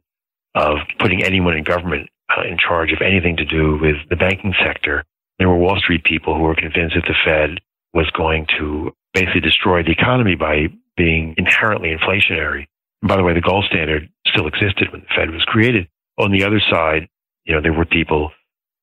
of 0.54 0.78
putting 0.98 1.22
anyone 1.22 1.56
in 1.56 1.64
government 1.64 2.08
uh, 2.30 2.42
in 2.42 2.58
charge 2.58 2.92
of 2.92 3.00
anything 3.00 3.36
to 3.36 3.44
do 3.44 3.78
with 3.80 3.96
the 4.10 4.16
banking 4.16 4.54
sector. 4.64 5.04
There 5.38 5.48
were 5.48 5.56
Wall 5.56 5.76
Street 5.78 6.04
people 6.04 6.34
who 6.34 6.42
were 6.42 6.54
convinced 6.54 6.96
that 6.96 7.04
the 7.06 7.14
Fed 7.24 7.60
was 7.92 8.10
going 8.10 8.46
to 8.58 8.92
basically 9.12 9.40
destroy 9.40 9.82
the 9.82 9.92
economy 9.92 10.34
by 10.34 10.68
being 10.96 11.34
inherently 11.38 11.94
inflationary. 11.94 12.66
And 13.02 13.08
by 13.08 13.16
the 13.16 13.22
way, 13.22 13.34
the 13.34 13.40
gold 13.40 13.64
standard 13.66 14.08
still 14.26 14.46
existed 14.46 14.92
when 14.92 15.02
the 15.02 15.14
Fed 15.14 15.30
was 15.30 15.44
created. 15.44 15.88
On 16.18 16.32
the 16.32 16.44
other 16.44 16.60
side, 16.70 17.08
you 17.44 17.54
know, 17.54 17.60
there 17.60 17.72
were 17.72 17.84
people 17.84 18.30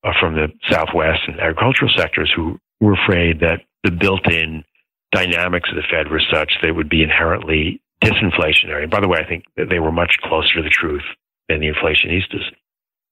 uh, 0.04 0.12
from 0.20 0.34
the 0.34 0.48
Southwest 0.70 1.22
and 1.26 1.40
agricultural 1.40 1.90
sectors 1.96 2.32
who 2.34 2.58
were 2.80 2.94
afraid 2.94 3.40
that 3.40 3.60
the 3.82 3.90
built-in 3.90 4.64
dynamics 5.12 5.68
of 5.70 5.76
the 5.76 5.82
Fed 5.90 6.10
were 6.10 6.22
such 6.32 6.52
they 6.62 6.72
would 6.72 6.88
be 6.88 7.02
inherently 7.02 7.80
disinflationary. 8.02 8.82
And 8.82 8.90
by 8.90 9.00
the 9.00 9.08
way, 9.08 9.18
I 9.18 9.28
think 9.28 9.44
they 9.56 9.78
were 9.78 9.92
much 9.92 10.18
closer 10.22 10.54
to 10.56 10.62
the 10.62 10.70
truth 10.70 11.04
than 11.48 11.60
the 11.60 11.70
inflationistas. 11.70 12.44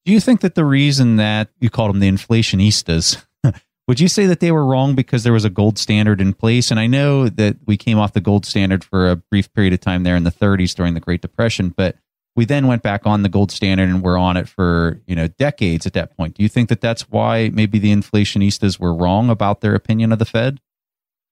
Do 0.04 0.12
you 0.12 0.20
think 0.20 0.40
that 0.40 0.54
the 0.54 0.64
reason 0.64 1.16
that 1.16 1.48
you 1.60 1.70
called 1.70 1.90
them 1.94 2.00
the 2.00 2.10
inflationistas, 2.10 3.24
would 3.88 4.00
you 4.00 4.08
say 4.08 4.26
that 4.26 4.40
they 4.40 4.50
were 4.50 4.64
wrong 4.64 4.94
because 4.94 5.22
there 5.22 5.32
was 5.32 5.44
a 5.44 5.50
gold 5.50 5.78
standard 5.78 6.20
in 6.20 6.32
place? 6.32 6.70
And 6.70 6.80
I 6.80 6.88
know 6.88 7.28
that 7.28 7.56
we 7.66 7.76
came 7.76 7.98
off 7.98 8.12
the 8.12 8.20
gold 8.20 8.44
standard 8.44 8.82
for 8.82 9.10
a 9.10 9.16
brief 9.16 9.52
period 9.52 9.72
of 9.72 9.80
time 9.80 10.02
there 10.02 10.16
in 10.16 10.24
the 10.24 10.32
30s 10.32 10.74
during 10.74 10.94
the 10.94 11.00
Great 11.00 11.22
Depression, 11.22 11.68
but 11.68 11.96
we 12.34 12.44
then 12.44 12.66
went 12.66 12.82
back 12.82 13.06
on 13.06 13.22
the 13.22 13.28
gold 13.28 13.52
standard 13.52 13.88
and 13.88 14.02
we're 14.02 14.16
on 14.16 14.36
it 14.36 14.48
for 14.48 15.00
you 15.06 15.14
know 15.14 15.28
decades 15.28 15.86
at 15.86 15.92
that 15.92 16.16
point. 16.16 16.34
Do 16.34 16.42
you 16.42 16.48
think 16.48 16.68
that 16.68 16.80
that's 16.80 17.02
why 17.10 17.50
maybe 17.52 17.78
the 17.78 17.92
inflationistas 17.92 18.80
were 18.80 18.94
wrong 18.94 19.30
about 19.30 19.60
their 19.60 19.74
opinion 19.74 20.12
of 20.12 20.18
the 20.18 20.24
fed? 20.24 20.60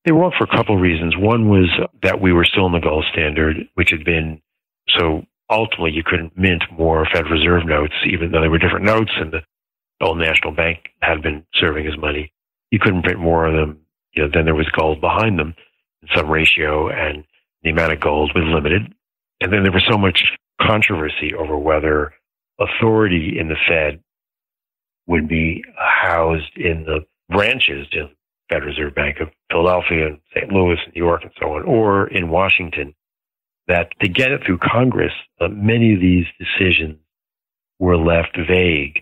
They 0.05 0.13
were 0.13 0.21
wrong 0.21 0.33
for 0.37 0.45
a 0.45 0.57
couple 0.57 0.77
of 0.77 0.81
reasons. 0.81 1.17
One 1.17 1.49
was 1.49 1.69
that 2.03 2.21
we 2.21 2.33
were 2.33 2.45
still 2.45 2.67
in 2.67 2.73
the 2.73 2.81
gold 2.81 3.05
standard 3.13 3.57
which 3.75 3.91
had 3.91 4.05
been 4.05 4.41
so 4.89 5.25
ultimately 5.51 5.93
you 5.93 6.03
couldn't 6.05 6.37
mint 6.37 6.63
more 6.73 7.07
Fed 7.13 7.31
reserve 7.31 7.67
notes 7.67 7.95
even 8.07 8.31
though 8.31 8.41
they 8.41 8.49
were 8.49 8.59
different 8.59 8.87
notes 8.87 9.13
and 9.17 9.33
the 9.33 9.43
old 10.01 10.19
national 10.19 10.53
bank 10.53 10.91
had 11.03 11.23
been 11.23 11.45
serving 11.55 11.87
as 11.87 11.99
money 11.99 12.33
you 12.71 12.79
couldn't 12.79 13.03
print 13.03 13.19
more 13.19 13.47
of 13.47 13.55
them 13.55 13.81
you 14.13 14.23
know 14.23 14.31
then 14.33 14.45
there 14.45 14.55
was 14.55 14.69
gold 14.71 15.01
behind 15.01 15.39
them 15.39 15.55
in 16.03 16.09
some 16.15 16.31
ratio 16.31 16.89
and 16.89 17.25
the 17.63 17.71
amount 17.71 17.93
of 17.93 18.01
gold 18.01 18.33
was 18.35 18.45
limited 18.47 18.95
and 19.41 19.53
then 19.53 19.63
there 19.63 19.73
was 19.73 19.85
so 19.91 19.99
much 19.99 20.25
controversy 20.61 21.35
over 21.35 21.57
whether 21.57 22.13
authority 22.61 23.39
in 23.39 23.49
the 23.49 23.57
Fed 23.69 24.01
would 25.07 25.29
be 25.29 25.65
housed 25.77 26.57
in 26.57 26.85
the 26.85 27.01
branches 27.29 27.87
the 27.91 28.11
Federal 28.49 28.71
Reserve 28.71 28.95
Bank 28.95 29.17
of 29.21 29.29
Philadelphia 29.51 30.09
and 30.09 30.19
St. 30.35 30.53
Louis 30.53 30.77
and 30.85 30.95
New 30.95 31.03
York 31.03 31.23
and 31.23 31.33
so 31.41 31.55
on, 31.55 31.63
or 31.63 32.09
in 32.09 32.31
Washington, 32.31 32.95
that 33.71 33.93
to 34.01 34.09
get 34.09 34.33
it 34.33 34.43
through 34.45 34.59
Congress, 34.59 35.13
uh, 35.41 35.49
many 35.49 35.95
of 35.95 36.01
these 36.01 36.27
decisions 36.39 36.99
were 37.79 37.97
left 37.97 38.37
vague. 38.37 39.01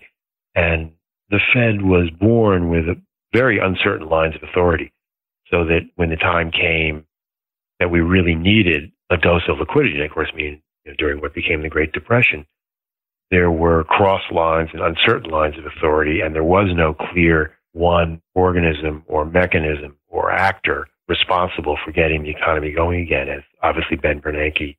And 0.55 0.91
the 1.29 1.39
Fed 1.53 1.81
was 1.81 2.09
born 2.19 2.69
with 2.69 2.85
very 3.33 3.59
uncertain 3.59 4.07
lines 4.07 4.35
of 4.35 4.43
authority. 4.43 4.91
So 5.51 5.65
that 5.65 5.89
when 5.95 6.09
the 6.09 6.15
time 6.15 6.51
came 6.51 7.05
that 7.79 7.89
we 7.89 8.01
really 8.01 8.35
needed 8.35 8.91
a 9.09 9.17
dose 9.17 9.41
of 9.49 9.57
liquidity, 9.57 9.95
and 9.95 10.03
of 10.03 10.11
course, 10.11 10.31
mean 10.35 10.61
know, 10.89 10.95
during 10.97 11.21
what 11.21 11.33
became 11.33 11.61
the 11.61 11.69
Great 11.69 11.91
Depression, 11.91 12.45
there 13.31 13.51
were 13.51 13.83
cross 13.83 14.21
lines 14.31 14.69
and 14.73 14.81
uncertain 14.81 15.29
lines 15.29 15.57
of 15.57 15.65
authority, 15.65 16.21
and 16.21 16.35
there 16.35 16.43
was 16.43 16.67
no 16.73 16.93
clear 16.93 17.57
one 17.73 18.21
organism 18.33 19.03
or 19.07 19.25
mechanism 19.25 19.95
or 20.07 20.31
actor 20.31 20.87
responsible 21.09 21.77
for 21.83 21.91
getting 21.91 22.23
the 22.23 22.29
economy 22.29 22.71
going 22.71 23.01
again, 23.01 23.27
as 23.27 23.41
obviously 23.61 23.97
Ben 23.97 24.21
Bernanke, 24.21 24.77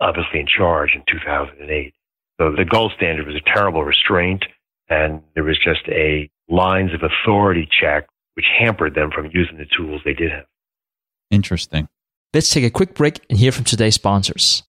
obviously 0.00 0.38
in 0.38 0.46
charge 0.46 0.90
in 0.94 1.02
2008. 1.10 1.94
So 2.38 2.52
the 2.56 2.64
gold 2.64 2.92
standard 2.96 3.26
was 3.26 3.34
a 3.34 3.52
terrible 3.52 3.82
restraint, 3.82 4.44
and 4.88 5.22
there 5.34 5.44
was 5.44 5.58
just 5.58 5.88
a 5.88 6.30
lines 6.48 6.92
of 6.94 7.02
authority 7.02 7.68
check 7.80 8.06
which 8.34 8.46
hampered 8.58 8.94
them 8.94 9.10
from 9.10 9.30
using 9.32 9.58
the 9.58 9.66
tools 9.76 10.00
they 10.04 10.14
did 10.14 10.30
have. 10.30 10.46
Interesting. 11.30 11.88
Let's 12.32 12.50
take 12.50 12.64
a 12.64 12.70
quick 12.70 12.94
break 12.94 13.20
and 13.28 13.38
hear 13.38 13.52
from 13.52 13.64
today's 13.64 13.96
sponsors. 13.96 14.62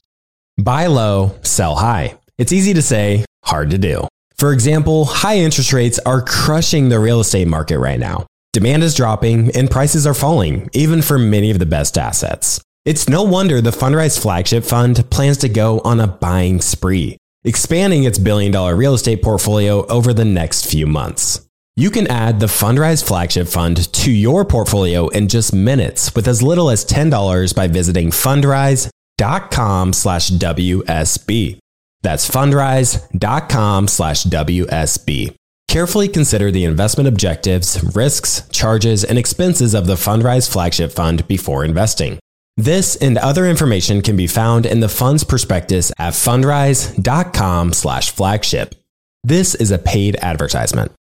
Buy 0.58 0.88
low, 0.88 1.36
sell 1.44 1.76
high. 1.76 2.18
It's 2.38 2.52
easy 2.52 2.74
to 2.74 2.82
say, 2.82 3.26
hard 3.44 3.70
to 3.72 3.78
do. 3.78 4.08
For 4.36 4.52
example, 4.52 5.06
high 5.06 5.38
interest 5.38 5.72
rates 5.72 6.00
are 6.06 6.22
crushing 6.22 6.90
the 6.90 7.00
real 7.00 7.20
estate 7.20 7.48
market 7.48 7.78
right 7.80 8.00
now. 8.00 8.26
Demand 8.54 8.84
is 8.84 8.96
dropping 8.96 9.50
and 9.56 9.72
prices 9.72 10.06
are 10.06 10.14
falling, 10.14 10.70
even 10.74 11.02
for 11.02 11.18
many 11.18 11.52
of 11.52 11.60
the 11.60 11.66
best 11.66 11.98
assets. 11.98 12.62
It's 12.84 13.08
no 13.08 13.24
wonder 13.24 13.62
the 13.62 13.72
Fundrise 13.72 14.20
flagship 14.20 14.66
fund 14.66 15.10
plans 15.10 15.38
to 15.38 15.50
go 15.50 15.80
on 15.86 16.02
a 16.02 16.08
buying 16.08 16.60
spree, 16.60 17.16
expanding 17.46 18.04
its 18.04 18.20
billion 18.20 18.52
dollar 18.52 18.76
real 18.76 18.94
estate 18.94 19.22
portfolio 19.22 19.86
over 19.86 20.14
the 20.14 20.26
next 20.26 20.70
few 20.70 20.86
months. 20.86 21.48
You 21.78 21.92
can 21.92 22.08
add 22.08 22.42
the 22.42 22.48
Fundrise 22.48 23.02
flagship 23.02 23.48
fund 23.48 23.92
to 23.94 24.12
your 24.12 24.44
portfolio 24.44 25.08
in 25.08 25.30
just 25.30 25.54
minutes 25.54 26.14
with 26.14 26.28
as 26.28 26.44
little 26.44 26.70
as 26.70 26.84
$10 26.84 27.56
by 27.56 27.70
visiting 27.70 28.10
fundrise.com 28.10 29.94
slash 29.94 30.30
WSB. 30.32 31.58
That's 32.02 32.30
fundrise.com 32.30 33.88
slash 33.88 34.24
WSB. 34.24 35.36
Carefully 35.72 36.08
consider 36.10 36.52
the 36.52 36.66
investment 36.66 37.08
objectives, 37.08 37.82
risks, 37.96 38.44
charges, 38.52 39.06
and 39.06 39.18
expenses 39.18 39.74
of 39.74 39.88
the 39.88 39.96
Fundrise 39.96 40.52
flagship 40.52 40.92
fund 40.92 41.26
before 41.30 41.64
investing. 41.64 42.20
This 42.58 42.98
and 42.98 43.18
other 43.18 43.46
information 43.46 44.02
can 44.02 44.18
be 44.18 44.28
found 44.28 44.66
in 44.66 44.82
the 44.82 44.90
fund's 44.90 45.24
prospectus 45.24 45.94
at 45.98 46.12
fundrise.com/flagship. 46.12 48.76
This 49.24 49.56
is 49.56 49.72
a 49.72 49.78
paid 49.78 50.18
advertisement. 50.22 50.92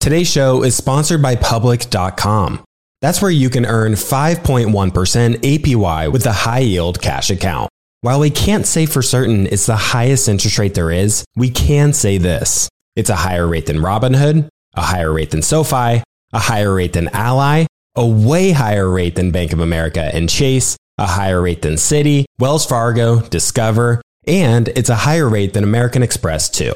Today's 0.00 0.30
show 0.30 0.62
is 0.62 0.74
sponsored 0.74 1.20
by 1.20 1.36
public.com. 1.36 2.64
That's 3.02 3.20
where 3.20 3.30
you 3.30 3.50
can 3.50 3.66
earn 3.66 3.96
5.1% 3.96 5.42
APY 5.42 6.10
with 6.10 6.24
a 6.24 6.32
high 6.32 6.60
yield 6.60 7.02
cash 7.02 7.28
account. 7.28 7.68
While 8.00 8.20
we 8.20 8.30
can't 8.30 8.66
say 8.66 8.86
for 8.86 9.02
certain 9.02 9.46
it's 9.48 9.66
the 9.66 9.76
highest 9.76 10.26
interest 10.26 10.58
rate 10.58 10.72
there 10.72 10.90
is, 10.90 11.22
we 11.36 11.50
can 11.50 11.92
say 11.92 12.16
this. 12.16 12.70
It's 12.96 13.10
a 13.10 13.16
higher 13.16 13.46
rate 13.46 13.66
than 13.66 13.78
Robinhood, 13.78 14.48
a 14.74 14.82
higher 14.82 15.12
rate 15.12 15.30
than 15.30 15.42
SoFi, 15.42 16.02
a 16.32 16.38
higher 16.38 16.74
rate 16.74 16.92
than 16.92 17.08
Ally, 17.08 17.66
a 17.96 18.06
way 18.06 18.52
higher 18.52 18.88
rate 18.88 19.16
than 19.16 19.30
Bank 19.30 19.52
of 19.52 19.60
America 19.60 20.10
and 20.14 20.28
Chase, 20.28 20.76
a 20.98 21.06
higher 21.06 21.42
rate 21.42 21.62
than 21.62 21.74
Citi, 21.74 22.24
Wells 22.38 22.66
Fargo, 22.66 23.20
Discover, 23.20 24.00
and 24.26 24.68
it's 24.68 24.88
a 24.88 24.94
higher 24.96 25.28
rate 25.28 25.54
than 25.54 25.64
American 25.64 26.02
Express 26.02 26.48
too. 26.48 26.72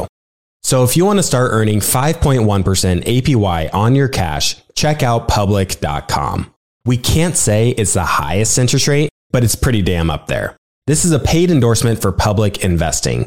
So 0.63 0.85
if 0.85 0.97
you 0.97 1.05
want 1.05 1.19
to 1.19 1.23
start 1.23 1.51
earning 1.53 1.81
5.1% 1.81 3.05
APY 3.05 3.75
on 3.75 3.95
your 3.95 4.09
cash, 4.09 4.57
check 4.75 5.03
out 5.03 5.29
public.com. 5.29 6.53
We 6.85 6.97
can't 6.97 7.37
say 7.37 7.71
it's 7.71 7.95
the 7.95 8.05
highest 8.05 8.59
interest 8.59 8.89
rate, 8.89 9.11
but 9.31 9.45
it's 9.45 9.55
pretty 9.55 9.83
damn 9.83 10.11
up 10.11 10.27
there. 10.27 10.57
This 10.87 11.05
is 11.05 11.13
a 11.13 11.19
paid 11.19 11.51
endorsement 11.51 12.01
for 12.03 12.13
public 12.13 12.65
investing. 12.65 13.27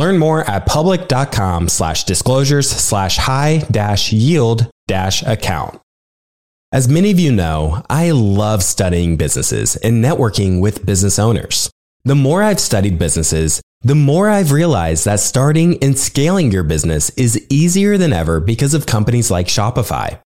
Learn 0.00 0.16
more 0.16 0.48
at 0.48 0.64
public.com 0.64 1.68
slash 1.68 2.04
disclosures 2.04 2.70
slash 2.70 3.18
high 3.18 3.58
dash 3.70 4.14
yield 4.14 4.70
dash 4.88 5.22
account. 5.24 5.78
As 6.72 6.88
many 6.88 7.10
of 7.10 7.20
you 7.20 7.30
know, 7.30 7.84
I 7.90 8.12
love 8.12 8.62
studying 8.62 9.18
businesses 9.18 9.76
and 9.76 10.02
networking 10.02 10.62
with 10.62 10.86
business 10.86 11.18
owners. 11.18 11.68
The 12.06 12.14
more 12.14 12.42
I've 12.42 12.60
studied 12.60 12.98
businesses, 12.98 13.60
the 13.82 13.94
more 13.94 14.30
I've 14.30 14.52
realized 14.52 15.04
that 15.04 15.20
starting 15.20 15.76
and 15.84 15.98
scaling 15.98 16.50
your 16.50 16.64
business 16.64 17.10
is 17.10 17.46
easier 17.50 17.98
than 17.98 18.14
ever 18.14 18.40
because 18.40 18.72
of 18.72 18.86
companies 18.86 19.30
like 19.30 19.48
Shopify. 19.48 20.18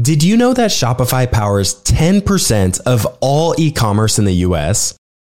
Did 0.00 0.22
you 0.22 0.36
know 0.36 0.54
that 0.54 0.70
Shopify 0.70 1.28
powers 1.28 1.82
10% 1.82 2.80
of 2.82 3.06
all 3.20 3.56
e 3.58 3.72
commerce 3.72 4.20
in 4.20 4.24
the 4.24 4.46
US? 4.46 4.94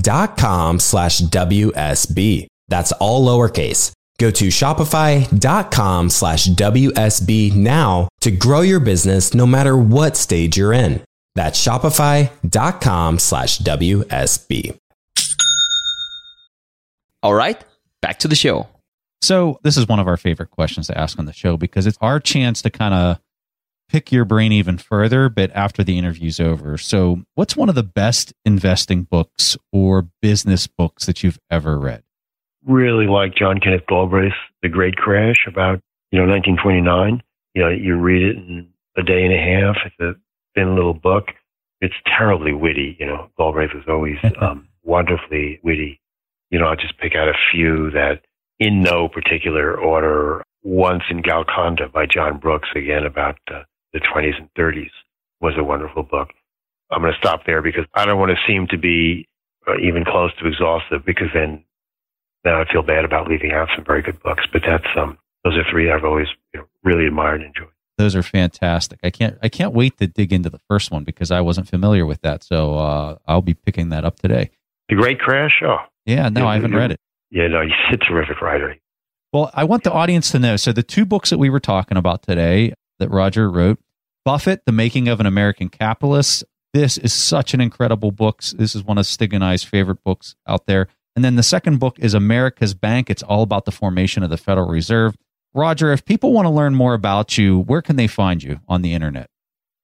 dot 0.00 0.36
com 0.36 0.78
slash 0.78 1.20
WSB. 1.20 2.46
That's 2.68 2.92
all 2.92 3.26
lowercase. 3.26 3.92
Go 4.18 4.30
to 4.30 4.46
shopify.com 4.46 6.10
slash 6.10 6.46
WSB 6.46 7.54
now 7.54 8.08
to 8.20 8.30
grow 8.30 8.60
your 8.60 8.80
business 8.80 9.34
no 9.34 9.46
matter 9.46 9.76
what 9.76 10.16
stage 10.16 10.56
you're 10.56 10.72
in. 10.72 11.02
That's 11.34 11.62
shopify.com 11.62 13.18
slash 13.18 13.58
WSB. 13.58 14.76
All 17.22 17.34
right, 17.34 17.62
back 18.02 18.18
to 18.20 18.28
the 18.28 18.36
show. 18.36 18.68
So, 19.22 19.58
this 19.62 19.78
is 19.78 19.88
one 19.88 19.98
of 19.98 20.06
our 20.06 20.18
favorite 20.18 20.50
questions 20.50 20.86
to 20.88 20.98
ask 20.98 21.18
on 21.18 21.24
the 21.24 21.32
show 21.32 21.56
because 21.56 21.86
it's 21.86 21.96
our 22.02 22.20
chance 22.20 22.60
to 22.62 22.70
kind 22.70 22.92
of 22.92 23.18
pick 23.94 24.10
your 24.10 24.24
brain 24.24 24.50
even 24.50 24.76
further, 24.76 25.28
but 25.28 25.52
after 25.54 25.84
the 25.84 25.96
interview's 25.96 26.40
over. 26.40 26.76
So, 26.76 27.22
what's 27.34 27.56
one 27.56 27.68
of 27.68 27.76
the 27.76 27.84
best 27.84 28.34
investing 28.44 29.04
books 29.04 29.56
or 29.70 30.08
business 30.20 30.66
books 30.66 31.06
that 31.06 31.22
you've 31.22 31.38
ever 31.48 31.78
read? 31.78 32.02
Really 32.66 33.06
like 33.06 33.36
John 33.36 33.60
Kenneth 33.60 33.86
Galbraith, 33.86 34.32
The 34.62 34.68
Great 34.68 34.96
Crash, 34.96 35.46
about 35.46 35.78
you 36.10 36.18
know 36.18 36.26
1929. 36.26 37.22
You 37.54 37.62
know, 37.62 37.68
you 37.68 37.94
read 37.94 38.22
it 38.22 38.36
in 38.36 38.68
a 38.96 39.04
day 39.04 39.24
and 39.24 39.32
a 39.32 39.38
half. 39.38 39.76
It's 39.86 40.00
a 40.00 40.20
thin 40.56 40.74
little 40.74 40.94
book. 40.94 41.28
It's 41.80 41.94
terribly 42.04 42.52
witty. 42.52 42.96
You 42.98 43.06
know, 43.06 43.30
Galbraith 43.38 43.74
was 43.74 43.84
always 43.86 44.16
um, 44.40 44.66
wonderfully 44.82 45.60
witty. 45.62 46.00
You 46.50 46.58
know, 46.58 46.66
I'll 46.66 46.74
just 46.74 46.98
pick 46.98 47.14
out 47.14 47.28
a 47.28 47.38
few 47.52 47.92
that, 47.92 48.22
in 48.58 48.82
no 48.82 49.08
particular 49.08 49.78
order. 49.78 50.42
Once 50.64 51.02
in 51.10 51.20
Golconda 51.20 51.88
by 51.92 52.06
John 52.06 52.38
Brooks, 52.38 52.70
again 52.74 53.04
about 53.04 53.36
uh, 53.54 53.62
the 53.94 54.00
20s 54.00 54.36
and 54.36 54.52
30s 54.58 54.90
was 55.40 55.54
a 55.56 55.64
wonderful 55.64 56.02
book. 56.02 56.28
I'm 56.90 57.00
going 57.00 57.12
to 57.12 57.18
stop 57.18 57.46
there 57.46 57.62
because 57.62 57.86
I 57.94 58.04
don't 58.04 58.18
want 58.18 58.30
to 58.30 58.36
seem 58.46 58.66
to 58.68 58.76
be 58.76 59.26
uh, 59.66 59.78
even 59.82 60.04
close 60.04 60.32
to 60.40 60.46
exhaustive 60.46 61.04
because 61.06 61.28
then 61.32 61.64
then 62.44 62.52
I 62.52 62.70
feel 62.70 62.82
bad 62.82 63.06
about 63.06 63.26
leaving 63.26 63.52
out 63.52 63.68
some 63.74 63.86
very 63.86 64.02
good 64.02 64.22
books. 64.22 64.44
But 64.52 64.62
that's 64.66 64.84
um 64.96 65.16
those 65.44 65.56
are 65.56 65.64
three 65.70 65.90
I've 65.90 66.04
always 66.04 66.26
you 66.52 66.60
know, 66.60 66.66
really 66.82 67.06
admired 67.06 67.40
and 67.40 67.54
enjoyed. 67.56 67.72
Those 67.96 68.14
are 68.14 68.22
fantastic. 68.22 68.98
I 69.02 69.10
can't 69.10 69.38
I 69.42 69.48
can't 69.48 69.72
wait 69.72 69.96
to 69.98 70.06
dig 70.06 70.32
into 70.32 70.50
the 70.50 70.60
first 70.68 70.90
one 70.90 71.04
because 71.04 71.30
I 71.30 71.40
wasn't 71.40 71.68
familiar 71.68 72.04
with 72.04 72.20
that. 72.20 72.44
So 72.44 72.76
uh, 72.76 73.16
I'll 73.26 73.42
be 73.42 73.54
picking 73.54 73.88
that 73.90 74.04
up 74.04 74.20
today. 74.20 74.50
The 74.90 74.96
Great 74.96 75.18
Crash. 75.18 75.62
Oh, 75.64 75.78
yeah. 76.04 76.28
No, 76.28 76.42
yeah, 76.42 76.48
I 76.48 76.54
haven't 76.56 76.74
read 76.74 76.90
it. 76.90 77.00
Yeah, 77.30 77.48
no, 77.48 77.62
he's 77.62 77.72
a 77.92 77.96
terrific 77.96 78.42
writer. 78.42 78.76
Well, 79.32 79.50
I 79.54 79.64
want 79.64 79.82
the 79.82 79.92
audience 79.92 80.30
to 80.32 80.38
know. 80.38 80.56
So 80.56 80.72
the 80.72 80.82
two 80.82 81.06
books 81.06 81.30
that 81.30 81.38
we 81.38 81.48
were 81.48 81.60
talking 81.60 81.96
about 81.96 82.22
today 82.22 82.74
that 82.98 83.10
Roger 83.10 83.50
wrote, 83.50 83.78
Buffett, 84.24 84.64
The 84.64 84.72
Making 84.72 85.08
of 85.08 85.20
an 85.20 85.26
American 85.26 85.68
Capitalist. 85.68 86.44
This 86.72 86.96
is 86.96 87.12
such 87.12 87.54
an 87.54 87.60
incredible 87.60 88.10
book. 88.10 88.42
This 88.42 88.74
is 88.74 88.82
one 88.82 88.98
of 88.98 89.06
Stig 89.06 89.34
and 89.34 89.44
I's 89.44 89.62
favorite 89.62 90.02
books 90.02 90.34
out 90.46 90.66
there. 90.66 90.88
And 91.14 91.24
then 91.24 91.36
the 91.36 91.42
second 91.42 91.78
book 91.78 91.98
is 91.98 92.14
America's 92.14 92.74
Bank. 92.74 93.10
It's 93.10 93.22
all 93.22 93.42
about 93.42 93.64
the 93.64 93.70
formation 93.70 94.22
of 94.22 94.30
the 94.30 94.36
Federal 94.36 94.68
Reserve. 94.68 95.16
Roger, 95.52 95.92
if 95.92 96.04
people 96.04 96.32
want 96.32 96.46
to 96.46 96.50
learn 96.50 96.74
more 96.74 96.94
about 96.94 97.38
you, 97.38 97.60
where 97.60 97.82
can 97.82 97.96
they 97.96 98.08
find 98.08 98.42
you 98.42 98.60
on 98.66 98.82
the 98.82 98.92
internet? 98.92 99.30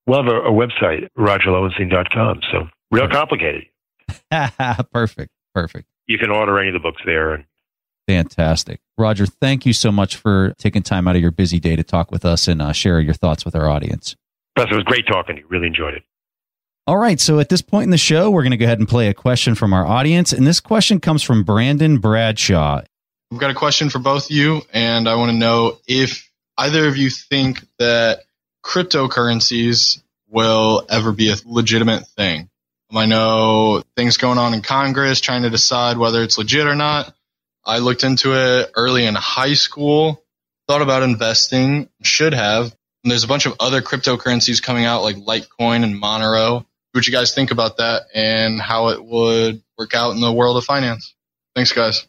Well, 0.07 0.29
a, 0.29 0.41
a 0.41 0.53
website, 0.53 1.07
rogerlowenstein.com. 1.17 2.41
So 2.51 2.69
real 2.91 3.09
complicated. 3.09 3.67
perfect. 4.93 5.31
Perfect. 5.55 5.87
You 6.09 6.19
can 6.19 6.31
order 6.31 6.59
any 6.59 6.69
of 6.69 6.75
the 6.75 6.81
books 6.81 7.03
there 7.05 7.35
and 7.35 7.45
Fantastic. 8.09 8.81
Roger, 8.99 9.25
thank 9.25 9.65
you 9.65 9.73
so 9.73 9.93
much 9.93 10.17
for 10.17 10.53
taking 10.59 10.83
time 10.83 11.07
out 11.07 11.15
of 11.15 11.23
your 11.23 11.31
busy 11.31 11.61
day 11.61 11.77
to 11.77 11.85
talk 11.85 12.11
with 12.11 12.25
us 12.25 12.49
and 12.49 12.61
uh, 12.61 12.73
share 12.73 12.99
your 12.99 13.15
thoughts 13.15 13.45
with 13.45 13.55
our 13.55 13.69
audience. 13.69 14.17
It 14.57 14.73
was 14.73 14.85
great 14.85 15.07
talking 15.07 15.37
to 15.37 15.43
you. 15.43 15.49
Really 15.49 15.67
enjoyed 15.67 15.95
it. 15.95 16.03
All 16.87 16.99
right. 16.99 17.21
So 17.21 17.39
at 17.39 17.49
this 17.49 17.63
point 17.63 17.85
in 17.85 17.91
the 17.91 17.99
show, 17.99 18.31
we're 18.31 18.43
going 18.43 18.51
to 18.51 18.57
go 18.57 18.65
ahead 18.65 18.79
and 18.79 18.89
play 18.89 19.09
a 19.09 19.15
question 19.15 19.55
from 19.55 19.73
our 19.73 19.87
audience. 19.87 20.33
And 20.33 20.47
this 20.47 20.61
question 20.61 21.01
comes 21.01 21.23
from 21.23 21.45
Brandon 21.45 21.99
Bradshaw. 21.99 22.83
We've 23.31 23.41
got 23.41 23.51
a 23.51 23.55
question 23.55 23.91
for 23.91 24.01
both 24.01 24.25
of 24.25 24.31
you, 24.33 24.63
and 24.73 25.09
I 25.09 25.15
want 25.15 25.31
to 25.31 25.37
know 25.37 25.79
if 25.87 26.29
either 26.59 26.89
of 26.89 26.97
you 26.97 27.11
think 27.11 27.65
that 27.79 28.25
cryptocurrencies 28.65 30.03
will 30.29 30.85
ever 30.89 31.13
be 31.13 31.31
a 31.31 31.37
legitimate 31.47 32.07
thing. 32.09 32.51
I 32.93 33.07
know 33.07 33.85
things 33.97 34.17
going 34.17 34.39
on 34.39 34.53
in 34.53 34.63
Congress 34.63 35.21
trying 35.21 35.43
to 35.43 35.51
decide 35.51 35.97
whether 35.97 36.23
it's 36.25 36.39
legit 36.39 36.67
or 36.67 36.75
not. 36.75 37.15
I 37.65 37.79
looked 37.79 38.03
into 38.03 38.35
it 38.35 38.73
early 38.75 39.07
in 39.07 39.15
high 39.15 39.55
school, 39.55 40.25
thought 40.67 40.83
about 40.83 41.05
investing, 41.05 41.89
should 42.03 42.35
have. 42.35 42.75
And 43.03 43.11
there's 43.11 43.25
a 43.25 43.29
bunch 43.29 43.47
of 43.47 43.55
other 43.61 43.81
cryptocurrencies 43.81 44.63
coming 44.63 44.85
out 44.85 45.03
like 45.03 45.17
Litecoin 45.17 45.85
and 45.85 46.01
Monero. 46.01 46.67
What 46.93 47.07
you 47.07 47.13
guys 47.13 47.35
think 47.35 47.51
about 47.51 47.79
that 47.79 48.03
and 48.15 48.61
how 48.61 48.89
it 48.89 49.03
would 49.03 49.63
work 49.79 49.95
out 49.95 50.13
in 50.13 50.21
the 50.21 50.33
world 50.33 50.57
of 50.57 50.65
finance? 50.65 51.15
Thanks, 51.55 51.73
guys. 51.73 52.07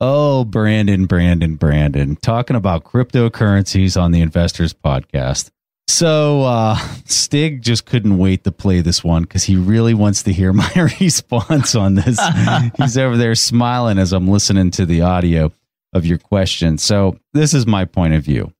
Oh, 0.00 0.44
Brandon, 0.44 1.06
Brandon, 1.06 1.54
Brandon, 1.54 2.16
talking 2.16 2.56
about 2.56 2.84
cryptocurrencies 2.84 4.00
on 4.00 4.10
the 4.10 4.20
Investors 4.20 4.72
Podcast. 4.72 5.50
So 5.86 6.42
uh, 6.42 6.76
Stig 7.04 7.62
just 7.62 7.84
couldn't 7.84 8.16
wait 8.18 8.44
to 8.44 8.52
play 8.52 8.80
this 8.80 9.04
one 9.04 9.22
because 9.22 9.44
he 9.44 9.56
really 9.56 9.94
wants 9.94 10.22
to 10.24 10.32
hear 10.32 10.52
my 10.54 10.72
response 11.00 11.74
on 11.74 11.94
this. 11.94 12.18
He's 12.78 12.96
over 12.96 13.16
there 13.16 13.34
smiling 13.34 13.98
as 13.98 14.12
I'm 14.12 14.28
listening 14.28 14.70
to 14.72 14.86
the 14.86 15.02
audio 15.02 15.52
of 15.92 16.06
your 16.06 16.18
question. 16.18 16.78
So 16.78 17.18
this 17.32 17.54
is 17.54 17.66
my 17.66 17.84
point 17.84 18.14
of 18.14 18.24
view. 18.24 18.52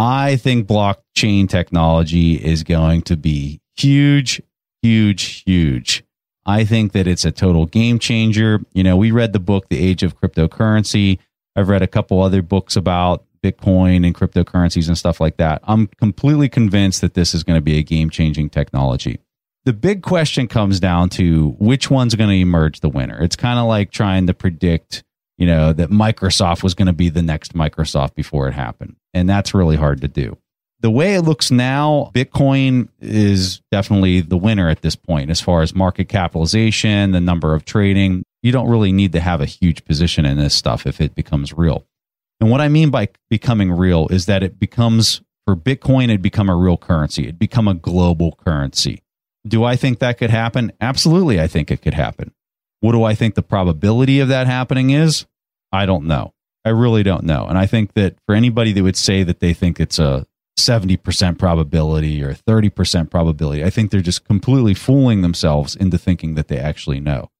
I 0.00 0.36
think 0.36 0.66
blockchain 0.66 1.46
technology 1.46 2.36
is 2.36 2.62
going 2.62 3.02
to 3.02 3.18
be 3.18 3.60
huge, 3.76 4.40
huge, 4.80 5.42
huge. 5.44 6.04
I 6.46 6.64
think 6.64 6.92
that 6.92 7.06
it's 7.06 7.26
a 7.26 7.30
total 7.30 7.66
game 7.66 7.98
changer. 7.98 8.60
You 8.72 8.82
know, 8.82 8.96
we 8.96 9.10
read 9.10 9.34
the 9.34 9.38
book, 9.38 9.68
The 9.68 9.78
Age 9.78 10.02
of 10.02 10.18
Cryptocurrency. 10.18 11.18
I've 11.54 11.68
read 11.68 11.82
a 11.82 11.86
couple 11.86 12.22
other 12.22 12.40
books 12.40 12.76
about 12.76 13.26
Bitcoin 13.44 14.06
and 14.06 14.14
cryptocurrencies 14.14 14.88
and 14.88 14.96
stuff 14.96 15.20
like 15.20 15.36
that. 15.36 15.60
I'm 15.64 15.88
completely 15.98 16.48
convinced 16.48 17.02
that 17.02 17.12
this 17.12 17.34
is 17.34 17.44
going 17.44 17.58
to 17.58 17.62
be 17.62 17.76
a 17.76 17.82
game 17.82 18.08
changing 18.08 18.48
technology. 18.48 19.20
The 19.66 19.74
big 19.74 20.02
question 20.02 20.48
comes 20.48 20.80
down 20.80 21.10
to 21.10 21.56
which 21.58 21.90
one's 21.90 22.14
going 22.14 22.30
to 22.30 22.36
emerge 22.36 22.80
the 22.80 22.88
winner. 22.88 23.22
It's 23.22 23.36
kind 23.36 23.58
of 23.58 23.66
like 23.66 23.90
trying 23.90 24.26
to 24.28 24.32
predict, 24.32 25.04
you 25.40 25.46
know, 25.46 25.72
that 25.72 25.88
Microsoft 25.88 26.62
was 26.62 26.74
going 26.74 26.86
to 26.86 26.92
be 26.92 27.08
the 27.08 27.22
next 27.22 27.54
Microsoft 27.54 28.14
before 28.14 28.46
it 28.46 28.52
happened. 28.52 28.96
And 29.14 29.26
that's 29.26 29.54
really 29.54 29.74
hard 29.74 30.02
to 30.02 30.08
do. 30.08 30.36
The 30.80 30.90
way 30.90 31.14
it 31.14 31.22
looks 31.22 31.50
now, 31.50 32.10
Bitcoin 32.14 32.88
is 33.00 33.62
definitely 33.72 34.20
the 34.20 34.36
winner 34.36 34.68
at 34.68 34.82
this 34.82 34.96
point 34.96 35.30
as 35.30 35.40
far 35.40 35.62
as 35.62 35.74
market 35.74 36.10
capitalization, 36.10 37.12
the 37.12 37.20
number 37.22 37.54
of 37.54 37.64
trading. 37.64 38.22
You 38.42 38.52
don't 38.52 38.68
really 38.68 38.92
need 38.92 39.12
to 39.12 39.20
have 39.20 39.40
a 39.40 39.46
huge 39.46 39.84
position 39.86 40.26
in 40.26 40.36
this 40.36 40.54
stuff 40.54 40.86
if 40.86 41.00
it 41.00 41.14
becomes 41.14 41.54
real. 41.54 41.86
And 42.38 42.50
what 42.50 42.60
I 42.60 42.68
mean 42.68 42.90
by 42.90 43.08
becoming 43.30 43.72
real 43.72 44.08
is 44.08 44.26
that 44.26 44.42
it 44.42 44.58
becomes 44.58 45.22
for 45.46 45.56
Bitcoin, 45.56 46.10
it 46.10 46.20
become 46.20 46.50
a 46.50 46.56
real 46.56 46.76
currency. 46.76 47.28
It 47.28 47.38
become 47.38 47.66
a 47.66 47.74
global 47.74 48.32
currency. 48.32 49.02
Do 49.46 49.64
I 49.64 49.76
think 49.76 50.00
that 50.00 50.18
could 50.18 50.30
happen? 50.30 50.70
Absolutely, 50.82 51.40
I 51.40 51.46
think 51.46 51.70
it 51.70 51.80
could 51.80 51.94
happen. 51.94 52.32
What 52.80 52.92
do 52.92 53.04
I 53.04 53.14
think 53.14 53.34
the 53.34 53.42
probability 53.42 54.20
of 54.20 54.28
that 54.28 54.46
happening 54.46 54.90
is? 54.90 55.26
I 55.72 55.86
don't 55.86 56.06
know. 56.06 56.32
I 56.64 56.70
really 56.70 57.02
don't 57.02 57.24
know. 57.24 57.46
And 57.46 57.56
I 57.56 57.66
think 57.66 57.94
that 57.94 58.16
for 58.26 58.34
anybody 58.34 58.72
that 58.72 58.82
would 58.82 58.96
say 58.96 59.22
that 59.22 59.40
they 59.40 59.54
think 59.54 59.80
it's 59.80 59.98
a 59.98 60.26
70% 60.58 61.38
probability 61.38 62.22
or 62.22 62.34
30% 62.34 63.10
probability, 63.10 63.64
I 63.64 63.70
think 63.70 63.90
they're 63.90 64.00
just 64.00 64.24
completely 64.24 64.74
fooling 64.74 65.22
themselves 65.22 65.74
into 65.74 65.96
thinking 65.96 66.34
that 66.34 66.48
they 66.48 66.58
actually 66.58 67.00
know. 67.00 67.30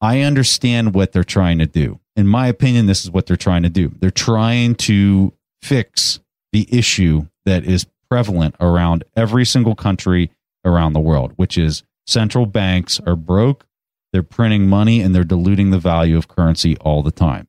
I 0.00 0.20
understand 0.20 0.94
what 0.94 1.12
they're 1.12 1.24
trying 1.24 1.58
to 1.58 1.66
do. 1.66 2.00
In 2.16 2.26
my 2.26 2.46
opinion, 2.46 2.86
this 2.86 3.04
is 3.04 3.10
what 3.10 3.26
they're 3.26 3.36
trying 3.36 3.62
to 3.64 3.68
do. 3.68 3.92
They're 4.00 4.10
trying 4.10 4.76
to 4.76 5.34
fix 5.62 6.20
the 6.52 6.66
issue 6.70 7.26
that 7.44 7.64
is 7.64 7.86
prevalent 8.08 8.54
around 8.60 9.04
every 9.14 9.44
single 9.44 9.74
country 9.74 10.30
around 10.64 10.94
the 10.94 11.00
world, 11.00 11.32
which 11.36 11.58
is 11.58 11.82
central 12.06 12.46
banks 12.46 12.98
are 13.06 13.16
broke, 13.16 13.66
they're 14.12 14.22
printing 14.22 14.68
money, 14.68 15.00
and 15.00 15.14
they're 15.14 15.24
diluting 15.24 15.70
the 15.70 15.78
value 15.78 16.16
of 16.16 16.28
currency 16.28 16.76
all 16.78 17.02
the 17.02 17.10
time. 17.10 17.48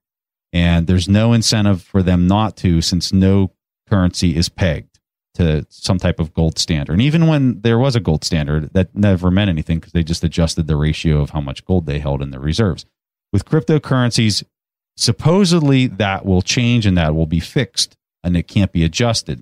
And 0.54 0.88
there's 0.88 1.08
no 1.08 1.34
incentive 1.34 1.82
for 1.82 2.04
them 2.04 2.28
not 2.28 2.58
to, 2.58 2.82
since 2.82 3.12
no 3.12 3.52
currency 3.90 4.36
is 4.36 4.50
pegged 4.50 5.00
to 5.36 5.66
some 5.70 5.98
type 5.98 6.20
of 6.20 6.34
gold 6.34 6.60
standard. 6.60 6.94
And 6.94 7.02
even 7.02 7.28
when 7.28 7.62
there 7.62 7.80
was 7.80 7.96
a 7.96 8.02
gold 8.02 8.24
standard, 8.24 8.74
that 8.74 8.94
never 8.96 9.32
meant 9.32 9.50
anything 9.50 9.80
because 9.80 9.94
they 9.94 10.04
just 10.04 10.24
adjusted 10.24 10.68
the 10.68 10.76
ratio 10.76 11.22
of 11.22 11.30
how 11.30 11.42
much 11.42 11.66
gold 11.66 11.86
they 11.86 12.00
held 12.00 12.22
in 12.22 12.32
their 12.32 12.40
reserves. 12.40 12.86
With 13.32 13.46
cryptocurrencies, 13.46 14.44
supposedly 14.98 15.88
that 15.88 16.26
will 16.26 16.42
change 16.42 16.86
and 16.86 16.98
that 16.98 17.16
will 17.16 17.28
be 17.28 17.40
fixed 17.40 17.96
and 18.24 18.36
it 18.36 18.48
can't 18.48 18.74
be 18.74 18.84
adjusted. 18.84 19.42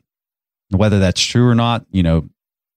Whether 0.69 0.99
that's 0.99 1.21
true 1.21 1.47
or 1.47 1.55
not, 1.55 1.85
you 1.91 2.03
know, 2.03 2.29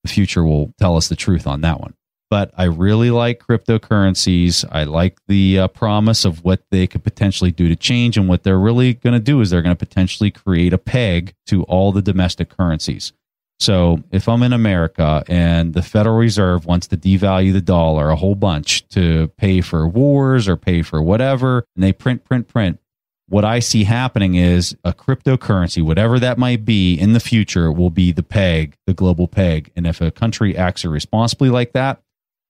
the 0.03 0.09
future 0.09 0.43
will 0.43 0.73
tell 0.79 0.97
us 0.97 1.09
the 1.09 1.17
truth 1.17 1.47
on 1.47 1.61
that 1.61 1.81
one 1.81 1.95
but 2.33 2.51
I 2.57 2.65
really 2.65 3.11
like 3.11 3.43
cryptocurrencies. 3.47 4.65
I 4.73 4.85
like 4.85 5.19
the 5.29 5.59
uh, 5.59 5.69
promise 5.69 6.25
of 6.25 6.43
what 6.43 6.63
they 6.71 6.87
could 6.87 7.05
potentially 7.05 7.53
do 7.53 7.69
to 7.69 7.77
change. 7.77 8.17
And 8.17 8.27
what 8.27 8.43
they're 8.43 8.59
really 8.59 8.95
going 8.95 9.13
to 9.13 9.21
do 9.21 9.43
is 9.43 9.51
they're 9.51 9.61
going 9.61 9.77
to 9.77 9.87
potentially 9.87 10.31
create 10.31 10.73
a 10.73 10.79
peg 10.79 11.35
to 11.49 11.65
all 11.65 11.93
the 11.93 12.01
domestic 12.01 12.49
currencies. 12.49 13.13
So 13.61 14.03
if 14.13 14.31
I'm 14.31 14.43
in 14.43 14.55
America 14.55 15.23
and 15.29 15.75
the 15.75 15.83
Federal 15.83 16.17
Reserve 16.17 16.65
wants 16.65 16.87
to 16.87 16.97
devalue 16.97 17.53
the 17.53 17.61
dollar 17.61 18.09
a 18.09 18.17
whole 18.17 18.35
bunch 18.35 18.89
to 18.89 19.29
pay 19.37 19.61
for 19.61 19.87
wars 19.87 20.49
or 20.49 20.57
pay 20.57 20.81
for 20.81 21.03
whatever, 21.03 21.67
and 21.77 21.85
they 21.85 21.93
print, 21.93 22.25
print, 22.25 22.49
print, 22.49 22.81
what 23.29 23.45
I 23.45 23.59
see 23.59 23.85
happening 23.85 24.37
is 24.37 24.75
a 24.85 24.95
cryptocurrency, 24.95 25.83
whatever 25.83 26.19
that 26.19 26.39
might 26.39 26.65
be 26.65 26.95
in 26.95 27.13
the 27.13 27.21
future, 27.21 27.71
will 27.71 27.91
be 27.91 28.11
the 28.11 28.23
peg, 28.23 28.79
the 28.87 28.95
global 28.95 29.29
peg. 29.29 29.71
And 29.77 29.87
if 29.87 30.01
a 30.01 30.11
country 30.11 30.57
acts 30.57 30.83
irresponsibly 30.83 31.51
like 31.51 31.73
that, 31.75 32.01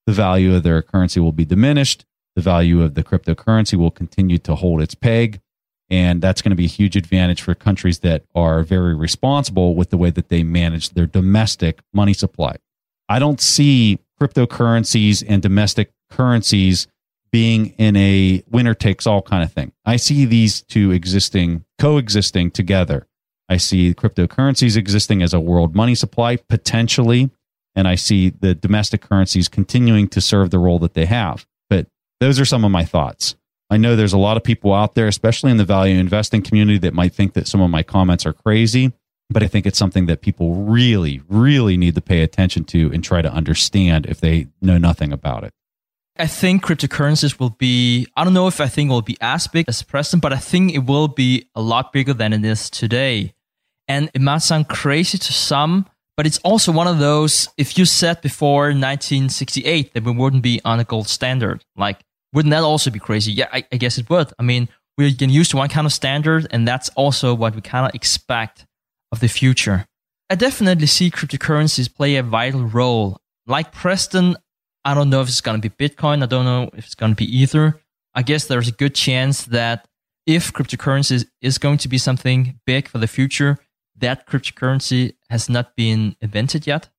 the 0.06 0.12
value 0.12 0.54
of 0.54 0.62
their 0.62 0.82
currency 0.82 1.20
will 1.20 1.32
be 1.32 1.44
diminished. 1.44 2.04
The 2.36 2.42
value 2.42 2.82
of 2.82 2.94
the 2.94 3.04
cryptocurrency 3.04 3.74
will 3.74 3.90
continue 3.90 4.38
to 4.38 4.54
hold 4.54 4.80
its 4.80 4.94
peg. 4.94 5.40
And 5.90 6.22
that's 6.22 6.40
going 6.40 6.50
to 6.50 6.56
be 6.56 6.64
a 6.64 6.68
huge 6.68 6.96
advantage 6.96 7.42
for 7.42 7.54
countries 7.54 7.98
that 7.98 8.24
are 8.34 8.62
very 8.62 8.94
responsible 8.94 9.74
with 9.74 9.90
the 9.90 9.98
way 9.98 10.10
that 10.10 10.30
they 10.30 10.42
manage 10.42 10.90
their 10.90 11.06
domestic 11.06 11.80
money 11.92 12.14
supply. 12.14 12.56
I 13.08 13.18
don't 13.18 13.40
see 13.40 13.98
cryptocurrencies 14.20 15.22
and 15.28 15.42
domestic 15.42 15.92
currencies 16.10 16.86
being 17.30 17.74
in 17.78 17.96
a 17.96 18.42
winner 18.50 18.74
takes 18.74 19.06
all 19.06 19.22
kind 19.22 19.42
of 19.42 19.52
thing. 19.52 19.72
I 19.84 19.96
see 19.96 20.24
these 20.24 20.62
two 20.62 20.92
existing, 20.92 21.64
coexisting 21.78 22.52
together. 22.52 23.06
I 23.48 23.56
see 23.56 23.92
cryptocurrencies 23.94 24.76
existing 24.76 25.22
as 25.22 25.34
a 25.34 25.40
world 25.40 25.74
money 25.74 25.94
supply, 25.94 26.36
potentially 26.36 27.30
and 27.74 27.88
I 27.88 27.94
see 27.94 28.30
the 28.30 28.54
domestic 28.54 29.00
currencies 29.00 29.48
continuing 29.48 30.08
to 30.08 30.20
serve 30.20 30.50
the 30.50 30.58
role 30.58 30.78
that 30.80 30.94
they 30.94 31.06
have. 31.06 31.46
But 31.70 31.86
those 32.20 32.38
are 32.38 32.44
some 32.44 32.64
of 32.64 32.70
my 32.70 32.84
thoughts. 32.84 33.36
I 33.70 33.78
know 33.78 33.96
there's 33.96 34.12
a 34.12 34.18
lot 34.18 34.36
of 34.36 34.44
people 34.44 34.74
out 34.74 34.94
there, 34.94 35.06
especially 35.06 35.50
in 35.50 35.56
the 35.56 35.64
value 35.64 35.98
investing 35.98 36.42
community, 36.42 36.78
that 36.80 36.92
might 36.92 37.14
think 37.14 37.32
that 37.32 37.48
some 37.48 37.62
of 37.62 37.70
my 37.70 37.82
comments 37.82 38.26
are 38.26 38.34
crazy, 38.34 38.92
but 39.30 39.42
I 39.42 39.46
think 39.46 39.64
it's 39.64 39.78
something 39.78 40.06
that 40.06 40.20
people 40.20 40.54
really, 40.54 41.22
really 41.28 41.78
need 41.78 41.94
to 41.94 42.02
pay 42.02 42.22
attention 42.22 42.64
to 42.64 42.92
and 42.92 43.02
try 43.02 43.22
to 43.22 43.32
understand 43.32 44.04
if 44.06 44.20
they 44.20 44.48
know 44.60 44.76
nothing 44.76 45.10
about 45.10 45.44
it. 45.44 45.52
I 46.18 46.26
think 46.26 46.62
cryptocurrencies 46.62 47.40
will 47.40 47.50
be, 47.50 48.06
I 48.14 48.24
don't 48.24 48.34
know 48.34 48.46
if 48.46 48.60
I 48.60 48.68
think 48.68 48.90
it 48.90 48.92
will 48.92 49.00
be 49.00 49.16
as 49.22 49.46
big 49.46 49.64
as 49.68 49.82
present, 49.82 50.22
but 50.22 50.34
I 50.34 50.36
think 50.36 50.74
it 50.74 50.84
will 50.84 51.08
be 51.08 51.48
a 51.54 51.62
lot 51.62 51.94
bigger 51.94 52.12
than 52.12 52.34
it 52.34 52.44
is 52.44 52.68
today. 52.68 53.32
And 53.88 54.10
it 54.12 54.20
might 54.20 54.42
sound 54.42 54.68
crazy 54.68 55.16
to 55.16 55.32
some, 55.32 55.86
but 56.22 56.26
it's 56.28 56.38
also 56.44 56.70
one 56.70 56.86
of 56.86 57.00
those, 57.00 57.48
if 57.56 57.76
you 57.76 57.84
said 57.84 58.20
before 58.20 58.66
1968 58.66 59.92
that 59.92 60.04
we 60.04 60.12
wouldn't 60.12 60.44
be 60.44 60.60
on 60.64 60.78
a 60.78 60.84
gold 60.84 61.08
standard, 61.08 61.64
like, 61.74 61.98
wouldn't 62.32 62.52
that 62.52 62.62
also 62.62 62.92
be 62.92 63.00
crazy? 63.00 63.32
Yeah, 63.32 63.48
I, 63.52 63.64
I 63.72 63.76
guess 63.76 63.98
it 63.98 64.08
would. 64.08 64.32
I 64.38 64.44
mean, 64.44 64.68
we're 64.96 65.10
getting 65.10 65.30
used 65.30 65.50
to 65.50 65.56
one 65.56 65.68
kind 65.68 65.84
of 65.84 65.92
standard, 65.92 66.46
and 66.52 66.68
that's 66.68 66.90
also 66.90 67.34
what 67.34 67.56
we 67.56 67.60
kind 67.60 67.88
of 67.88 67.94
expect 67.96 68.66
of 69.10 69.18
the 69.18 69.26
future. 69.26 69.84
I 70.30 70.36
definitely 70.36 70.86
see 70.86 71.10
cryptocurrencies 71.10 71.92
play 71.92 72.14
a 72.14 72.22
vital 72.22 72.66
role. 72.66 73.18
Like 73.48 73.72
Preston, 73.72 74.36
I 74.84 74.94
don't 74.94 75.10
know 75.10 75.22
if 75.22 75.28
it's 75.28 75.40
going 75.40 75.60
to 75.60 75.68
be 75.68 75.88
Bitcoin. 75.88 76.22
I 76.22 76.26
don't 76.26 76.44
know 76.44 76.70
if 76.72 76.84
it's 76.84 76.94
going 76.94 77.10
to 77.10 77.16
be 77.16 77.36
Ether. 77.36 77.80
I 78.14 78.22
guess 78.22 78.46
there's 78.46 78.68
a 78.68 78.72
good 78.72 78.94
chance 78.94 79.46
that 79.46 79.88
if 80.24 80.52
cryptocurrencies 80.52 81.26
is 81.40 81.58
going 81.58 81.78
to 81.78 81.88
be 81.88 81.98
something 81.98 82.60
big 82.64 82.86
for 82.86 82.98
the 82.98 83.08
future, 83.08 83.58
that 84.02 84.26
cryptocurrency 84.26 85.14
has 85.30 85.48
not 85.48 85.74
been 85.74 86.14
invented 86.20 86.66
yet. 86.66 86.90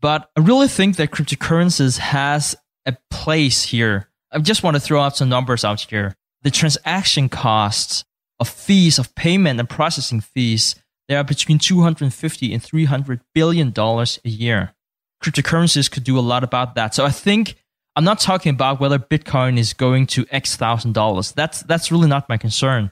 But 0.00 0.30
I 0.36 0.40
really 0.40 0.68
think 0.68 0.96
that 0.96 1.10
cryptocurrencies 1.10 1.98
has 1.98 2.56
a 2.86 2.96
place 3.10 3.62
here. 3.64 4.08
I 4.32 4.38
just 4.38 4.62
want 4.62 4.76
to 4.76 4.80
throw 4.80 5.00
out 5.00 5.16
some 5.16 5.28
numbers 5.28 5.64
out 5.64 5.82
here. 5.82 6.16
The 6.42 6.50
transaction 6.50 7.28
costs 7.28 8.04
of 8.40 8.48
fees, 8.48 8.98
of 8.98 9.14
payment 9.14 9.60
and 9.60 9.68
processing 9.68 10.20
fees, 10.20 10.74
they 11.08 11.14
are 11.14 11.24
between 11.24 11.58
250 11.58 12.54
and 12.54 12.62
300 12.62 13.20
billion 13.34 13.70
dollars 13.70 14.18
a 14.24 14.28
year. 14.28 14.74
Cryptocurrencies 15.22 15.90
could 15.90 16.04
do 16.04 16.18
a 16.18 16.20
lot 16.20 16.42
about 16.42 16.74
that. 16.74 16.94
So 16.94 17.04
I 17.04 17.10
think 17.10 17.56
I'm 17.94 18.04
not 18.04 18.18
talking 18.18 18.50
about 18.50 18.80
whether 18.80 18.98
Bitcoin 18.98 19.58
is 19.58 19.72
going 19.74 20.06
to 20.08 20.26
X 20.30 20.56
thousand 20.56 20.94
dollars. 20.94 21.32
That's 21.32 21.62
that's 21.62 21.92
really 21.92 22.08
not 22.08 22.28
my 22.28 22.38
concern. 22.38 22.90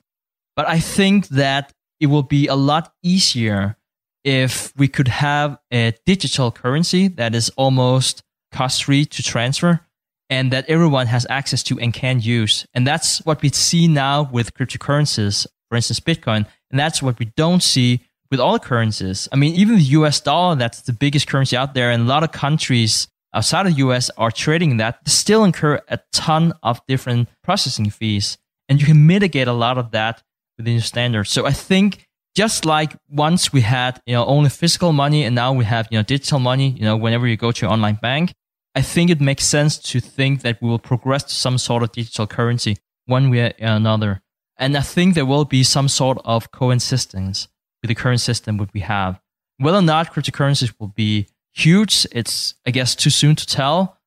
But 0.55 0.69
I 0.69 0.79
think 0.81 1.29
that 1.29 1.73
it 2.01 2.07
will 2.07 2.23
be 2.23 2.47
a 2.47 2.55
lot 2.55 2.93
easier 3.03 3.77
if 4.25 4.73
we 4.77 4.89
could 4.89 5.09
have 5.09 5.59
a 5.73 5.95
digital 6.05 6.51
currency 6.51 7.09
that 7.09 7.35
is 7.35 7.51
almost 7.57 8.23
cost 8.53 8.85
free 8.85 9.05
to 9.05 9.23
transfer 9.23 9.81
and 10.29 10.53
that 10.53 10.69
everyone 10.69 11.07
has 11.07 11.27
access 11.29 11.63
to 11.65 11.79
and 11.79 11.93
can 11.93 12.21
use. 12.21 12.67
And 12.75 12.87
that's 12.87 13.19
what 13.25 13.43
we 13.43 13.49
see 13.51 13.89
now 13.89 14.29
with 14.31 14.55
cryptocurrencies, 14.55 15.47
for 15.69 15.77
instance, 15.77 16.01
Bitcoin. 16.01 16.47
And 16.71 16.79
that's 16.79 17.03
what 17.03 17.19
we 17.19 17.27
don't 17.37 17.63
see 17.63 18.01
with 18.31 18.41
all 18.41 18.59
currencies. 18.59 19.29
I 19.33 19.37
mean, 19.37 19.55
even 19.57 19.77
the 19.77 19.83
US 19.83 20.21
dollar, 20.21 20.55
that's 20.55 20.83
the 20.83 20.93
biggest 20.93 21.27
currency 21.27 21.57
out 21.57 21.75
there, 21.75 21.91
and 21.91 22.05
a 22.05 22.07
lot 22.07 22.23
of 22.23 22.33
countries 22.33 23.09
outside 23.35 23.67
of 23.67 23.73
the 23.75 23.79
US 23.79 24.11
are 24.17 24.31
trading 24.31 24.77
that, 24.77 25.09
still 25.09 25.45
incur 25.45 25.81
a 25.89 25.99
ton 26.13 26.53
of 26.63 26.81
different 26.87 27.29
processing 27.43 27.91
fees. 27.91 28.39
And 28.69 28.81
you 28.81 28.87
can 28.87 29.07
mitigate 29.07 29.49
a 29.49 29.53
lot 29.53 29.79
of 29.79 29.91
that 29.91 30.23
within 30.61 30.81
standards. 30.81 31.31
So 31.31 31.47
I 31.47 31.53
think 31.53 32.07
just 32.35 32.65
like 32.65 32.97
once 33.09 33.53
we 33.53 33.63
had, 33.63 34.01
you 34.07 34.15
know, 34.15 34.25
only 34.25 34.51
physical 34.51 34.93
money 34.93 35.25
and 35.25 35.35
now 35.35 35.53
we 35.53 35.65
have, 35.65 35.89
you 35.91 35.99
know, 35.99 36.03
digital 36.03 36.39
money, 36.39 36.71
you 36.71 36.85
know, 36.85 36.97
whenever 36.97 37.27
you 37.27 37.37
go 37.37 37.51
to 37.51 37.63
your 37.63 37.73
online 37.73 37.99
bank, 38.01 38.33
I 38.75 38.83
think 38.83 39.11
it 39.11 39.21
makes 39.21 39.45
sense 39.45 39.79
to 39.79 40.01
think 40.01 40.43
that 40.43 40.63
we 40.63 40.69
will 40.69 40.79
progress 40.79 41.25
to 41.25 41.35
some 41.35 41.59
sort 41.59 41.83
of 41.83 41.93
digital 41.93 42.27
currency 42.27 42.77
one 43.07 43.31
way 43.31 43.47
or 43.47 43.55
another. 43.61 44.23
And 44.57 44.77
I 44.77 44.83
think 44.83 45.15
there 45.15 45.27
will 45.27 45.45
be 45.45 45.65
some 45.65 45.89
sort 45.89 46.19
of 46.25 46.53
coexistence 46.53 47.49
with 47.83 47.89
the 47.89 47.95
current 47.95 48.21
system 48.21 48.59
that 48.59 48.73
we 48.73 48.81
have. 48.81 49.21
Whether 49.59 49.79
or 49.79 49.83
not 49.83 50.13
cryptocurrencies 50.13 50.73
will 50.79 50.93
be 50.95 51.27
huge, 51.53 52.07
it's, 52.13 52.55
I 52.67 52.71
guess, 52.71 52.95
too 52.95 53.11
soon 53.11 53.35
to 53.37 53.47
tell. 53.47 53.99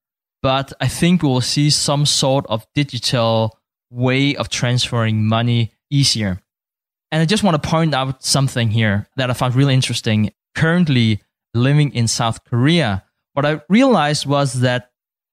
But 0.41 0.71
I 0.79 0.87
think 0.87 1.23
we 1.23 1.29
will 1.29 1.41
see 1.41 1.69
some 1.69 2.05
sort 2.05 2.45
of 2.47 2.65
digital 2.75 3.57
way 3.89 4.35
of 4.35 4.49
transferring 4.49 5.25
money 5.25 5.73
easier. 5.89 6.42
And 7.13 7.21
I 7.21 7.25
just 7.25 7.43
want 7.43 7.61
to 7.61 7.69
point 7.69 7.93
out 7.93 8.23
something 8.23 8.71
here 8.71 9.07
that 9.17 9.29
I 9.29 9.33
found 9.33 9.53
really 9.53 9.75
interesting. 9.75 10.31
Currently 10.55 11.21
living 11.53 11.93
in 11.93 12.07
South 12.07 12.43
Korea, 12.43 13.03
what 13.33 13.45
I 13.45 13.61
realized 13.69 14.25
was 14.25 14.61
that 14.61 14.89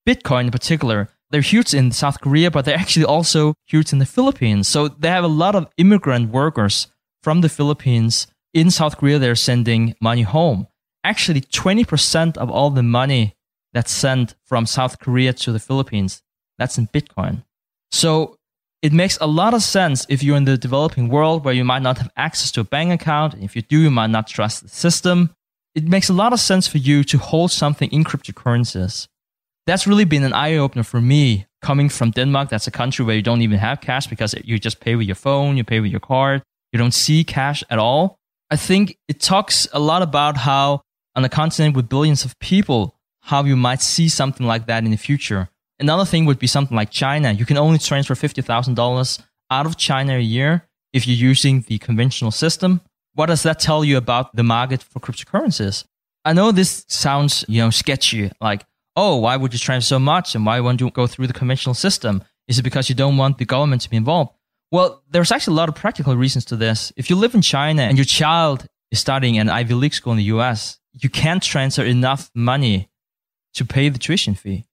Bitcoin 0.07 0.45
in 0.45 0.51
particular, 0.51 1.09
they're 1.31 1.41
huge 1.41 1.73
in 1.73 1.91
South 1.91 2.21
Korea, 2.21 2.51
but 2.51 2.67
they're 2.67 2.77
actually 2.77 3.07
also 3.07 3.55
huge 3.67 3.95
in 3.95 3.99
the 3.99 4.05
Philippines. 4.05 4.69
So 4.69 4.89
they 4.89 5.09
have 5.09 5.25
a 5.25 5.39
lot 5.45 5.55
of 5.55 5.69
immigrant 5.79 6.29
workers 6.29 6.89
from 7.23 7.41
the 7.41 7.49
Philippines 7.49 8.27
in 8.53 8.71
South 8.71 8.99
Korea. 8.99 9.19
They're 9.19 9.35
sending 9.35 9.95
money 10.03 10.21
home. 10.21 10.67
Actually, 11.03 11.41
20% 11.41 12.37
of 12.37 12.51
all 12.51 12.69
the 12.69 12.83
money 12.83 13.37
that's 13.73 13.91
sent 13.91 14.35
from 14.45 14.67
South 14.67 14.99
Korea 14.99 15.33
to 15.33 15.51
the 15.51 15.59
Philippines, 15.59 16.21
that's 16.59 16.77
in 16.77 16.89
Bitcoin. 16.89 17.43
So 17.91 18.37
it 18.83 18.93
makes 18.93 19.19
a 19.21 19.27
lot 19.27 19.55
of 19.55 19.63
sense 19.63 20.07
if 20.09 20.23
you're 20.23 20.37
in 20.37 20.45
the 20.45 20.57
developing 20.57 21.09
world 21.09 21.45
where 21.45 21.55
you 21.55 21.65
might 21.65 21.83
not 21.83 21.99
have 21.99 22.11
access 22.17 22.51
to 22.53 22.61
a 22.61 22.65
bank 22.65 22.93
account. 22.93 23.35
and 23.35 23.45
If 23.45 23.55
you 23.55 23.63
do, 23.63 23.79
you 23.81 23.91
might 23.91 24.11
not 24.11 24.27
trust 24.27 24.63
the 24.63 24.69
system 24.69 25.31
it 25.75 25.85
makes 25.85 26.09
a 26.09 26.13
lot 26.13 26.33
of 26.33 26.41
sense 26.41 26.67
for 26.67 26.79
you 26.79 27.05
to 27.05 27.19
hold 27.19 27.51
something 27.51 27.91
in 27.93 28.05
cryptocurrencies. 28.05 29.07
That's 29.67 29.87
really 29.87 30.05
been 30.05 30.25
an 30.25 30.33
eye 30.33 30.57
opener 30.57 30.83
for 30.83 31.01
me 31.01 31.47
coming 31.63 31.89
from 31.89 32.11
Denmark. 32.11 32.49
That's 32.49 32.67
a 32.67 32.73
country 32.73 33.05
where 33.05 33.15
you 33.15 33.23
don't 33.23 33.43
even 33.43 33.59
have 33.59 33.81
cash 33.81 34.07
because 34.07 34.35
you 34.45 34.59
just 34.59 34.81
pay 34.81 34.97
with 34.97 35.07
your 35.07 35.17
phone, 35.17 35.57
you 35.57 35.65
pay 35.65 35.81
with 35.81 35.91
your 35.91 36.01
card, 36.01 36.43
you 36.73 36.79
don't 36.79 36.95
see 36.95 37.23
cash 37.23 37.63
at 37.71 37.79
all. 37.79 38.17
I 38.51 38.57
think 38.57 38.97
it 39.07 39.21
talks 39.21 39.69
a 39.73 39.79
lot 39.79 40.03
about 40.03 40.39
how 40.39 40.81
on 41.15 41.25
a 41.25 41.29
continent 41.29 41.77
with 41.77 41.89
billions 41.89 42.25
of 42.25 42.39
people, 42.41 42.97
how 43.21 43.45
you 43.45 43.55
might 43.55 43.81
see 43.81 44.09
something 44.09 44.47
like 44.47 44.67
that 44.67 44.85
in 44.85 44.91
the 44.91 44.97
future. 44.97 45.49
Another 45.81 46.05
thing 46.05 46.27
would 46.27 46.39
be 46.39 46.47
something 46.47 46.77
like 46.77 46.91
China. 46.91 47.33
You 47.33 47.47
can 47.47 47.57
only 47.57 47.79
transfer 47.79 48.15
$50,000 48.15 49.23
out 49.51 49.67
of 49.67 49.77
China 49.77 50.15
a 50.15 50.21
year 50.21 50.69
if 50.93 51.07
you're 51.07 51.17
using 51.17 51.63
the 51.63 51.79
conventional 51.79 52.31
system 52.31 52.81
what 53.15 53.27
does 53.27 53.43
that 53.43 53.59
tell 53.59 53.85
you 53.85 53.97
about 53.97 54.35
the 54.35 54.43
market 54.43 54.83
for 54.83 55.01
cryptocurrencies? 55.01 55.85
I 56.25 56.33
know 56.33 56.53
this 56.53 56.85
sounds, 56.89 57.45
you 57.49 57.61
know, 57.61 57.71
sketchy, 57.71 58.31
like, 58.41 58.65
oh, 58.97 59.17
why 59.17 59.37
would 59.37 59.53
you 59.53 59.59
transfer 59.59 59.89
so 59.89 59.99
much 59.99 60.35
and 60.35 60.45
why 60.45 60.61
won't 60.61 60.81
you 60.81 60.91
go 60.91 61.07
through 61.07 61.27
the 61.27 61.33
conventional 61.33 61.75
system? 61.75 62.23
Is 62.47 62.59
it 62.59 62.63
because 62.63 62.89
you 62.89 62.95
don't 62.95 63.17
want 63.17 63.39
the 63.39 63.45
government 63.45 63.83
to 63.83 63.91
be 63.91 63.97
involved? 63.97 64.33
Well, 64.71 65.03
there's 65.11 65.33
actually 65.33 65.55
a 65.55 65.57
lot 65.57 65.69
of 65.69 65.75
practical 65.75 66.17
reasons 66.17 66.45
to 66.47 66.57
this. 66.57 66.93
If 66.97 67.11
you 67.11 67.17
live 67.17 67.35
in 67.35 67.43
China 67.43 67.83
and 67.83 67.99
your 67.99 68.05
child 68.05 68.67
is 68.91 69.01
studying 69.01 69.39
an 69.39 69.49
Ivy 69.49 69.75
League 69.75 69.95
school 69.95 70.13
in 70.13 70.19
the 70.19 70.25
US, 70.25 70.79
you 70.93 71.09
can't 71.09 71.43
transfer 71.43 71.83
enough 71.83 72.31
money 72.35 72.91
to 73.55 73.65
pay 73.65 73.89
the 73.89 73.99
tuition 73.99 74.35
fee. 74.35 74.67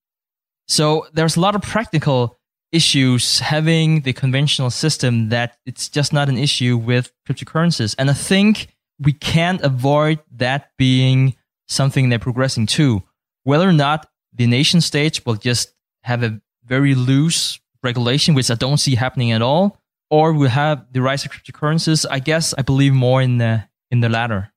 So 0.68 1.08
there's 1.14 1.38
a 1.38 1.40
lot 1.40 1.56
of 1.56 1.62
practical 1.62 2.38
issues 2.72 3.40
having 3.40 4.02
the 4.02 4.14
conventional 4.14 4.70
system 4.70 5.30
that 5.30 5.58
it's 5.66 5.88
just 5.90 6.12
not 6.12 6.30
an 6.30 6.38
issue 6.38 6.78
with 6.78 7.12
cryptocurrencies. 7.28 7.96
And 7.98 8.10
I 8.10 8.14
think 8.14 8.76
we 9.00 9.14
can't 9.14 9.62
avoid 9.62 10.20
that 10.36 10.72
being 10.78 11.36
something 11.68 12.10
they're 12.10 12.20
progressing 12.20 12.66
to. 12.66 13.04
Whether 13.44 13.70
or 13.70 13.74
not 13.74 14.10
the 14.34 14.48
nation 14.48 14.82
states 14.82 15.26
will 15.26 15.36
just 15.36 15.74
have 16.04 16.24
a 16.24 16.42
very 16.66 16.96
loose 16.96 17.60
regulation, 17.84 18.36
which 18.36 18.52
I 18.52 18.56
don't 18.56 18.78
see 18.78 18.96
happening 18.96 19.32
at 19.32 19.42
all, 19.42 19.80
or 20.10 20.34
we'll 20.34 20.50
have 20.50 20.86
the 20.92 21.02
rise 21.02 21.26
of 21.26 21.32
cryptocurrencies, 21.32 22.06
I 22.10 22.20
guess 22.20 22.54
I 22.58 22.62
believe 22.62 22.94
more 22.94 23.22
in 23.22 23.38
the 23.38 23.64
in 23.92 24.02
the 24.02 24.10
latter. 24.10 24.52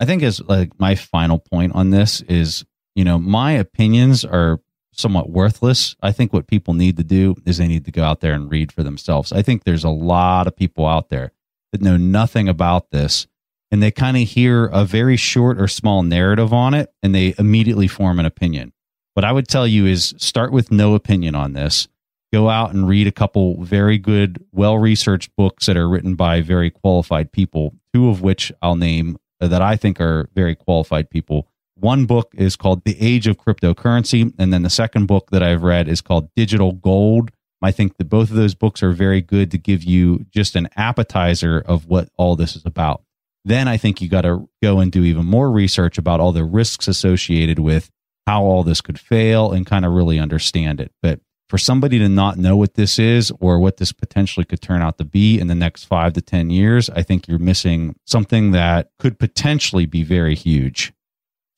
I 0.00 0.04
think 0.04 0.22
as 0.22 0.40
like 0.40 0.78
my 0.80 0.96
final 0.96 1.38
point 1.38 1.74
on 1.74 1.90
this 1.90 2.22
is, 2.22 2.64
you 2.96 3.04
know, 3.04 3.18
my 3.18 3.52
opinions 3.52 4.24
are 4.24 4.58
somewhat 4.92 5.30
worthless. 5.30 5.96
I 6.02 6.12
think 6.12 6.32
what 6.32 6.46
people 6.46 6.74
need 6.74 6.96
to 6.98 7.04
do 7.04 7.34
is 7.44 7.58
they 7.58 7.66
need 7.66 7.84
to 7.86 7.90
go 7.90 8.04
out 8.04 8.20
there 8.20 8.34
and 8.34 8.50
read 8.50 8.70
for 8.70 8.82
themselves. 8.82 9.32
I 9.32 9.42
think 9.42 9.64
there's 9.64 9.84
a 9.84 9.90
lot 9.90 10.46
of 10.46 10.56
people 10.56 10.86
out 10.86 11.08
there 11.08 11.32
that 11.72 11.82
know 11.82 11.96
nothing 11.96 12.48
about 12.48 12.90
this 12.90 13.26
and 13.70 13.82
they 13.82 13.90
kind 13.90 14.16
of 14.18 14.28
hear 14.28 14.66
a 14.66 14.84
very 14.84 15.16
short 15.16 15.60
or 15.60 15.66
small 15.66 16.02
narrative 16.02 16.52
on 16.52 16.74
it 16.74 16.92
and 17.02 17.14
they 17.14 17.34
immediately 17.38 17.88
form 17.88 18.20
an 18.20 18.26
opinion. 18.26 18.72
What 19.14 19.24
I 19.24 19.32
would 19.32 19.48
tell 19.48 19.66
you 19.66 19.86
is 19.86 20.14
start 20.18 20.52
with 20.52 20.70
no 20.70 20.94
opinion 20.94 21.34
on 21.34 21.54
this. 21.54 21.88
Go 22.32 22.48
out 22.48 22.72
and 22.72 22.88
read 22.88 23.06
a 23.06 23.12
couple 23.12 23.62
very 23.62 23.98
good, 23.98 24.44
well 24.52 24.78
researched 24.78 25.34
books 25.36 25.66
that 25.66 25.76
are 25.76 25.88
written 25.88 26.14
by 26.14 26.40
very 26.40 26.70
qualified 26.70 27.32
people, 27.32 27.74
two 27.92 28.08
of 28.08 28.22
which 28.22 28.52
I'll 28.62 28.76
name 28.76 29.18
that 29.40 29.60
I 29.60 29.76
think 29.76 30.00
are 30.00 30.28
very 30.34 30.54
qualified 30.54 31.10
people 31.10 31.48
one 31.82 32.06
book 32.06 32.32
is 32.34 32.56
called 32.56 32.84
The 32.84 32.96
Age 33.00 33.26
of 33.26 33.36
Cryptocurrency, 33.36 34.32
and 34.38 34.52
then 34.52 34.62
the 34.62 34.70
second 34.70 35.06
book 35.06 35.30
that 35.30 35.42
I've 35.42 35.64
read 35.64 35.88
is 35.88 36.00
called 36.00 36.30
Digital 36.36 36.72
Gold. 36.72 37.30
I 37.60 37.72
think 37.72 37.96
that 37.96 38.08
both 38.08 38.30
of 38.30 38.36
those 38.36 38.54
books 38.54 38.82
are 38.82 38.92
very 38.92 39.20
good 39.20 39.50
to 39.50 39.58
give 39.58 39.82
you 39.82 40.24
just 40.30 40.56
an 40.56 40.68
appetizer 40.76 41.62
of 41.66 41.86
what 41.86 42.08
all 42.16 42.36
this 42.36 42.56
is 42.56 42.64
about. 42.64 43.02
Then 43.44 43.66
I 43.66 43.76
think 43.76 44.00
you 44.00 44.08
got 44.08 44.22
to 44.22 44.48
go 44.62 44.78
and 44.78 44.92
do 44.92 45.02
even 45.02 45.26
more 45.26 45.50
research 45.50 45.98
about 45.98 46.20
all 46.20 46.32
the 46.32 46.44
risks 46.44 46.86
associated 46.86 47.58
with 47.58 47.90
how 48.26 48.44
all 48.44 48.62
this 48.62 48.80
could 48.80 48.98
fail 48.98 49.50
and 49.50 49.66
kind 49.66 49.84
of 49.84 49.92
really 49.92 50.18
understand 50.18 50.80
it. 50.80 50.92
But 51.02 51.20
for 51.48 51.58
somebody 51.58 51.98
to 51.98 52.08
not 52.08 52.38
know 52.38 52.56
what 52.56 52.74
this 52.74 52.98
is 52.98 53.32
or 53.40 53.58
what 53.58 53.78
this 53.78 53.92
potentially 53.92 54.44
could 54.44 54.62
turn 54.62 54.80
out 54.80 54.98
to 54.98 55.04
be 55.04 55.38
in 55.38 55.48
the 55.48 55.54
next 55.54 55.84
five 55.84 56.12
to 56.12 56.22
10 56.22 56.50
years, 56.50 56.88
I 56.90 57.02
think 57.02 57.26
you're 57.26 57.38
missing 57.38 57.96
something 58.06 58.52
that 58.52 58.90
could 58.98 59.18
potentially 59.18 59.86
be 59.86 60.04
very 60.04 60.36
huge. 60.36 60.92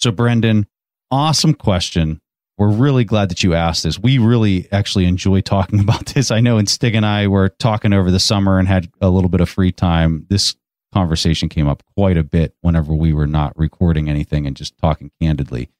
So, 0.05 0.13
Brendan, 0.13 0.67
awesome 1.11 1.55
question. 1.55 2.21
We're 2.59 2.69
really 2.69 3.05
glad 3.05 3.31
that 3.31 3.43
you 3.43 3.55
asked 3.55 3.85
this. 3.85 3.99
We 3.99 4.19
really 4.19 4.69
actually 4.71 5.07
enjoy 5.07 5.41
talking 5.41 5.81
about 5.81 6.05
this. 6.09 6.31
I 6.31 6.41
know, 6.41 6.59
and 6.59 6.69
Stig 6.69 6.95
and 6.95 7.07
I 7.07 7.27
were 7.27 7.49
talking 7.49 7.95
over 7.95 8.11
the 8.11 8.21
summer 8.21 8.59
and 8.59 8.69
had 8.69 8.93
a 9.01 9.09
little 9.09 9.31
bit 9.31 9.41
of 9.41 9.49
free 9.49 9.73
time. 9.73 10.27
This 10.29 10.57
conversation 10.93 11.49
came 11.49 11.67
up 11.67 11.83
quite 11.97 12.19
a 12.19 12.23
bit 12.23 12.55
whenever 12.61 12.95
we 12.95 13.15
were 13.15 13.27
not 13.27 13.59
recording 13.59 14.11
anything 14.11 14.47
and 14.47 14.55
just 14.55 14.77
talking 14.77 15.11
candidly. 15.23 15.71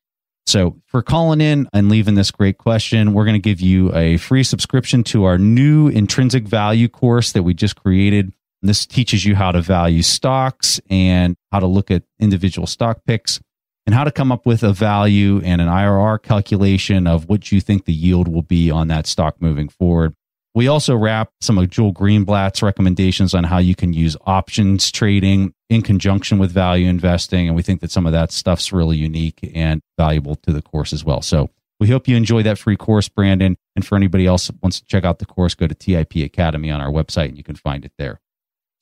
So, 0.47 0.81
for 0.87 1.03
calling 1.03 1.43
in 1.43 1.69
and 1.75 1.91
leaving 1.91 2.15
this 2.15 2.31
great 2.31 2.57
question, 2.57 3.13
we're 3.13 3.27
going 3.27 3.35
to 3.35 3.39
give 3.39 3.61
you 3.61 3.95
a 3.95 4.17
free 4.17 4.43
subscription 4.43 5.05
to 5.05 5.25
our 5.25 5.37
new 5.37 5.89
intrinsic 5.89 6.49
value 6.49 6.89
course 6.89 7.33
that 7.33 7.43
we 7.43 7.53
just 7.53 7.77
created. 7.77 8.33
This 8.63 8.87
teaches 8.87 9.27
you 9.27 9.37
how 9.37 9.53
to 9.53 9.61
value 9.61 10.01
stocks 10.01 10.81
and 10.89 11.37
how 11.53 11.61
to 11.61 11.67
look 11.67 11.91
at 11.91 12.05
individual 12.19 12.67
stock 12.67 13.01
picks 13.07 13.39
and 13.87 13.95
how 13.95 14.05
to 14.05 14.11
come 14.11 14.33
up 14.33 14.47
with 14.47 14.63
a 14.63 14.73
value 14.73 15.41
and 15.45 15.61
an 15.61 15.69
IRR 15.69 16.23
calculation 16.23 17.07
of 17.07 17.29
what 17.29 17.53
you 17.53 17.61
think 17.61 17.85
the 17.85 17.93
yield 17.93 18.29
will 18.29 18.43
be 18.43 18.71
on 18.71 18.89
that 18.89 19.07
stock 19.07 19.41
moving 19.41 19.69
forward. 19.69 20.15
We 20.55 20.69
also 20.69 20.95
wrap 20.95 21.31
some 21.41 21.59
of 21.59 21.69
Joel 21.69 21.93
Greenblatt's 21.93 22.63
recommendations 22.63 23.35
on 23.35 23.45
how 23.45 23.59
you 23.59 23.75
can 23.75 23.93
use 23.93 24.17
options 24.25 24.93
trading 24.93 25.53
in 25.69 25.83
conjunction 25.83 26.39
with 26.39 26.53
value 26.53 26.89
investing. 26.89 27.49
And 27.49 27.57
we 27.57 27.63
think 27.63 27.81
that 27.81 27.91
some 27.91 28.07
of 28.07 28.13
that 28.13 28.31
stuff's 28.31 28.73
really 28.73 28.97
unique 28.97 29.51
and 29.53 29.81
valuable 29.99 30.37
to 30.37 30.53
the 30.53 30.63
course 30.63 30.93
as 30.93 31.05
well. 31.05 31.23
So 31.23 31.51
we 31.81 31.89
hope 31.89 32.07
you 32.07 32.17
enjoy 32.17 32.45
that 32.45 32.59
free 32.59 32.77
course, 32.77 33.09
Brandon. 33.09 33.57
And 33.75 33.85
for 33.85 33.97
anybody 33.97 34.27
else 34.27 34.49
wants 34.63 34.79
to 34.79 34.87
check 34.87 35.05
out 35.05 35.19
the 35.19 35.27
course, 35.27 35.57
go 35.57 35.67
to 35.67 35.75
TIP 35.75 36.15
Academy 36.17 36.71
on 36.71 36.81
our 36.81 36.91
website 36.91 37.31
and 37.31 37.37
you 37.37 37.43
can 37.43 37.57
find 37.57 37.85
it 37.85 37.93
there. 37.99 38.21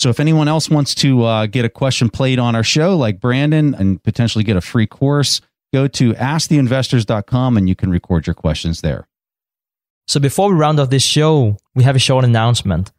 So 0.02 0.10
if 0.10 0.18
anyone 0.18 0.48
else 0.48 0.68
wants 0.68 0.96
to 0.96 1.22
uh, 1.22 1.46
get 1.46 1.64
a 1.64 1.68
question 1.68 2.10
played 2.10 2.40
on 2.40 2.56
our 2.56 2.64
show, 2.64 2.96
like 2.96 3.20
Brandon, 3.20 3.72
and 3.72 4.02
potentially 4.02 4.42
get 4.42 4.56
a 4.56 4.60
free 4.60 4.84
course, 4.84 5.40
go 5.72 5.86
to 5.86 6.12
asktheinvestors.com 6.14 7.56
and 7.56 7.68
you 7.68 7.76
can 7.76 7.88
record 7.88 8.26
your 8.26 8.34
questions 8.34 8.80
there. 8.80 9.06
So 10.08 10.18
before 10.18 10.48
we 10.48 10.56
round 10.56 10.80
off 10.80 10.90
this 10.90 11.04
show, 11.04 11.56
we 11.76 11.84
have 11.84 11.94
a 11.94 12.00
short 12.00 12.24
announcement. 12.24 12.90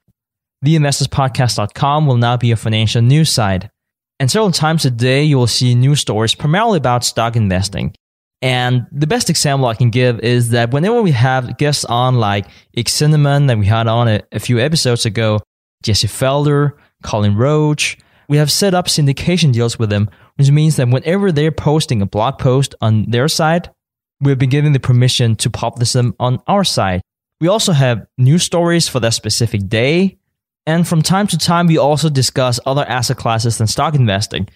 TheInvestorsPodcast.com 0.66 2.08
will 2.08 2.16
now 2.16 2.38
be 2.38 2.52
a 2.52 2.56
financial 2.56 3.02
news 3.02 3.30
site. 3.30 3.70
And 4.18 4.32
several 4.32 4.54
times 4.54 4.86
a 4.86 4.92
day, 4.92 5.24
you 5.24 5.38
will 5.38 5.46
see 5.46 5.76
news 5.76 6.00
stories 6.00 6.34
primarily 6.34 6.78
about 6.78 7.04
stock 7.04 7.36
investing. 7.36 7.94
And 8.42 8.88
the 8.94 9.08
best 9.08 9.30
example 9.30 9.68
I 9.68 9.74
can 9.74 9.90
give 9.90 10.22
is 10.22 10.52
that 10.52 10.72
whenever 10.72 11.02
we 11.02 11.12
have 11.12 11.58
guests 11.58 11.84
on, 11.84 12.16
like 12.16 12.46
Ike 12.78 12.88
Cinnamon 12.88 13.48
that 13.48 13.58
we 13.58 13.66
had 13.66 13.88
on 13.88 14.08
a, 14.08 14.22
a 14.32 14.40
few 14.40 14.58
episodes 14.58 15.06
ago, 15.06 15.42
Jesse 15.84 16.08
Felder, 16.08 16.72
Cullen 17.04 17.36
Roche, 17.36 17.98
we 18.28 18.38
have 18.38 18.52
set 18.52 18.74
up 18.74 18.88
syndication 18.88 19.54
deals 19.54 19.78
with 19.78 19.90
them, 19.90 20.10
which 20.38 20.50
means 20.50 20.78
that 20.78 20.90
whenever 20.90 21.32
they're 21.32 21.52
posting 21.52 22.02
a 22.02 22.06
blog 22.06 22.40
post 22.40 22.74
on 22.82 23.10
their 23.10 23.28
site, 23.28 23.70
we've 24.22 24.40
been 24.40 24.50
given 24.50 24.74
the 24.74 24.80
permission 24.80 25.36
to 25.36 25.50
publish 25.50 25.92
them 25.92 26.16
on 26.20 26.40
our 26.48 26.64
site. 26.64 27.02
We 27.40 27.48
also 27.48 27.74
have 27.74 28.06
news 28.18 28.44
stories 28.44 28.88
for 28.88 29.00
that 29.02 29.14
specific 29.14 29.68
day. 29.68 30.18
And 30.66 30.88
from 30.88 31.02
time 31.02 31.28
to 31.28 31.38
time, 31.38 31.68
we 31.68 31.78
also 31.78 32.10
discuss 32.10 32.60
other 32.66 32.86
asset 32.86 33.18
classes 33.18 33.58
than 33.58 33.68
stock 33.68 33.96
investing. 33.96 34.48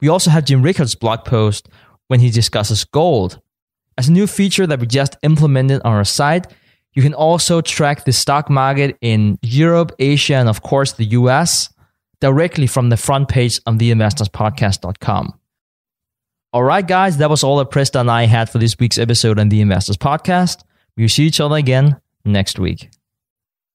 We 0.00 0.08
also 0.08 0.30
have 0.30 0.46
Jim 0.46 0.62
Rickards' 0.62 0.94
blog 0.94 1.24
post 1.24 1.68
when 2.08 2.20
he 2.20 2.30
discusses 2.30 2.84
gold. 2.84 3.40
As 3.98 4.08
a 4.08 4.12
new 4.12 4.26
feature 4.26 4.66
that 4.66 4.80
we 4.80 4.86
just 4.86 5.16
implemented 5.22 5.82
on 5.84 5.92
our 5.92 6.04
site, 6.04 6.46
you 6.94 7.02
can 7.02 7.14
also 7.14 7.60
track 7.60 8.04
the 8.04 8.12
stock 8.12 8.48
market 8.50 8.96
in 9.00 9.38
Europe, 9.42 9.92
Asia, 9.98 10.34
and 10.34 10.48
of 10.48 10.62
course 10.62 10.92
the 10.92 11.04
US 11.04 11.68
directly 12.22 12.68
from 12.68 12.88
the 12.88 12.96
front 12.96 13.28
page 13.28 13.60
of 13.66 13.74
theinvestorspodcast.com. 13.74 15.34
All 16.52 16.62
right, 16.62 16.86
guys, 16.86 17.18
that 17.18 17.28
was 17.28 17.42
all 17.42 17.56
that 17.58 17.70
Preston 17.70 18.02
and 18.02 18.10
I 18.10 18.26
had 18.26 18.48
for 18.48 18.58
this 18.58 18.78
week's 18.78 18.96
episode 18.96 19.40
on 19.40 19.48
the 19.48 19.60
Investors 19.60 19.96
Podcast. 19.96 20.62
We'll 20.96 21.08
see 21.08 21.24
each 21.24 21.40
other 21.40 21.56
again 21.56 22.00
next 22.24 22.60
week. 22.60 22.90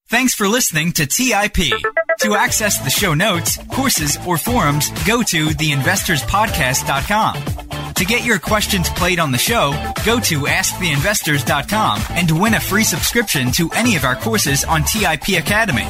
Thanks 0.09 0.33
for 0.33 0.47
listening 0.47 0.93
to 0.93 1.05
TIP. 1.05 1.73
To 2.22 2.36
access 2.36 2.80
the 2.80 2.89
show 2.89 3.13
notes, 3.13 3.59
courses, 3.72 4.18
or 4.26 4.38
forums, 4.38 4.89
go 5.05 5.22
to 5.22 5.47
theinvestorspodcast.com. 5.47 7.93
To 7.93 8.05
get 8.05 8.26
your 8.26 8.39
questions 8.39 8.89
played 8.89 9.20
on 9.20 9.32
the 9.32 9.38
show, 9.38 9.72
go 10.05 10.20
to 10.20 10.41
asktheinvestors.com 10.41 12.01
and 12.11 12.41
win 12.41 12.55
a 12.55 12.59
free 12.59 12.84
subscription 12.84 13.51
to 13.53 13.70
any 13.72 13.95
of 13.95 14.03
our 14.03 14.15
courses 14.15 14.63
on 14.63 14.84
TIP 14.84 15.39
Academy. 15.39 15.88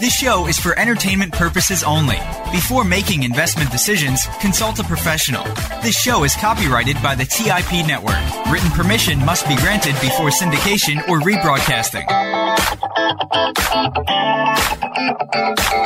This 0.00 0.14
show 0.14 0.46
is 0.46 0.58
for 0.58 0.78
entertainment 0.78 1.32
purposes 1.32 1.82
only. 1.82 2.18
Before 2.52 2.84
making 2.84 3.24
investment 3.24 3.72
decisions, 3.72 4.26
consult 4.40 4.78
a 4.78 4.84
professional. 4.84 5.42
This 5.82 6.00
show 6.00 6.22
is 6.22 6.36
copyrighted 6.36 7.02
by 7.02 7.16
the 7.16 7.24
TIP 7.24 7.84
network. 7.86 8.16
Written 8.50 8.70
permission 8.70 9.18
must 9.24 9.48
be 9.48 9.56
granted 9.56 9.94
before 10.00 10.30
syndication 10.30 10.98
or 11.08 11.20
rebroadcasting. 11.20 12.06
VIP, 15.68 15.82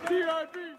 VIP. 0.09 0.72